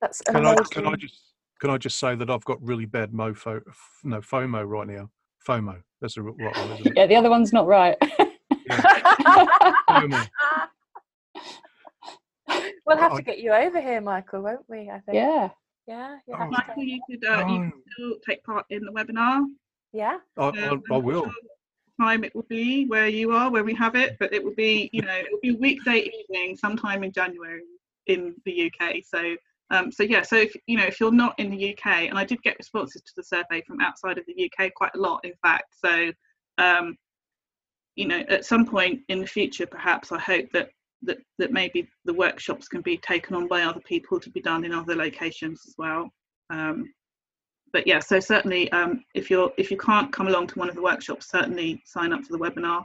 That's 0.00 0.20
Can 0.22 0.46
I, 0.46 0.54
can 0.70 0.86
I 0.86 0.94
just 0.96 1.20
can 1.60 1.70
I 1.70 1.78
just 1.78 1.98
say 1.98 2.14
that 2.16 2.28
I've 2.30 2.44
got 2.44 2.60
really 2.62 2.86
bad 2.86 3.12
mofo 3.12 3.60
no 4.04 4.18
FOMO 4.20 4.66
right 4.66 4.86
now. 4.88 5.10
FOMO. 5.46 5.80
That's 6.00 6.14
the 6.14 6.22
right 6.22 6.34
one, 6.56 6.70
isn't 6.72 6.86
it? 6.88 6.92
Yeah, 6.96 7.06
the 7.06 7.14
other 7.16 7.30
one's 7.30 7.52
not 7.52 7.66
right. 7.66 7.96
FOMO. 8.70 10.28
we'll 12.86 12.96
have 12.98 13.12
I- 13.12 13.16
to 13.16 13.22
get 13.22 13.38
you 13.38 13.52
over 13.52 13.80
here, 13.80 14.00
Michael, 14.00 14.42
won't 14.42 14.64
we? 14.68 14.90
I 14.90 14.98
think. 15.00 15.14
yeah. 15.14 15.48
Yeah. 15.88 16.18
Oh. 16.32 16.46
Michael, 16.46 16.84
you 16.84 17.00
could 17.10 17.24
uh, 17.24 17.44
you 17.48 17.58
could 17.58 17.72
Oh. 17.74 17.82
still 17.92 18.14
take 18.28 18.44
part 18.44 18.64
in 18.70 18.84
the 18.84 18.92
webinar 18.92 19.40
Yeah. 19.92 20.18
I, 20.38 20.42
I, 20.44 20.68
Um, 20.68 20.82
I 20.90 20.94
I'm 20.94 21.02
will. 21.02 21.30
Time 22.02 22.24
it 22.24 22.34
will 22.34 22.46
be 22.48 22.86
where 22.86 23.08
you 23.08 23.32
are 23.32 23.50
where 23.50 23.64
we 23.64 23.74
have 23.74 23.94
it 23.94 24.16
but 24.18 24.32
it 24.32 24.42
will 24.42 24.54
be 24.54 24.90
you 24.92 25.02
know 25.02 25.14
it 25.14 25.28
will 25.30 25.44
be 25.48 25.52
weekday 25.52 26.10
evening 26.18 26.56
sometime 26.56 27.04
in 27.04 27.12
january 27.12 27.62
in 28.06 28.34
the 28.44 28.54
uk 28.66 28.94
so 29.04 29.36
um 29.70 29.90
so 29.92 30.02
yeah 30.02 30.22
so 30.22 30.36
if 30.36 30.52
you 30.66 30.76
know 30.76 30.84
if 30.84 30.98
you're 31.00 31.12
not 31.24 31.38
in 31.38 31.50
the 31.50 31.72
uk 31.72 31.86
and 31.86 32.18
i 32.18 32.24
did 32.24 32.42
get 32.42 32.56
responses 32.58 33.02
to 33.02 33.12
the 33.16 33.22
survey 33.22 33.62
from 33.66 33.80
outside 33.80 34.18
of 34.18 34.24
the 34.26 34.36
uk 34.46 34.72
quite 34.74 34.94
a 34.94 34.98
lot 34.98 35.20
in 35.24 35.32
fact. 35.42 35.74
So 35.84 36.10
um 36.58 36.96
you 37.96 38.06
know 38.06 38.22
at 38.28 38.44
some 38.44 38.66
point 38.66 39.00
in 39.08 39.20
the 39.20 39.26
future 39.26 39.66
perhaps 39.66 40.12
i 40.12 40.18
hope 40.18 40.46
that 40.52 40.70
that 41.02 41.18
that 41.38 41.52
maybe 41.52 41.88
the 42.04 42.14
workshops 42.14 42.68
can 42.68 42.80
be 42.80 42.96
taken 42.98 43.34
on 43.34 43.48
by 43.48 43.62
other 43.62 43.80
people 43.80 44.18
to 44.20 44.30
be 44.30 44.40
done 44.40 44.64
in 44.64 44.72
other 44.72 44.94
locations 44.94 45.60
as 45.66 45.74
well. 45.76 46.08
Um 46.50 46.84
but 47.72 47.86
yeah 47.86 47.98
so 47.98 48.20
certainly 48.20 48.70
um, 48.72 49.04
if 49.14 49.30
you're 49.30 49.52
if 49.56 49.70
you 49.70 49.76
can't 49.76 50.12
come 50.12 50.28
along 50.28 50.46
to 50.46 50.58
one 50.58 50.68
of 50.68 50.74
the 50.74 50.82
workshops 50.82 51.30
certainly 51.30 51.82
sign 51.84 52.12
up 52.12 52.22
for 52.24 52.32
the 52.32 52.38
webinar 52.38 52.82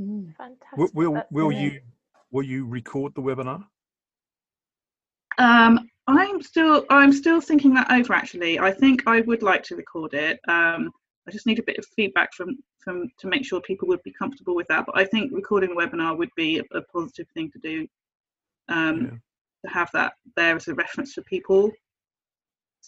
Mm. 0.00 0.34
Fantastic. 0.38 0.94
Will, 0.94 1.12
will, 1.12 1.22
will 1.30 1.52
you 1.52 1.78
will 2.30 2.42
you 2.42 2.64
record 2.66 3.14
the 3.14 3.20
webinar? 3.20 3.62
um, 5.38 5.88
i'm 6.06 6.42
still 6.42 6.84
i'm 6.90 7.12
still 7.12 7.40
thinking 7.40 7.74
that 7.74 7.90
over 7.92 8.12
actually 8.14 8.58
i 8.58 8.70
think 8.72 9.02
i 9.06 9.20
would 9.20 9.42
like 9.42 9.62
to 9.64 9.76
record 9.76 10.14
it 10.14 10.40
um, 10.48 10.90
i 11.26 11.30
just 11.30 11.46
need 11.46 11.58
a 11.58 11.62
bit 11.62 11.78
of 11.78 11.84
feedback 11.94 12.32
from 12.34 12.58
from 12.78 13.08
to 13.18 13.28
make 13.28 13.44
sure 13.44 13.60
people 13.60 13.86
would 13.86 14.02
be 14.02 14.12
comfortable 14.12 14.54
with 14.54 14.66
that 14.68 14.84
but 14.86 14.96
i 14.98 15.04
think 15.04 15.30
recording 15.32 15.70
the 15.70 15.76
webinar 15.76 16.16
would 16.16 16.30
be 16.36 16.58
a, 16.58 16.78
a 16.78 16.82
positive 16.82 17.26
thing 17.34 17.50
to 17.50 17.58
do 17.58 17.86
um, 18.68 19.02
Yeah. 19.02 19.10
to 19.68 19.74
have 19.74 19.90
that 19.92 20.14
there 20.36 20.56
as 20.56 20.68
a 20.68 20.74
reference 20.74 21.12
for 21.12 21.22
people 21.22 21.70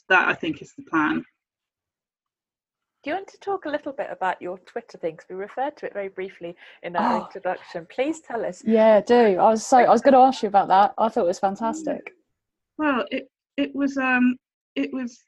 that 0.09 0.29
i 0.29 0.35
think 0.35 0.61
is 0.63 0.73
the 0.77 0.83
plan 0.85 1.25
Do 3.03 3.11
you 3.11 3.17
want 3.17 3.29
to 3.29 3.39
talk 3.39 3.67
a 3.67 3.69
little 3.69 3.93
bit 3.93 4.09
about 4.11 4.41
your 4.41 4.57
Twitter 4.61 4.97
thing? 4.97 5.15
'Cause 5.17 5.27
we 5.29 5.37
referred 5.37 5.77
to 5.77 5.85
it 5.87 5.93
very 5.93 6.09
briefly 6.09 6.57
in 6.83 6.97
our 6.97 7.21
Oh. 7.21 7.25
introduction. 7.27 7.85
Please 7.97 8.23
tell 8.23 8.43
us. 8.47 8.65
Yeah, 8.65 9.03
do. 9.03 9.23
I 9.47 9.49
was 9.51 9.67
so 9.67 9.77
I 9.77 9.91
was 9.91 10.01
going 10.01 10.15
to 10.15 10.21
ask 10.29 10.43
you 10.43 10.49
about 10.49 10.69
that. 10.69 10.95
I 10.97 11.11
thought 11.11 11.25
it 11.25 11.35
was 11.35 11.39
fantastic. 11.39 12.03
Well, 12.79 13.05
it 13.11 13.25
it 13.59 13.75
was 13.75 13.99
um 13.99 14.39
it 14.75 14.91
was 14.95 15.23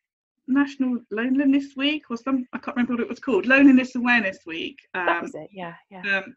National 0.48 0.92
Loneliness 1.10 1.76
Week 1.76 2.04
or 2.10 2.16
some 2.16 2.46
I 2.54 2.58
can't 2.58 2.74
remember 2.76 2.94
what 2.94 3.00
it 3.06 3.08
was 3.10 3.20
called. 3.20 3.44
Loneliness 3.44 3.94
Awareness 3.94 4.38
Week. 4.46 4.78
That 4.94 5.08
Um, 5.18 5.22
was 5.24 5.34
it. 5.34 5.50
Yeah. 5.52 5.74
Yeah. 5.90 6.04
um, 6.18 6.34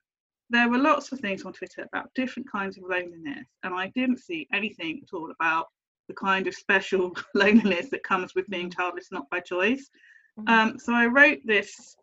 there 0.49 0.67
were 0.67 0.77
lots 0.91 1.13
of 1.13 1.19
things 1.21 1.45
on 1.45 1.53
Twitter 1.53 1.83
about 1.83 2.13
different 2.15 2.51
kinds 2.51 2.77
of 2.77 2.83
loneliness, 2.83 3.47
and 3.63 3.73
I 3.73 3.87
didn't 3.95 4.17
see 4.17 4.45
anything 4.51 4.99
at 5.03 5.13
all 5.13 5.31
about 5.31 5.67
the 6.09 6.15
kind 6.15 6.47
of 6.47 6.55
special 6.55 7.15
loneliness 7.35 7.89
that 7.91 8.03
comes 8.03 8.35
with 8.35 8.49
being 8.49 8.69
childless 8.69 9.07
not 9.11 9.29
by 9.29 9.39
choice. 9.39 9.89
Mhm. 10.37 10.49
Um, 10.49 10.79
so 10.79 10.93
I 10.93 11.05
wrote 11.05 11.39
this. 11.45 11.95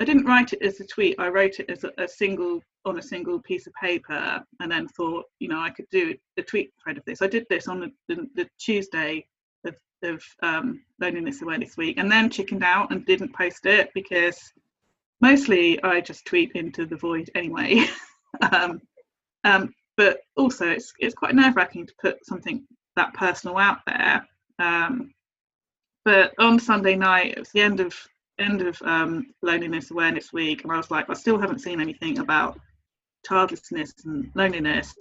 I 0.00 0.04
didn't 0.04 0.24
write 0.24 0.52
it 0.52 0.62
as 0.62 0.80
a 0.80 0.86
tweet. 0.86 1.14
I 1.20 1.28
wrote 1.28 1.60
it 1.60 1.70
as 1.70 1.84
a, 1.84 1.92
a 1.98 2.08
single 2.08 2.60
on 2.84 2.98
a 2.98 3.02
single 3.02 3.40
piece 3.40 3.68
of 3.68 3.72
paper, 3.74 4.42
and 4.58 4.72
then 4.72 4.88
thought, 4.88 5.26
you 5.38 5.46
know, 5.46 5.60
I 5.60 5.70
could 5.70 5.88
do 5.90 6.16
a 6.36 6.42
tweet 6.42 6.72
thread 6.82 6.98
of 6.98 7.04
this. 7.04 7.22
I 7.22 7.28
did 7.28 7.46
this 7.48 7.68
on 7.68 7.78
the, 7.78 7.92
the, 8.08 8.26
the 8.34 8.48
Tuesday 8.58 9.24
of, 9.64 9.76
of 10.02 10.20
um, 10.42 10.82
Loneliness 11.00 11.42
Awareness 11.42 11.76
Week, 11.76 11.98
and 11.98 12.10
then 12.10 12.28
chickened 12.28 12.64
out 12.64 12.90
and 12.90 13.06
didn't 13.06 13.36
post 13.36 13.66
it 13.66 13.90
because 13.94 14.40
mostly 15.20 15.80
I 15.84 16.00
just 16.00 16.26
tweet 16.26 16.50
into 16.56 16.86
the 16.86 16.96
void 16.96 17.30
anyway. 17.36 17.84
um, 18.52 18.80
um, 19.44 19.72
but 19.96 20.20
also, 20.36 20.68
it's 20.68 20.92
it's 20.98 21.14
quite 21.14 21.34
nerve 21.34 21.54
wracking 21.54 21.86
to 21.86 21.94
put 22.00 22.26
something 22.26 22.66
that 22.96 23.14
personal 23.14 23.58
out 23.58 23.78
there. 23.86 24.26
Um, 24.58 25.12
but 26.04 26.32
on 26.38 26.58
Sunday 26.58 26.96
night, 26.96 27.32
it 27.32 27.38
was 27.38 27.50
the 27.50 27.60
end 27.60 27.80
of 27.80 27.94
end 28.38 28.62
of 28.62 28.80
um, 28.82 29.26
Loneliness 29.42 29.90
Awareness 29.90 30.32
Week, 30.32 30.62
and 30.62 30.72
I 30.72 30.76
was 30.76 30.90
like, 30.90 31.08
I 31.08 31.14
still 31.14 31.38
haven't 31.38 31.60
seen 31.60 31.80
anything 31.80 32.18
about 32.18 32.58
childlessness 33.26 33.92
and 34.04 34.30
loneliness, 34.34 34.94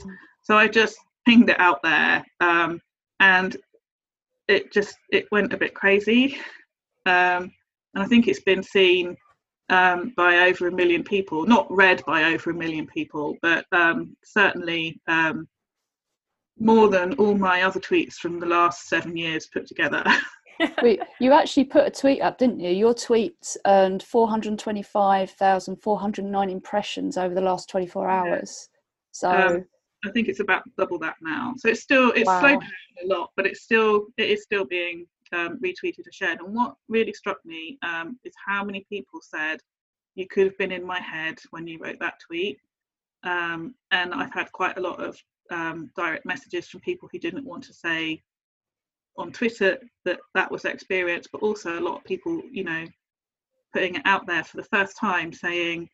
so 0.44 0.58
I 0.58 0.68
just 0.68 0.98
pinged 1.26 1.50
it 1.50 1.60
out 1.60 1.82
there, 1.82 2.24
um, 2.40 2.80
and 3.20 3.58
it 4.48 4.72
just 4.72 4.98
it 5.10 5.32
went 5.32 5.54
a 5.54 5.58
bit 5.58 5.74
crazy, 5.74 6.38
um, 7.06 7.52
and 7.94 8.04
I 8.04 8.06
think 8.06 8.28
it's 8.28 8.42
been 8.42 8.64
seen 8.64 9.18
um, 9.70 10.14
by 10.16 10.50
over 10.50 10.68
a 10.68 10.72
million 10.72 11.04
people, 11.04 11.46
not 11.46 11.72
read 11.72 12.04
by 12.06 12.34
over 12.34 12.52
a 12.52 12.54
million 12.54 12.86
people, 12.86 13.38
but 13.42 13.66
um, 13.72 14.16
certainly 14.24 15.00
um, 15.08 15.48
more 16.62 16.88
than 16.90 17.14
all 17.14 17.36
my 17.36 17.64
other 17.64 17.80
tweets 17.80 18.14
from 18.14 18.40
the 18.40 18.46
last 18.46 18.88
seven 18.88 19.18
years 19.18 19.48
put 19.48 19.66
together. 19.68 20.04
Wait, 20.82 21.02
you 21.20 21.34
actually 21.34 21.64
put 21.66 21.88
a 21.88 21.92
tweet 21.92 22.22
up, 22.22 22.38
didn't 22.38 22.60
you? 22.60 22.70
Your 22.70 22.94
tweet 22.94 23.58
earned 23.66 24.04
425,409 24.04 26.50
impressions 26.50 27.18
over 27.18 27.34
the 27.34 27.42
last 27.42 27.68
24 27.70 28.08
Yeah. 28.08 28.14
hours. 28.14 28.70
So, 29.12 29.30
Um, 29.30 29.66
I 30.06 30.12
think 30.12 30.28
it's 30.28 30.40
about 30.40 30.64
double 30.78 31.00
that 31.00 31.16
now. 31.22 31.54
So 31.58 31.70
it's 31.70 31.82
still 31.82 32.12
it's 32.12 32.28
Wow. 32.28 32.40
slowed 32.40 32.62
down 32.62 32.72
a 33.04 33.08
lot, 33.08 33.32
but 33.36 33.46
it's 33.48 33.62
still 33.62 34.08
it 34.18 34.30
is 34.30 34.44
still 34.44 34.66
being 34.66 35.08
um, 35.32 35.58
retweeted 35.60 36.06
and 36.06 36.14
shared. 36.14 36.40
And 36.42 36.54
what 36.56 36.76
really 36.90 37.14
struck 37.14 37.44
me 37.46 37.78
um, 37.84 38.20
is 38.24 38.34
how 38.48 38.64
many 38.64 38.86
people 38.90 39.22
said 39.22 39.60
you 40.16 40.28
could 40.28 40.46
have 40.46 40.58
been 40.58 40.72
in 40.72 40.84
my 40.86 41.00
head 41.00 41.40
when 41.52 41.68
you 41.68 41.78
wrote 41.80 42.00
that 42.00 42.20
tweet. 42.28 42.58
Um, 43.24 43.76
and 43.92 44.14
I've 44.14 44.34
had 44.34 44.52
quite 44.52 44.78
a 44.78 44.82
lot 44.82 45.00
of 45.00 45.18
um, 45.52 45.92
direct 45.96 46.26
messages 46.26 46.68
from 46.68 46.82
people 46.82 47.10
who 47.12 47.20
didn't 47.20 47.46
want 47.46 47.64
to 47.66 47.74
say 47.74 48.22
on 49.18 49.32
Twitter 49.32 49.78
that 50.06 50.20
that 50.34 50.52
was 50.52 50.64
their 50.64 50.74
experience, 50.74 51.28
but 51.32 51.42
also 51.42 51.78
a 51.78 51.82
lot 51.82 51.98
of 51.98 52.04
people, 52.04 52.42
you 52.52 52.64
know, 52.64 52.86
putting 53.74 53.96
it 53.96 54.02
out 54.06 54.26
there 54.28 54.44
for 54.44 54.58
the 54.58 54.64
first 54.66 54.98
time, 54.98 55.32
saying, 55.32 55.90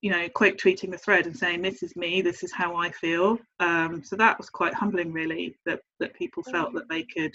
you 0.00 0.10
know, 0.10 0.28
quote 0.30 0.58
tweeting 0.58 0.90
the 0.90 0.98
thread 0.98 1.26
and 1.26 1.36
saying, 1.36 1.62
"This 1.62 1.82
is 1.82 1.94
me. 1.96 2.22
This 2.22 2.42
is 2.42 2.52
how 2.52 2.74
I 2.76 2.90
feel." 2.90 3.38
Um, 3.60 4.02
so 4.02 4.16
that 4.16 4.38
was 4.38 4.50
quite 4.50 4.74
humbling, 4.74 5.12
really, 5.12 5.56
that 5.66 5.80
that 6.00 6.14
people 6.14 6.42
felt 6.42 6.74
that 6.74 6.88
they 6.88 7.04
could 7.04 7.32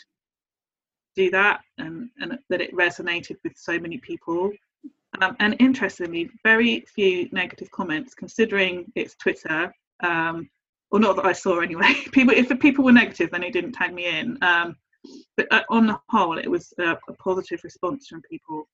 do 1.16 1.32
that 1.32 1.62
and 1.78 2.10
and 2.20 2.38
that 2.50 2.62
it 2.62 2.76
resonated 2.76 3.38
with 3.43 3.54
so 3.56 3.80
many 3.80 3.98
people. 3.98 4.52
Um, 5.22 5.36
and 5.39 5.56
interestingly, 5.60 6.30
very 6.43 6.86
few 6.93 7.30
negative 7.32 7.72
comments, 7.72 8.14
considering 8.14 8.91
it's 8.95 9.16
Twitter. 9.16 9.74
Um, 10.04 10.50
or 10.92 11.00
not 11.00 11.16
that 11.18 11.26
I 11.26 11.34
saw 11.34 11.60
anyway. 11.60 11.94
People, 12.12 12.34
if 12.36 12.48
the 12.48 12.56
people 12.56 12.86
were 12.86 12.92
negative, 12.92 13.32
then 13.32 13.44
it 13.44 13.54
didn't 13.54 13.74
tag 13.74 13.94
me 13.94 14.06
in. 14.06 14.38
Um, 14.42 14.76
but 15.36 15.48
uh, 15.52 15.64
on 15.70 15.88
the 15.88 16.00
whole, 16.10 16.38
it 16.38 16.50
was 16.50 16.74
a, 16.80 16.98
a 17.08 17.14
positive 17.14 17.64
response 17.64 18.08
from 18.08 18.22
people. 18.30 18.68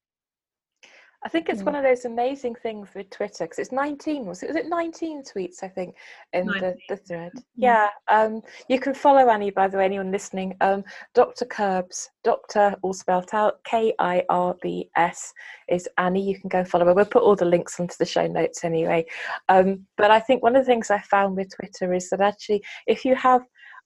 I 1.26 1.30
think 1.30 1.48
it's 1.48 1.64
one 1.64 1.76
of 1.76 1.84
those 1.84 2.06
amazing 2.06 2.56
things 2.56 2.90
with 2.94 3.10
Twitter 3.10 3.46
because 3.46 3.60
it's 3.60 3.72
19, 3.72 4.26
was 4.26 4.44
it? 4.44 4.48
Was 4.48 4.58
it 4.58 4.68
19 4.68 5.24
tweets? 5.24 5.64
I 5.64 5.70
think 5.70 5.96
in 6.34 6.46
the, 6.46 6.76
the 6.90 6.98
thread. 6.98 7.32
Yeah. 7.56 7.88
Um, 8.10 8.42
you 8.68 8.80
can 8.80 8.94
follow 8.94 9.30
Annie, 9.30 9.52
by 9.52 9.68
the 9.68 9.78
way, 9.78 9.86
anyone 9.86 10.12
listening. 10.12 10.56
Um, 10.60 10.84
Dr. 11.14 11.46
Kirbs, 11.46 12.10
Doctor, 12.24 12.76
all 12.82 12.94
spelled 12.94 13.30
out, 13.34 13.64
K 13.64 13.94
I 14.00 14.24
R 14.30 14.56
B 14.62 14.90
S, 14.98 15.34
is 15.70 15.88
Annie. 15.98 16.28
You 16.28 16.40
can 16.40 16.50
go 16.50 16.66
follow 16.66 16.86
her. 16.86 16.94
We'll 16.94 17.06
put 17.06 17.24
all 17.24 17.36
the 17.36 17.46
links 17.46 17.80
onto 17.80 17.96
the 17.98 18.06
show 18.06 18.28
notes 18.28 18.64
anyway. 18.66 19.06
Um, 19.48 19.86
but 19.98 20.12
I 20.12 20.20
think 20.20 20.44
one 20.44 20.56
of 20.56 20.64
the 20.64 20.72
things 20.72 20.92
I 20.92 21.00
found 21.00 21.38
with 21.38 21.56
Twitter 21.56 21.94
is 21.94 22.10
that 22.10 22.22
actually, 22.22 22.64
if 22.86 23.06
you 23.06 23.16
have 23.16 23.44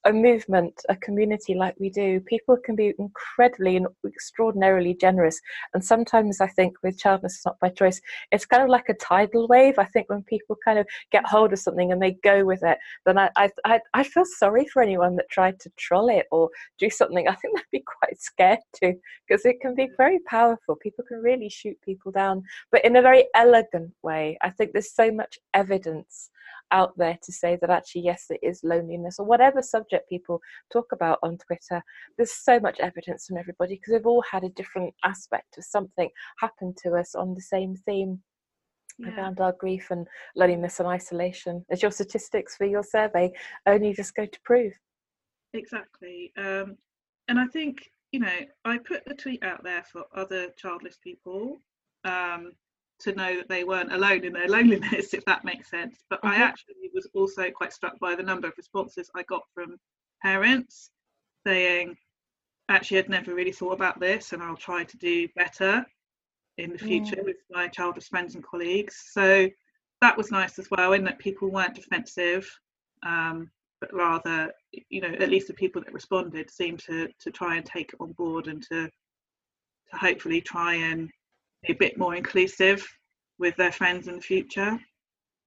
a 0.08 0.14
movement, 0.14 0.82
a 0.88 0.96
community 0.96 1.54
like 1.54 1.76
we 1.80 1.90
do, 1.90 2.22
people 2.22 2.58
can 2.64 2.76
be 2.76 2.94
incredibly 2.98 3.76
and 3.76 3.88
extraordinarily 4.06 4.94
generous. 4.94 5.40
And 5.74 5.84
sometimes 5.84 6.40
I 6.40 6.48
think 6.48 6.76
with 6.82 6.98
childless 6.98 7.42
not 7.46 7.60
by 7.60 7.70
choice, 7.70 8.00
it's 8.32 8.46
kind 8.46 8.64
of 8.64 8.70
like 8.70 8.88
a 8.88 8.94
tidal 8.94 9.48
wave. 9.48 9.78
I 9.78 9.84
think 9.86 10.10
when 10.10 10.24
people 10.24 10.58
kind 10.64 10.80
of 10.80 10.88
get 11.12 11.26
hold 11.28 11.52
of 11.52 11.60
something 11.60 11.92
and 11.92 12.02
they 12.02 12.18
go 12.24 12.46
with 12.46 12.64
it, 12.64 12.78
then 13.06 13.18
I 13.18 13.30
I 13.66 13.80
I 13.94 14.04
feel 14.04 14.24
sorry 14.26 14.66
for 14.72 14.82
anyone 14.82 15.18
that 15.18 15.30
tried 15.30 15.60
to 15.62 15.70
troll 15.76 16.10
it 16.10 16.26
or 16.32 16.50
do 16.80 16.90
something. 16.90 17.28
I 17.28 17.36
think 17.36 17.58
they'd 17.58 17.80
be 17.80 17.84
quite 18.00 18.20
scared 18.20 18.60
to 18.76 18.94
because 19.28 19.46
it 19.46 19.60
can 19.60 19.76
be 19.76 19.90
very 19.98 20.20
powerful. 20.20 20.78
People 20.78 21.04
can 21.06 21.18
really 21.22 21.50
shoot 21.50 21.78
people 21.82 22.14
down, 22.14 22.44
but 22.72 22.86
in 22.86 22.96
a 22.96 23.02
very 23.02 23.26
elegant 23.36 23.92
way. 24.04 24.38
I 24.42 24.52
think 24.52 24.72
there's 24.72 24.94
so 24.94 25.12
much 25.12 25.38
evidence 25.54 26.30
out 26.72 26.98
there 26.98 27.18
to 27.24 27.32
say 27.32 27.58
that 27.62 27.70
actually, 27.70 28.02
yes, 28.02 28.26
it 28.30 28.40
is 28.44 28.62
loneliness 28.64 29.20
or 29.20 29.26
whatever 29.26 29.62
subject 29.62 30.10
people 30.10 30.40
talk 30.72 30.88
about 30.92 31.20
on 31.24 31.38
Twitter. 31.38 31.82
There's 32.18 32.34
so 32.34 32.60
much 32.60 32.80
evidence 32.80 33.28
from 33.28 33.38
everybody 33.38 33.76
because 33.76 33.94
we've 33.94 34.08
all 34.08 34.24
had 34.30 34.44
a 34.44 34.50
different 34.50 34.94
aspect 35.04 35.58
of 35.58 35.66
something 35.66 36.10
happen 36.40 36.74
to 36.84 36.96
us 36.96 37.16
on 37.16 37.34
the 37.34 37.42
same 37.42 37.76
theme. 37.76 38.22
Yeah. 39.00 39.16
around 39.16 39.40
our 39.40 39.52
grief 39.60 39.92
and 39.92 40.08
loneliness 40.36 40.80
and 40.80 40.88
isolation 40.88 41.64
as 41.70 41.84
your 41.84 41.92
statistics 41.92 42.58
for 42.58 42.66
your 42.66 42.82
survey 42.82 43.32
only 43.68 43.94
just 43.94 44.16
go 44.16 44.26
to 44.26 44.40
prove 44.44 44.74
exactly 45.54 46.34
um, 46.36 46.76
and 47.28 47.40
i 47.40 47.46
think 47.46 47.92
you 48.12 48.20
know 48.20 48.40
i 48.66 48.80
put 48.80 49.06
the 49.06 49.14
tweet 49.14 49.44
out 49.44 49.64
there 49.64 49.84
for 49.84 50.06
other 50.16 50.48
childless 50.58 50.98
people 50.98 51.62
um, 52.06 52.54
to 53.00 53.14
know 53.14 53.38
that 53.38 53.50
they 53.50 53.64
weren't 53.64 53.94
alone 53.94 54.24
in 54.24 54.34
their 54.34 54.48
loneliness, 54.50 55.14
if 55.14 55.24
that 55.26 55.46
makes 55.46 55.70
sense. 55.70 56.04
But 56.10 56.22
mm-hmm. 56.22 56.42
I 56.42 56.44
actually 56.44 56.76
was 56.94 57.08
also 57.14 57.50
quite 57.52 57.74
struck 57.74 58.00
by 58.00 58.16
the 58.16 58.24
number 58.24 58.48
of 58.48 58.54
responses 58.58 59.10
I 59.16 59.24
got 59.24 59.44
from 59.54 59.78
parents 60.22 60.92
saying, 61.46 61.96
actually, 62.70 63.00
I'd 63.00 63.10
never 63.10 63.34
really 63.34 63.52
thought 63.52 63.74
about 63.74 64.00
this 64.00 64.34
and 64.34 64.42
I'll 64.42 64.58
try 64.58 64.84
to 64.84 64.98
do 64.98 65.28
better 65.36 65.86
in 66.58 66.72
the 66.72 66.80
future 66.80 67.18
mm. 67.18 67.26
with 67.26 67.38
my 67.52 67.68
childless 67.68 68.08
friends 68.08 68.36
and 68.36 68.44
colleagues. 68.44 69.10
So 69.12 69.48
that 70.02 70.18
was 70.18 70.32
nice 70.32 70.60
as 70.60 70.70
well, 70.72 70.94
in 70.94 71.04
that 71.06 71.20
people 71.20 71.50
weren't 71.50 71.76
defensive, 71.76 72.50
um, 73.06 73.50
but 73.80 73.94
rather, 73.94 74.52
you 74.90 75.02
know, 75.02 75.14
at 75.20 75.30
least 75.30 75.48
the 75.48 75.54
people 75.54 75.82
that 75.84 75.94
responded 75.94 76.50
seemed 76.50 76.80
to 76.80 77.10
to 77.20 77.32
try 77.32 77.58
and 77.58 77.66
take 77.66 77.90
it 77.94 78.00
on 78.00 78.12
board 78.14 78.48
and 78.48 78.62
to 78.64 78.90
to 79.92 79.98
hopefully 79.98 80.42
try 80.42 80.74
and 80.76 81.10
a 81.66 81.74
bit 81.74 81.98
more 81.98 82.16
inclusive 82.16 82.86
with 83.40 83.56
their 83.56 83.72
friends 83.72 84.08
in 84.08 84.16
the 84.16 84.22
future. 84.22 84.80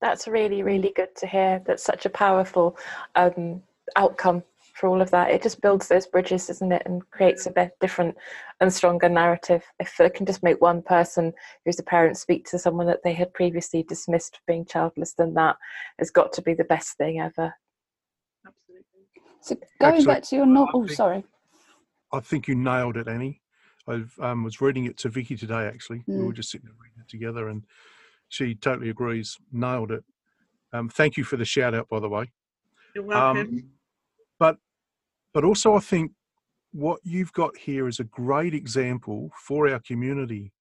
That's 0.01 0.27
really, 0.27 0.63
really 0.63 0.93
good 0.97 1.15
to 1.17 1.27
hear. 1.27 1.63
That's 1.67 1.83
such 1.83 2.07
a 2.07 2.11
powerful 2.11 2.77
um, 3.17 3.63
outcome 3.97 4.43
for 4.75 4.89
all 4.89 5.03
of 5.03 5.11
that. 5.11 5.31
It 5.31 5.43
just 5.43 5.61
builds 5.61 5.89
those 5.89 6.07
bridges, 6.07 6.47
doesn't 6.47 6.73
it, 6.73 6.83
and 6.87 7.09
creates 7.11 7.47
a 7.47 7.51
bit 7.51 7.73
different 7.81 8.17
and 8.61 8.73
stronger 8.73 9.09
narrative. 9.09 9.63
If 9.79 10.01
it 10.01 10.15
can 10.15 10.25
just 10.25 10.43
make 10.43 10.61
one 10.61 10.81
person 10.83 11.33
who's 11.65 11.79
a 11.79 11.83
parent 11.83 12.17
speak 12.17 12.49
to 12.51 12.59
someone 12.59 12.87
that 12.87 13.03
they 13.05 13.13
had 13.13 13.35
previously 13.35 13.83
dismissed 13.83 14.37
for 14.37 14.43
being 14.47 14.65
childless, 14.65 15.15
then 15.17 15.35
that 15.35 15.57
has 15.99 16.11
got 16.11 16.33
to 16.35 16.43
be 16.43 16.55
the 16.55 16.65
best 16.65 16.97
thing 16.97 17.21
ever. 17.21 17.53
Absolutely. 18.47 18.85
So 19.43 19.57
going 19.81 19.95
Actually, 19.95 20.07
back 20.07 20.23
to 20.25 20.37
your 20.37 20.47
novel, 20.47 20.85
oh, 20.85 20.87
sorry. 20.87 21.25
I 22.13 22.21
think 22.21 22.49
you 22.49 22.55
nailed 22.55 22.97
it, 22.97 23.07
Annie. 23.07 23.43
I 23.89 24.03
um, 24.21 24.45
was 24.45 24.61
reading 24.61 24.85
it 24.85 24.97
to 24.99 25.09
Vicky 25.09 25.37
today. 25.37 25.67
Actually, 25.67 25.99
mm. 26.01 26.19
we 26.19 26.25
were 26.25 26.33
mm. 26.33 26.37
just 26.37 26.51
sitting 26.51 26.69
reading 26.69 27.01
it 27.01 27.09
together, 27.09 27.49
and 27.49 27.65
she 28.29 28.55
totally 28.55 28.91
agrees. 28.91 29.37
Nailed 29.53 29.93
it. 29.93 30.05
Um, 30.73 30.89
thank 30.89 31.17
you 31.17 31.25
for 31.25 31.37
the 31.37 31.45
shout 31.45 31.75
out, 31.75 31.89
by 31.89 32.01
the 32.01 32.09
way. 32.09 32.31
You're 32.95 33.05
welcome. 33.05 33.41
Um, 33.41 33.71
but 34.39 34.57
but 35.33 35.45
also, 35.45 35.75
I 35.75 35.81
think 35.81 36.13
what 36.73 37.01
you've 37.03 37.33
got 37.33 37.57
here 37.57 37.89
is 37.89 37.99
a 37.99 38.05
great 38.05 38.55
example 38.55 39.31
for 39.37 39.69
our 39.69 39.81
community 39.81 40.53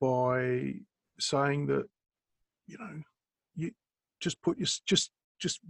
by 0.00 0.74
saying 1.18 1.66
that 1.66 1.86
you 2.66 2.78
know 2.78 3.02
you 3.54 3.70
just 4.20 4.40
put 4.42 4.58
your 4.58 4.68
just 4.86 5.10
just 5.40 5.60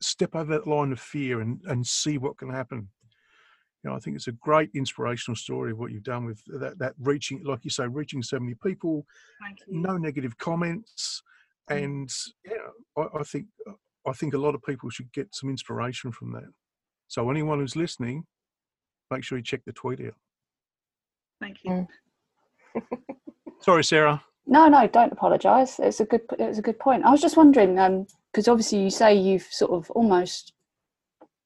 step 0.00 0.34
over 0.34 0.52
that 0.52 0.66
line 0.66 0.92
of 0.92 1.00
fear 1.00 1.40
and 1.40 1.60
and 1.66 1.86
see 1.86 2.18
what 2.18 2.36
can 2.36 2.50
happen 2.50 2.88
you 3.82 3.90
know, 3.90 3.96
I 3.96 3.98
think 3.98 4.16
it's 4.16 4.28
a 4.28 4.32
great 4.32 4.70
inspirational 4.74 5.36
story 5.36 5.72
of 5.72 5.78
what 5.78 5.90
you've 5.90 6.04
done 6.04 6.24
with 6.24 6.40
that, 6.60 6.78
that 6.78 6.94
reaching, 7.00 7.42
like 7.44 7.64
you 7.64 7.70
say, 7.70 7.86
reaching 7.86 8.22
so 8.22 8.38
many 8.38 8.54
people, 8.62 9.04
no 9.68 9.96
negative 9.96 10.38
comments. 10.38 11.22
Mm. 11.68 11.84
And 11.84 12.10
yeah, 12.44 13.02
I, 13.02 13.18
I, 13.18 13.22
think, 13.24 13.46
I 14.06 14.12
think 14.12 14.34
a 14.34 14.38
lot 14.38 14.54
of 14.54 14.62
people 14.62 14.88
should 14.88 15.12
get 15.12 15.34
some 15.34 15.50
inspiration 15.50 16.12
from 16.12 16.32
that. 16.32 16.48
So 17.08 17.28
anyone 17.28 17.58
who's 17.58 17.74
listening, 17.74 18.24
make 19.10 19.24
sure 19.24 19.36
you 19.36 19.44
check 19.44 19.62
the 19.66 19.72
tweet 19.72 20.00
out. 20.00 20.14
Thank 21.40 21.58
you. 21.64 21.88
Mm. 22.76 22.82
Sorry, 23.60 23.82
Sarah. 23.82 24.22
No, 24.46 24.68
no, 24.68 24.86
don't 24.86 25.12
apologise. 25.12 25.80
It's 25.80 26.00
a 26.00 26.04
good, 26.04 26.22
it's 26.38 26.58
a 26.58 26.62
good 26.62 26.78
point. 26.78 27.04
I 27.04 27.10
was 27.10 27.20
just 27.20 27.36
wondering, 27.36 27.74
because 28.32 28.48
um, 28.48 28.52
obviously 28.52 28.80
you 28.80 28.90
say 28.90 29.14
you've 29.14 29.46
sort 29.50 29.72
of 29.72 29.90
almost 29.90 30.52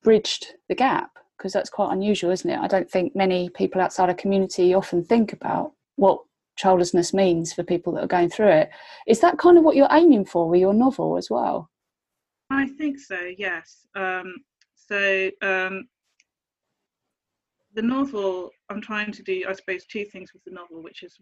bridged 0.02 0.54
the 0.68 0.74
gap 0.74 1.10
because 1.46 1.52
that's 1.52 1.70
quite 1.70 1.92
unusual, 1.92 2.32
isn't 2.32 2.50
it? 2.50 2.58
I 2.58 2.66
don't 2.66 2.90
think 2.90 3.14
many 3.14 3.48
people 3.50 3.80
outside 3.80 4.10
a 4.10 4.14
community 4.14 4.74
often 4.74 5.04
think 5.04 5.32
about 5.32 5.74
what 5.94 6.20
childlessness 6.56 7.14
means 7.14 7.52
for 7.52 7.62
people 7.62 7.92
that 7.92 8.02
are 8.02 8.08
going 8.08 8.30
through 8.30 8.48
it. 8.48 8.70
Is 9.06 9.20
that 9.20 9.38
kind 9.38 9.56
of 9.56 9.62
what 9.62 9.76
you're 9.76 9.86
aiming 9.92 10.24
for 10.24 10.48
with 10.48 10.58
your 10.58 10.74
novel 10.74 11.16
as 11.16 11.30
well? 11.30 11.70
I 12.50 12.66
think 12.66 12.98
so, 12.98 13.30
yes. 13.38 13.86
Um, 13.94 14.34
so 14.74 15.30
um, 15.40 15.86
the 17.74 17.82
novel, 17.82 18.50
I'm 18.68 18.80
trying 18.80 19.12
to 19.12 19.22
do, 19.22 19.44
I 19.48 19.52
suppose, 19.52 19.86
two 19.86 20.04
things 20.04 20.32
with 20.32 20.42
the 20.42 20.50
novel, 20.50 20.82
which 20.82 21.04
is 21.04 21.16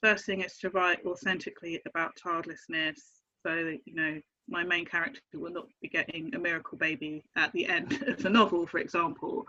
first 0.00 0.26
thing 0.26 0.42
is 0.42 0.58
to 0.58 0.70
write 0.70 1.04
authentically 1.04 1.80
about 1.88 2.14
childlessness. 2.14 3.02
So, 3.44 3.52
that 3.52 3.78
you 3.84 3.94
know, 3.96 4.20
my 4.50 4.64
main 4.64 4.84
character 4.84 5.20
will 5.34 5.52
not 5.52 5.66
be 5.80 5.88
getting 5.88 6.34
a 6.34 6.38
miracle 6.38 6.76
baby 6.76 7.22
at 7.36 7.52
the 7.52 7.68
end 7.68 8.02
of 8.08 8.22
the 8.22 8.30
novel, 8.30 8.66
for 8.66 8.78
example. 8.78 9.46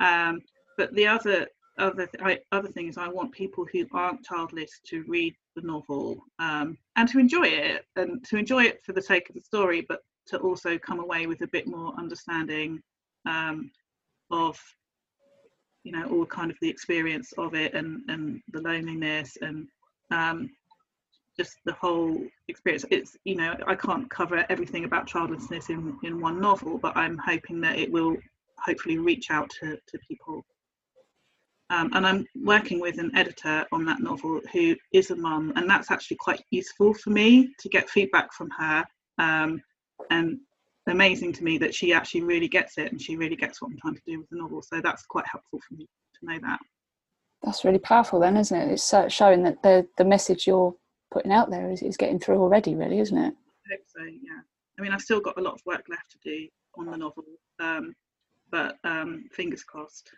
Um, 0.00 0.40
but 0.78 0.94
the 0.94 1.06
other 1.06 1.46
other 1.76 2.06
th- 2.06 2.22
I, 2.22 2.38
other 2.52 2.68
thing 2.68 2.86
is 2.88 2.96
I 2.96 3.08
want 3.08 3.32
people 3.32 3.66
who 3.72 3.84
aren't 3.92 4.24
childless 4.24 4.80
to 4.86 5.04
read 5.08 5.34
the 5.56 5.62
novel 5.62 6.24
um, 6.38 6.78
and 6.94 7.08
to 7.08 7.18
enjoy 7.18 7.48
it 7.48 7.84
and 7.96 8.24
to 8.26 8.36
enjoy 8.36 8.64
it 8.64 8.80
for 8.84 8.92
the 8.92 9.02
sake 9.02 9.28
of 9.28 9.34
the 9.34 9.40
story, 9.40 9.84
but 9.88 10.00
to 10.28 10.38
also 10.38 10.78
come 10.78 11.00
away 11.00 11.26
with 11.26 11.40
a 11.42 11.48
bit 11.48 11.66
more 11.66 11.92
understanding 11.98 12.80
um, 13.26 13.70
of 14.30 14.58
you 15.82 15.92
know 15.92 16.06
all 16.10 16.26
kind 16.26 16.50
of 16.50 16.56
the 16.60 16.68
experience 16.68 17.32
of 17.38 17.54
it 17.54 17.74
and 17.74 18.02
and 18.08 18.40
the 18.52 18.60
loneliness 18.60 19.36
and 19.42 19.66
um, 20.10 20.50
just 21.36 21.56
the 21.64 21.72
whole 21.72 22.18
experience. 22.48 22.84
It's 22.90 23.16
you 23.24 23.36
know 23.36 23.54
i 23.66 23.74
can't 23.74 24.08
cover 24.10 24.44
everything 24.48 24.84
about 24.84 25.06
childlessness 25.06 25.68
in 25.70 25.96
in 26.02 26.20
one 26.20 26.40
novel 26.40 26.78
but 26.78 26.96
i'm 26.96 27.18
hoping 27.18 27.60
that 27.62 27.78
it 27.78 27.90
will 27.90 28.16
hopefully 28.58 28.98
reach 28.98 29.30
out 29.30 29.50
to, 29.60 29.76
to 29.88 29.98
people. 30.08 30.44
Um, 31.70 31.90
and 31.94 32.06
i'm 32.06 32.26
working 32.42 32.78
with 32.80 32.98
an 32.98 33.14
editor 33.16 33.66
on 33.72 33.84
that 33.86 34.00
novel 34.00 34.40
who 34.52 34.76
is 34.92 35.10
a 35.10 35.16
mum 35.16 35.52
and 35.56 35.68
that's 35.68 35.90
actually 35.90 36.18
quite 36.18 36.42
useful 36.50 36.94
for 36.94 37.10
me 37.10 37.52
to 37.58 37.68
get 37.68 37.90
feedback 37.90 38.32
from 38.32 38.50
her. 38.50 38.84
Um, 39.18 39.62
and 40.10 40.38
amazing 40.88 41.32
to 41.32 41.44
me 41.44 41.56
that 41.58 41.74
she 41.74 41.92
actually 41.92 42.20
really 42.22 42.48
gets 42.48 42.76
it 42.76 42.92
and 42.92 43.00
she 43.00 43.16
really 43.16 43.36
gets 43.36 43.62
what 43.62 43.70
i'm 43.70 43.78
trying 43.78 43.94
to 43.94 44.02
do 44.06 44.18
with 44.18 44.28
the 44.30 44.36
novel. 44.36 44.62
So 44.62 44.80
that's 44.82 45.04
quite 45.04 45.24
helpful 45.30 45.60
for 45.66 45.74
me 45.74 45.86
to 45.86 46.26
know 46.26 46.38
that. 46.42 46.60
That's 47.42 47.64
really 47.64 47.78
powerful 47.78 48.20
then 48.20 48.36
isn't 48.36 48.56
it? 48.56 48.72
It's 48.72 48.94
showing 49.12 49.42
that 49.44 49.62
the 49.62 49.86
the 49.96 50.04
message 50.04 50.46
you're 50.46 50.74
putting 51.14 51.32
out 51.32 51.48
there 51.50 51.70
is, 51.70 51.80
is 51.80 51.96
getting 51.96 52.18
through 52.18 52.40
already, 52.40 52.74
really, 52.74 52.98
isn't 52.98 53.16
it? 53.16 53.32
I 53.66 53.70
hope 53.70 53.80
so, 53.86 54.02
yeah. 54.02 54.40
I 54.78 54.82
mean, 54.82 54.92
I've 54.92 55.00
still 55.00 55.20
got 55.20 55.38
a 55.38 55.40
lot 55.40 55.54
of 55.54 55.60
work 55.64 55.84
left 55.88 56.10
to 56.10 56.18
do 56.24 56.48
on 56.76 56.86
the 56.86 56.96
novel, 56.96 57.24
um, 57.60 57.94
but 58.50 58.76
um, 58.82 59.24
fingers 59.32 59.62
crossed. 59.62 60.10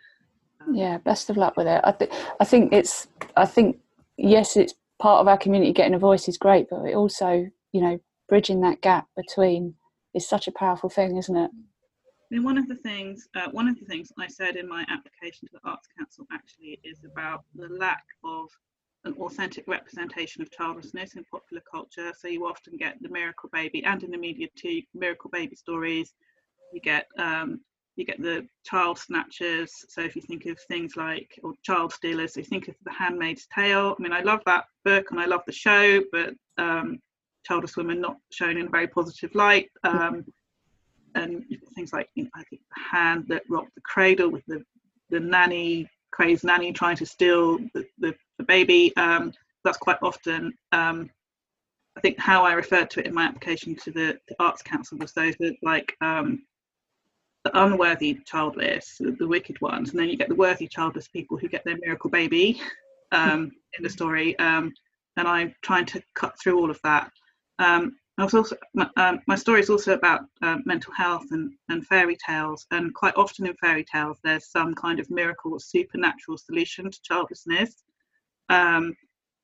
Um, 0.59 0.73
yeah, 0.73 0.97
best 0.97 1.29
of 1.29 1.37
luck 1.37 1.55
with 1.55 1.67
it. 1.67 1.79
I, 1.83 1.91
th- 1.91 2.11
I 2.39 2.43
think 2.43 2.73
it's, 2.73 3.07
I 3.37 3.45
think, 3.45 3.77
yes, 4.17 4.57
it's 4.57 4.73
part 4.99 5.21
of 5.21 5.27
our 5.27 5.37
community 5.37 5.71
getting 5.71 5.93
a 5.93 5.99
voice 5.99 6.27
is 6.27 6.37
great, 6.37 6.67
but 6.69 6.83
it 6.85 6.95
also, 6.95 7.47
you 7.71 7.81
know, 7.81 7.99
bridging 8.27 8.61
that 8.61 8.81
gap 8.81 9.07
between 9.15 9.75
is 10.15 10.27
such 10.27 10.47
a 10.47 10.51
powerful 10.51 10.89
thing, 10.89 11.15
isn't 11.17 11.37
it? 11.37 11.51
I 11.53 12.35
mean, 12.35 12.43
one 12.43 12.57
of 12.57 12.67
the 12.67 12.75
things, 12.75 13.29
uh, 13.35 13.49
one 13.51 13.69
of 13.69 13.79
the 13.79 13.85
things 13.85 14.11
I 14.19 14.27
said 14.27 14.55
in 14.55 14.67
my 14.67 14.83
application 14.89 15.47
to 15.47 15.53
the 15.53 15.69
Arts 15.69 15.87
Council 15.97 16.25
actually 16.33 16.79
is 16.83 17.05
about 17.05 17.45
the 17.55 17.69
lack 17.69 18.03
of 18.23 18.49
an 19.07 19.13
authentic 19.21 19.67
representation 19.67 20.41
of 20.41 20.51
childlessness 20.51 21.15
in 21.15 21.23
popular 21.25 21.63
culture. 21.69 22.11
So 22.17 22.27
you 22.27 22.45
often 22.45 22.77
get 22.77 23.01
the 23.01 23.09
miracle 23.09 23.49
baby, 23.51 23.83
and 23.83 24.03
in 24.03 24.11
the 24.11 24.17
media 24.17 24.47
too, 24.55 24.81
miracle 24.93 25.29
baby 25.31 25.55
stories. 25.55 26.13
You 26.73 26.81
get 26.81 27.07
um, 27.17 27.61
you 27.95 28.05
get 28.05 28.21
the 28.21 28.47
child 28.63 28.99
snatchers. 28.99 29.71
So 29.89 30.01
if 30.01 30.15
you 30.15 30.21
think 30.21 30.45
of 30.45 30.59
things 30.67 30.95
like 30.95 31.39
or 31.43 31.53
child 31.63 31.93
stealers, 31.93 32.33
so 32.33 32.41
you 32.41 32.45
think 32.45 32.67
of 32.67 32.75
The 32.83 32.91
Handmaid's 32.91 33.47
Tale. 33.53 33.95
I 33.97 34.01
mean, 34.01 34.13
I 34.13 34.21
love 34.21 34.41
that 34.45 34.65
book 34.85 35.07
and 35.11 35.19
I 35.19 35.25
love 35.25 35.41
the 35.47 35.53
show, 35.53 36.01
but 36.11 36.33
um, 36.57 36.99
childless 37.45 37.77
women 37.77 37.99
not 37.99 38.17
shown 38.31 38.57
in 38.57 38.67
a 38.67 38.69
very 38.69 38.87
positive 38.87 39.33
light. 39.33 39.69
Um, 39.83 40.25
and 41.15 41.43
things 41.75 41.93
like 41.93 42.09
you 42.15 42.25
know, 42.25 42.29
I 42.35 42.43
think 42.43 42.61
the 42.75 42.97
hand 42.97 43.25
that 43.29 43.43
rocked 43.49 43.73
the 43.75 43.81
cradle 43.81 44.29
with 44.29 44.45
the 44.47 44.63
the 45.09 45.19
nanny 45.19 45.87
crazed 46.11 46.43
nanny 46.43 46.71
trying 46.73 46.97
to 46.97 47.05
steal 47.05 47.57
the, 47.73 47.85
the, 47.99 48.15
the 48.37 48.43
baby. 48.43 48.95
Um, 48.97 49.33
that's 49.63 49.77
quite 49.77 49.97
often. 50.01 50.53
Um, 50.71 51.09
I 51.97 51.99
think 51.99 52.19
how 52.19 52.43
I 52.43 52.53
referred 52.53 52.89
to 52.91 52.99
it 52.99 53.07
in 53.07 53.13
my 53.13 53.23
application 53.23 53.75
to 53.75 53.91
the, 53.91 54.19
the 54.27 54.35
Arts 54.39 54.61
Council 54.61 54.97
was 54.99 55.13
those 55.13 55.35
that 55.39 55.55
like 55.63 55.95
um, 56.01 56.43
the 57.43 57.63
unworthy 57.63 58.19
childless, 58.25 58.97
the, 58.99 59.11
the, 59.11 59.27
wicked 59.27 59.59
ones, 59.61 59.89
and 59.89 59.99
then 59.99 60.09
you 60.09 60.15
get 60.15 60.29
the 60.29 60.35
worthy 60.35 60.67
childless 60.67 61.07
people 61.07 61.37
who 61.37 61.47
get 61.47 61.63
their 61.65 61.77
miracle 61.81 62.09
baby 62.09 62.61
um, 63.11 63.51
in 63.77 63.83
the 63.83 63.89
story. 63.89 64.37
Um, 64.37 64.73
and 65.17 65.27
I'm 65.27 65.55
trying 65.63 65.85
to 65.87 66.01
cut 66.13 66.39
through 66.39 66.59
all 66.59 66.69
of 66.69 66.79
that. 66.83 67.11
Um, 67.57 67.95
I 68.17 68.23
was 68.23 68.33
also 68.33 68.55
my, 68.73 68.89
um, 68.97 69.19
my 69.27 69.35
story 69.35 69.59
is 69.59 69.69
also 69.69 69.93
about 69.93 70.21
uh, 70.41 70.57
mental 70.65 70.91
health 70.93 71.25
and, 71.31 71.53
and 71.69 71.85
fairy 71.85 72.17
tales, 72.25 72.65
and 72.71 72.93
quite 72.93 73.15
often 73.15 73.45
in 73.45 73.53
fairy 73.55 73.85
tales 73.85 74.17
there's 74.23 74.49
some 74.49 74.73
kind 74.73 74.99
of 74.99 75.09
miracle 75.11 75.53
or 75.53 75.59
supernatural 75.59 76.37
solution 76.37 76.89
to 76.89 77.01
childlessness. 77.03 77.83
Um, 78.49 78.95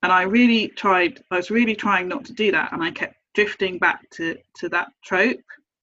and 0.01 0.11
I 0.11 0.24
really 0.24 0.69
tried. 0.69 1.21
I 1.30 1.38
was 1.38 1.51
really 1.51 1.76
trying 1.76 2.07
not 2.07 2.26
to 2.26 2.34
do 2.34 2.51
that, 2.51 2.74
and 2.74 2.84
I 2.84 2.91
kept 2.91 3.15
drifting 3.36 3.78
back 3.78 4.09
to 4.11 4.38
to 4.55 4.69
that 4.69 4.89
trope. 5.03 5.39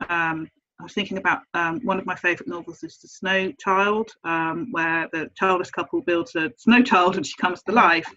Um, 0.09 0.49
I 0.81 0.83
was 0.83 0.95
thinking 0.95 1.18
about 1.18 1.43
um, 1.53 1.81
one 1.85 1.99
of 1.99 2.07
my 2.07 2.14
favourite 2.14 2.49
novels 2.49 2.83
is 2.83 2.97
The 2.97 3.09
Snow 3.09 3.53
Child, 3.61 4.12
um, 4.24 4.68
where 4.70 5.09
the 5.12 5.31
childless 5.37 5.70
couple 5.70 6.01
builds 6.01 6.35
a 6.37 6.51
snow 6.57 6.83
child 6.83 7.16
and 7.16 7.26
she 7.26 7.35
comes 7.39 7.62
to 7.64 7.72
life. 7.72 8.11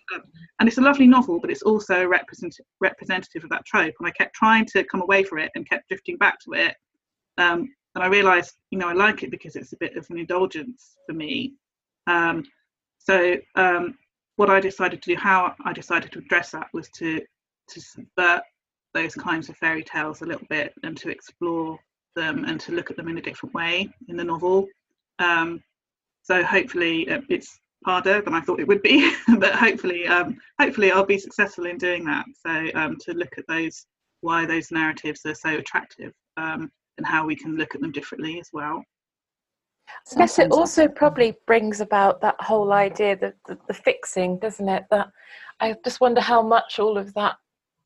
And 0.60 0.70
it's 0.70 0.78
a 0.78 0.82
lovely 0.82 1.06
novel, 1.06 1.42
but 1.42 1.52
it's 1.52 1.64
also 1.64 2.06
represent- 2.06 2.62
representative 2.80 3.44
of 3.44 3.50
that 3.50 3.66
trope. 3.66 3.94
And 4.00 4.08
I 4.08 4.12
kept 4.12 4.34
trying 4.34 4.66
to 4.68 4.86
come 4.86 5.02
away 5.02 5.24
from 5.24 5.40
it 5.40 5.52
and 5.56 5.68
kept 5.70 5.90
drifting 5.90 6.16
back 6.16 6.40
to 6.46 6.54
it. 6.54 6.76
Um, 7.38 7.68
and 7.96 8.04
I 8.04 8.08
realised, 8.08 8.54
you 8.72 8.78
know, 8.78 8.88
I 8.88 8.94
like 8.94 9.24
it 9.24 9.32
because 9.32 9.58
it's 9.58 9.74
a 9.74 9.78
bit 9.78 9.98
of 9.98 10.08
an 10.10 10.18
indulgence 10.18 10.96
for 11.06 11.14
me. 11.14 11.56
Um, 12.08 12.46
so 12.98 13.36
um, 13.56 13.98
what 14.38 14.50
I 14.50 14.62
decided 14.62 15.02
to 15.02 15.16
do, 15.16 15.20
how 15.20 15.54
I 15.66 15.74
decided 15.74 16.14
to 16.14 16.20
address 16.20 16.52
that 16.52 16.68
was 16.74 16.90
to 16.98 17.22
to 17.70 17.80
subvert 17.80 18.44
those 18.94 19.16
kinds 19.16 19.48
of 19.48 19.58
fairy 19.58 19.84
tales 19.84 20.22
a 20.22 20.26
little 20.26 20.46
bit 20.50 20.74
and 20.84 20.98
to 20.98 21.10
explore 21.10 21.80
them 22.16 22.46
and 22.46 22.60
to 22.62 22.72
look 22.72 22.92
at 22.92 22.98
them 22.98 23.08
in 23.08 23.18
a 23.18 23.22
different 23.22 23.54
way 23.54 23.90
in 24.08 24.18
the 24.18 24.24
novel. 24.24 24.68
Um, 25.20 25.64
so 26.24 26.44
hopefully 26.44 27.10
uh, 27.10 27.22
it's 27.30 27.60
harder 27.86 28.22
than 28.22 28.34
I 28.34 28.42
thought 28.42 28.60
it 28.60 28.68
would 28.68 28.82
be, 28.82 29.14
but 29.38 29.54
hopefully, 29.54 30.08
um, 30.08 30.38
hopefully 30.60 30.92
I'll 30.92 31.06
be 31.06 31.18
successful 31.18 31.66
in 31.66 31.78
doing 31.78 32.06
that. 32.06 32.26
So 32.46 32.80
um, 32.80 32.98
to 33.02 33.14
look 33.14 33.38
at 33.38 33.46
those, 33.48 33.86
why 34.22 34.46
those 34.46 34.72
narratives 34.72 35.22
are 35.26 35.36
so 35.36 35.50
attractive, 35.58 36.14
um, 36.38 36.72
and 36.98 37.06
how 37.06 37.26
we 37.26 37.36
can 37.36 37.58
look 37.58 37.76
at 37.76 37.82
them 37.82 37.92
differently 37.92 38.40
as 38.40 38.50
well. 38.54 38.84
I 40.14 40.20
guess 40.20 40.40
it 40.40 40.52
also 40.52 40.88
probably 40.88 41.36
brings 41.46 41.82
about 41.82 42.22
that 42.22 42.36
whole 42.40 42.72
idea 42.72 43.18
that 43.18 43.36
the, 43.48 43.58
the, 43.68 43.74
fixing, 43.74 44.40
doesn't 44.40 44.68
it? 44.70 44.86
That 44.90 45.10
I 45.60 45.76
just 45.84 46.02
wonder 46.02 46.22
how 46.22 46.42
much 46.42 46.80
all 46.80 46.98
of 46.98 47.14
that 47.16 47.36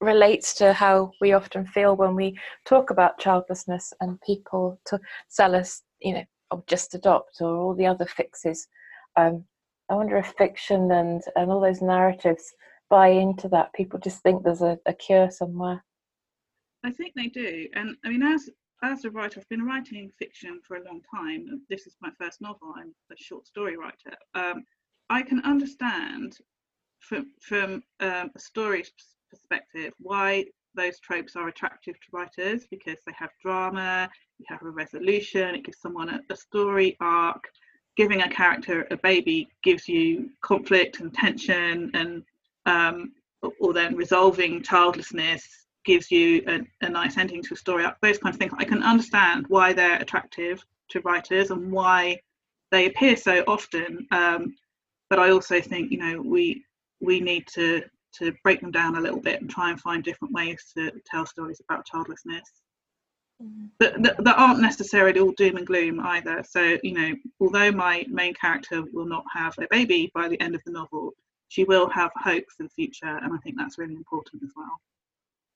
relates 0.02 0.54
to 0.56 0.74
how 0.74 1.12
we 1.22 1.34
often 1.34 1.66
feel 1.66 1.96
when 1.96 2.16
we 2.16 2.38
talk 2.66 2.90
about 2.90 3.20
childlessness 3.20 3.94
and 4.02 4.22
people 4.22 4.80
to 4.86 5.00
sell 5.28 5.56
us, 5.56 5.82
you 6.02 6.14
know, 6.14 6.24
or 6.52 6.64
just 6.68 6.94
adopt 6.94 7.42
or 7.42 7.56
all 7.56 7.76
the 7.76 7.86
other 7.86 8.06
fixes. 8.06 8.68
Um, 9.16 9.44
I 9.90 9.96
wonder 9.96 10.18
if 10.18 10.34
fiction 10.38 10.92
and, 10.92 11.22
and 11.36 11.52
all 11.52 11.62
those 11.62 11.82
narratives 11.82 12.54
buy 12.90 13.08
into 13.08 13.48
that. 13.50 13.74
People 13.74 14.00
just 14.00 14.22
think 14.22 14.44
there's 14.44 14.62
a, 14.62 14.78
a 14.86 14.94
cure 14.94 15.32
somewhere. 15.32 15.84
I 16.84 16.92
think 16.92 17.14
they 17.16 17.28
do. 17.28 17.68
And 17.74 17.96
I 18.06 18.10
mean, 18.10 18.24
as 18.24 18.50
as 18.84 19.06
a 19.06 19.10
writer, 19.10 19.40
I've 19.40 19.50
been 19.50 19.66
writing 19.66 20.12
fiction 20.20 20.60
for 20.64 20.78
a 20.78 20.84
long 20.84 21.02
time. 21.14 21.64
This 21.68 21.88
is 21.88 21.96
my 22.00 22.12
first 22.20 22.42
novel. 22.42 22.74
I'm 22.78 22.94
a 23.12 23.16
short 23.18 23.48
story 23.48 23.76
writer. 23.76 24.16
Um, 24.36 24.64
I 25.10 25.24
can 25.24 25.40
understand 25.44 26.38
from 27.00 27.32
from 27.42 27.84
um, 28.00 28.32
a 28.36 28.40
story 28.40 28.86
perspective 29.30 29.94
why 30.00 30.46
those 30.76 31.00
tropes 31.00 31.36
are 31.36 31.48
attractive 31.48 31.96
to 31.96 32.08
writers 32.14 32.66
because 32.70 32.98
they 33.06 33.14
have 33.18 33.32
drama, 33.42 34.10
you 34.38 34.46
have 34.48 34.62
a 34.62 34.70
resolution, 34.70 35.56
it 35.56 35.66
gives 35.66 35.80
someone 35.80 36.10
a, 36.10 36.22
a 36.30 36.36
story 36.36 36.96
arc. 37.02 37.44
Giving 37.98 38.22
a 38.22 38.30
character 38.30 38.88
a 38.92 38.98
baby 38.98 39.48
gives 39.64 39.90
you 39.90 40.30
conflict 40.44 41.00
and 41.00 41.12
tension, 41.12 41.90
and 41.96 42.24
um, 42.68 43.12
or 43.60 43.74
then 43.74 43.96
resolving 43.96 44.62
childlessness 44.62 45.48
gives 45.84 46.12
you 46.12 46.44
a, 46.48 46.60
a 46.86 46.90
nice 46.90 47.18
ending 47.18 47.42
to 47.42 47.56
a 47.56 47.58
story. 47.58 47.86
Those 48.04 48.20
kinds 48.20 48.36
of 48.36 48.40
things. 48.40 48.54
I 48.56 48.66
can 48.66 48.84
understand 48.84 49.46
why 49.48 49.74
they're 49.74 50.00
attractive 50.00 50.64
to 50.90 51.00
writers 51.02 51.50
and 51.50 51.72
why 51.72 52.20
they 52.70 52.86
appear 52.86 53.16
so 53.16 53.44
often. 53.48 54.06
Um, 54.12 54.56
but 55.10 55.18
I 55.18 55.32
also 55.32 55.60
think 55.60 55.92
you 55.92 55.98
know 55.98 56.22
we 56.22 56.64
we 57.02 57.20
need 57.20 57.48
to 57.56 57.82
to 58.14 58.34
break 58.44 58.62
them 58.62 58.72
down 58.72 58.96
a 58.96 59.02
little 59.02 59.20
bit 59.20 59.42
and 59.42 59.50
try 59.50 59.70
and 59.70 59.80
find 59.80 60.04
different 60.04 60.34
ways 60.34 60.64
to 60.76 60.92
tell 61.06 61.26
stories 61.26 61.62
about 61.68 61.86
childlessness 61.86 62.50
mm. 63.42 63.70
that, 63.80 64.02
that, 64.04 64.24
that, 64.24 64.38
aren't 64.38 64.62
necessarily 64.62 65.20
all 65.20 65.32
doom 65.32 65.58
and 65.58 65.68
gloom 65.68 66.00
either 66.00 66.44
so 66.48 66.78
you 66.84 66.94
know 66.94 67.14
although 67.40 67.72
my 67.72 68.06
main 68.10 68.34
character 68.34 68.84
will 68.94 69.08
not 69.08 69.24
have 69.34 69.54
a 69.60 69.68
baby 69.70 70.12
by 70.14 70.28
the 70.28 70.40
end 70.42 70.56
of 70.56 70.62
the 70.66 70.72
novel 70.72 71.12
she 71.50 71.64
will 71.64 71.90
have 71.90 72.12
hope 72.18 72.44
for 72.56 72.64
the 72.64 72.70
future 72.70 73.20
and 73.24 73.34
i 73.34 73.38
think 73.38 73.56
that's 73.58 73.78
really 73.78 73.96
important 73.96 74.42
as 74.44 74.52
well 74.56 74.80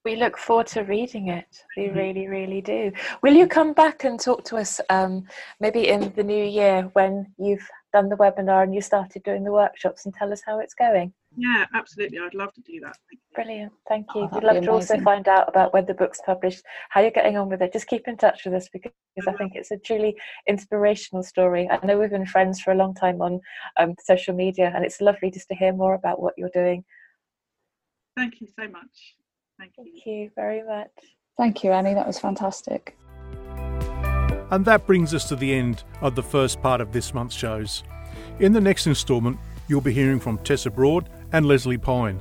we 0.03 0.15
look 0.15 0.37
forward 0.37 0.67
to 0.67 0.81
reading 0.81 1.27
it. 1.27 1.63
We 1.77 1.83
mm-hmm. 1.83 1.97
really, 1.97 2.27
really 2.27 2.61
do. 2.61 2.91
Will 3.21 3.33
you 3.33 3.47
come 3.47 3.73
back 3.73 4.03
and 4.03 4.19
talk 4.19 4.43
to 4.45 4.57
us 4.57 4.81
um, 4.89 5.25
maybe 5.59 5.89
in 5.89 6.11
the 6.15 6.23
new 6.23 6.43
year 6.43 6.89
when 6.93 7.31
you've 7.37 7.67
done 7.93 8.09
the 8.09 8.15
webinar 8.15 8.63
and 8.63 8.73
you 8.73 8.81
started 8.81 9.23
doing 9.23 9.43
the 9.43 9.51
workshops 9.51 10.05
and 10.05 10.13
tell 10.13 10.33
us 10.33 10.41
how 10.45 10.59
it's 10.59 10.73
going? 10.73 11.13
Yeah, 11.37 11.65
absolutely. 11.73 12.19
I'd 12.19 12.33
love 12.33 12.53
to 12.53 12.61
do 12.61 12.79
that. 12.81 12.97
Thank 13.09 13.21
Brilliant. 13.33 13.71
Thank 13.87 14.07
you. 14.13 14.21
Oh, 14.23 14.29
We'd 14.33 14.43
love 14.43 14.63
to 14.63 14.71
also 14.71 14.99
find 14.99 15.27
out 15.27 15.47
about 15.47 15.73
when 15.73 15.85
the 15.85 15.93
book's 15.93 16.19
published, 16.25 16.61
how 16.89 16.99
you're 16.99 17.11
getting 17.11 17.37
on 17.37 17.49
with 17.49 17.61
it. 17.61 17.71
Just 17.71 17.87
keep 17.87 18.07
in 18.07 18.17
touch 18.17 18.43
with 18.43 18.53
us 18.53 18.67
because 18.71 18.91
I 19.27 19.31
think 19.33 19.53
it's 19.55 19.71
a 19.71 19.77
truly 19.77 20.15
inspirational 20.47 21.23
story. 21.23 21.69
I 21.69 21.85
know 21.85 21.97
we've 21.97 22.09
been 22.09 22.25
friends 22.25 22.59
for 22.59 22.71
a 22.71 22.75
long 22.75 22.93
time 22.93 23.21
on 23.21 23.39
um, 23.79 23.95
social 24.03 24.35
media, 24.35 24.71
and 24.75 24.83
it's 24.83 24.99
lovely 24.99 25.31
just 25.31 25.47
to 25.47 25.55
hear 25.55 25.71
more 25.73 25.93
about 25.93 26.21
what 26.21 26.33
you're 26.37 26.49
doing. 26.53 26.83
Thank 28.17 28.41
you 28.41 28.47
so 28.59 28.67
much. 28.67 29.15
Thank 29.57 29.73
you. 29.77 29.85
Thank 29.85 30.05
you 30.05 30.31
very 30.35 30.63
much. 30.63 30.89
Thank 31.37 31.63
you, 31.63 31.71
Annie. 31.71 31.93
That 31.93 32.07
was 32.07 32.19
fantastic. 32.19 32.97
And 34.51 34.65
that 34.65 34.85
brings 34.85 35.13
us 35.13 35.29
to 35.29 35.37
the 35.37 35.53
end 35.53 35.83
of 36.01 36.15
the 36.15 36.23
first 36.23 36.61
part 36.61 36.81
of 36.81 36.91
this 36.91 37.13
month's 37.13 37.35
shows. 37.35 37.83
In 38.39 38.51
the 38.51 38.59
next 38.59 38.85
instalment, 38.85 39.39
you'll 39.69 39.79
be 39.79 39.93
hearing 39.93 40.19
from 40.19 40.37
Tessa 40.39 40.69
Broad 40.69 41.09
and 41.31 41.45
Lesley 41.45 41.77
Pyne. 41.77 42.19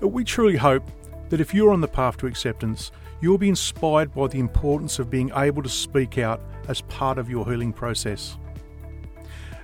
We 0.00 0.24
truly 0.24 0.56
hope 0.56 0.84
that 1.28 1.40
if 1.40 1.54
you're 1.54 1.72
on 1.72 1.80
the 1.80 1.88
path 1.88 2.16
to 2.18 2.26
acceptance, 2.26 2.92
you'll 3.20 3.38
be 3.38 3.48
inspired 3.48 4.12
by 4.14 4.26
the 4.26 4.40
importance 4.40 4.98
of 4.98 5.10
being 5.10 5.30
able 5.36 5.62
to 5.62 5.68
speak 5.68 6.18
out 6.18 6.40
as 6.68 6.80
part 6.82 7.18
of 7.18 7.30
your 7.30 7.44
healing 7.44 7.72
process. 7.72 8.36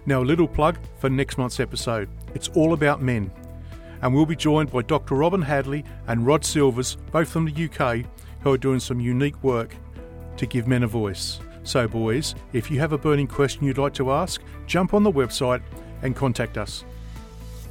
Now, 0.06 0.22
a 0.22 0.24
little 0.24 0.48
plug 0.48 0.78
for 0.98 1.10
next 1.10 1.36
month's 1.36 1.60
episode. 1.60 2.08
It's 2.34 2.48
all 2.54 2.72
about 2.72 3.02
men, 3.02 3.30
and 4.00 4.14
we'll 4.14 4.26
be 4.26 4.36
joined 4.36 4.70
by 4.70 4.82
Dr. 4.82 5.16
Robin 5.16 5.42
Hadley 5.42 5.84
and 6.06 6.26
Rod 6.26 6.44
Silvers, 6.44 6.96
both 7.10 7.28
from 7.28 7.44
the 7.44 7.64
UK, 7.64 8.06
who 8.40 8.52
are 8.52 8.58
doing 8.58 8.80
some 8.80 9.00
unique 9.00 9.42
work 9.42 9.74
to 10.36 10.46
give 10.46 10.66
men 10.68 10.84
a 10.84 10.86
voice. 10.86 11.40
So, 11.64 11.86
boys, 11.86 12.34
if 12.54 12.70
you 12.70 12.78
have 12.78 12.92
a 12.92 12.98
burning 12.98 13.26
question 13.26 13.64
you'd 13.64 13.76
like 13.76 13.92
to 13.94 14.10
ask, 14.10 14.40
jump 14.66 14.94
on 14.94 15.02
the 15.02 15.12
website 15.12 15.60
and 16.00 16.16
contact 16.16 16.56
us. 16.56 16.84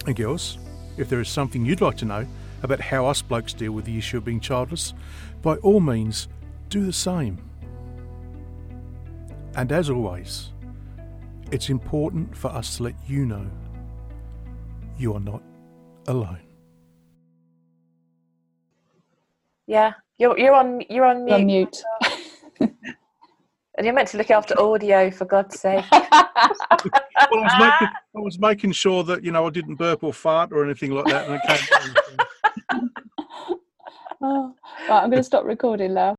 And 0.07 0.15
girls, 0.15 0.57
if 0.97 1.09
there 1.09 1.19
is 1.19 1.27
something 1.27 1.65
you'd 1.65 1.81
like 1.81 1.97
to 1.97 2.05
know 2.05 2.25
about 2.63 2.79
how 2.79 3.05
us 3.05 3.21
blokes 3.21 3.53
deal 3.53 3.73
with 3.73 3.83
the 3.83 3.97
issue 3.97 4.17
of 4.17 4.25
being 4.25 4.39
childless, 4.39 4.93
by 5.41 5.57
all 5.57 5.81
means, 5.81 6.29
do 6.69 6.85
the 6.85 6.93
same. 6.93 7.37
And 9.55 9.69
as 9.71 9.89
always, 9.89 10.53
it's 11.51 11.69
important 11.69 12.35
for 12.35 12.47
us 12.47 12.77
to 12.77 12.83
let 12.83 12.95
you 13.05 13.25
know 13.25 13.47
you 14.97 15.13
are 15.13 15.19
not 15.19 15.43
alone. 16.07 16.39
Yeah, 19.65 19.93
you're 20.17 20.39
you're 20.39 20.55
on 20.55 20.81
you're 20.89 21.05
on 21.05 21.25
mute. 21.25 21.33
On 21.33 21.45
mute. 21.45 21.83
And 23.77 23.85
you're 23.85 23.93
meant 23.93 24.07
to 24.09 24.17
look 24.17 24.31
after 24.31 24.59
audio, 24.59 25.11
for 25.11 25.25
God's 25.25 25.59
sake. 25.59 25.85
well, 25.91 26.01
I 26.11 27.27
was, 27.29 27.53
making, 27.59 27.87
I 28.15 28.19
was 28.19 28.39
making 28.39 28.71
sure 28.71 29.03
that 29.03 29.23
you 29.23 29.31
know 29.31 29.45
I 29.45 29.51
didn't 29.51 29.75
burp 29.75 30.03
or 30.03 30.11
fart 30.11 30.51
or 30.51 30.65
anything 30.65 30.91
like 30.91 31.05
that. 31.05 31.29
And 31.29 31.39
I 31.43 31.59
oh, 34.21 34.55
right, 34.89 35.03
I'm 35.03 35.11
going 35.11 35.19
to 35.19 35.23
stop 35.23 35.45
recording 35.45 35.93
now. 35.93 36.15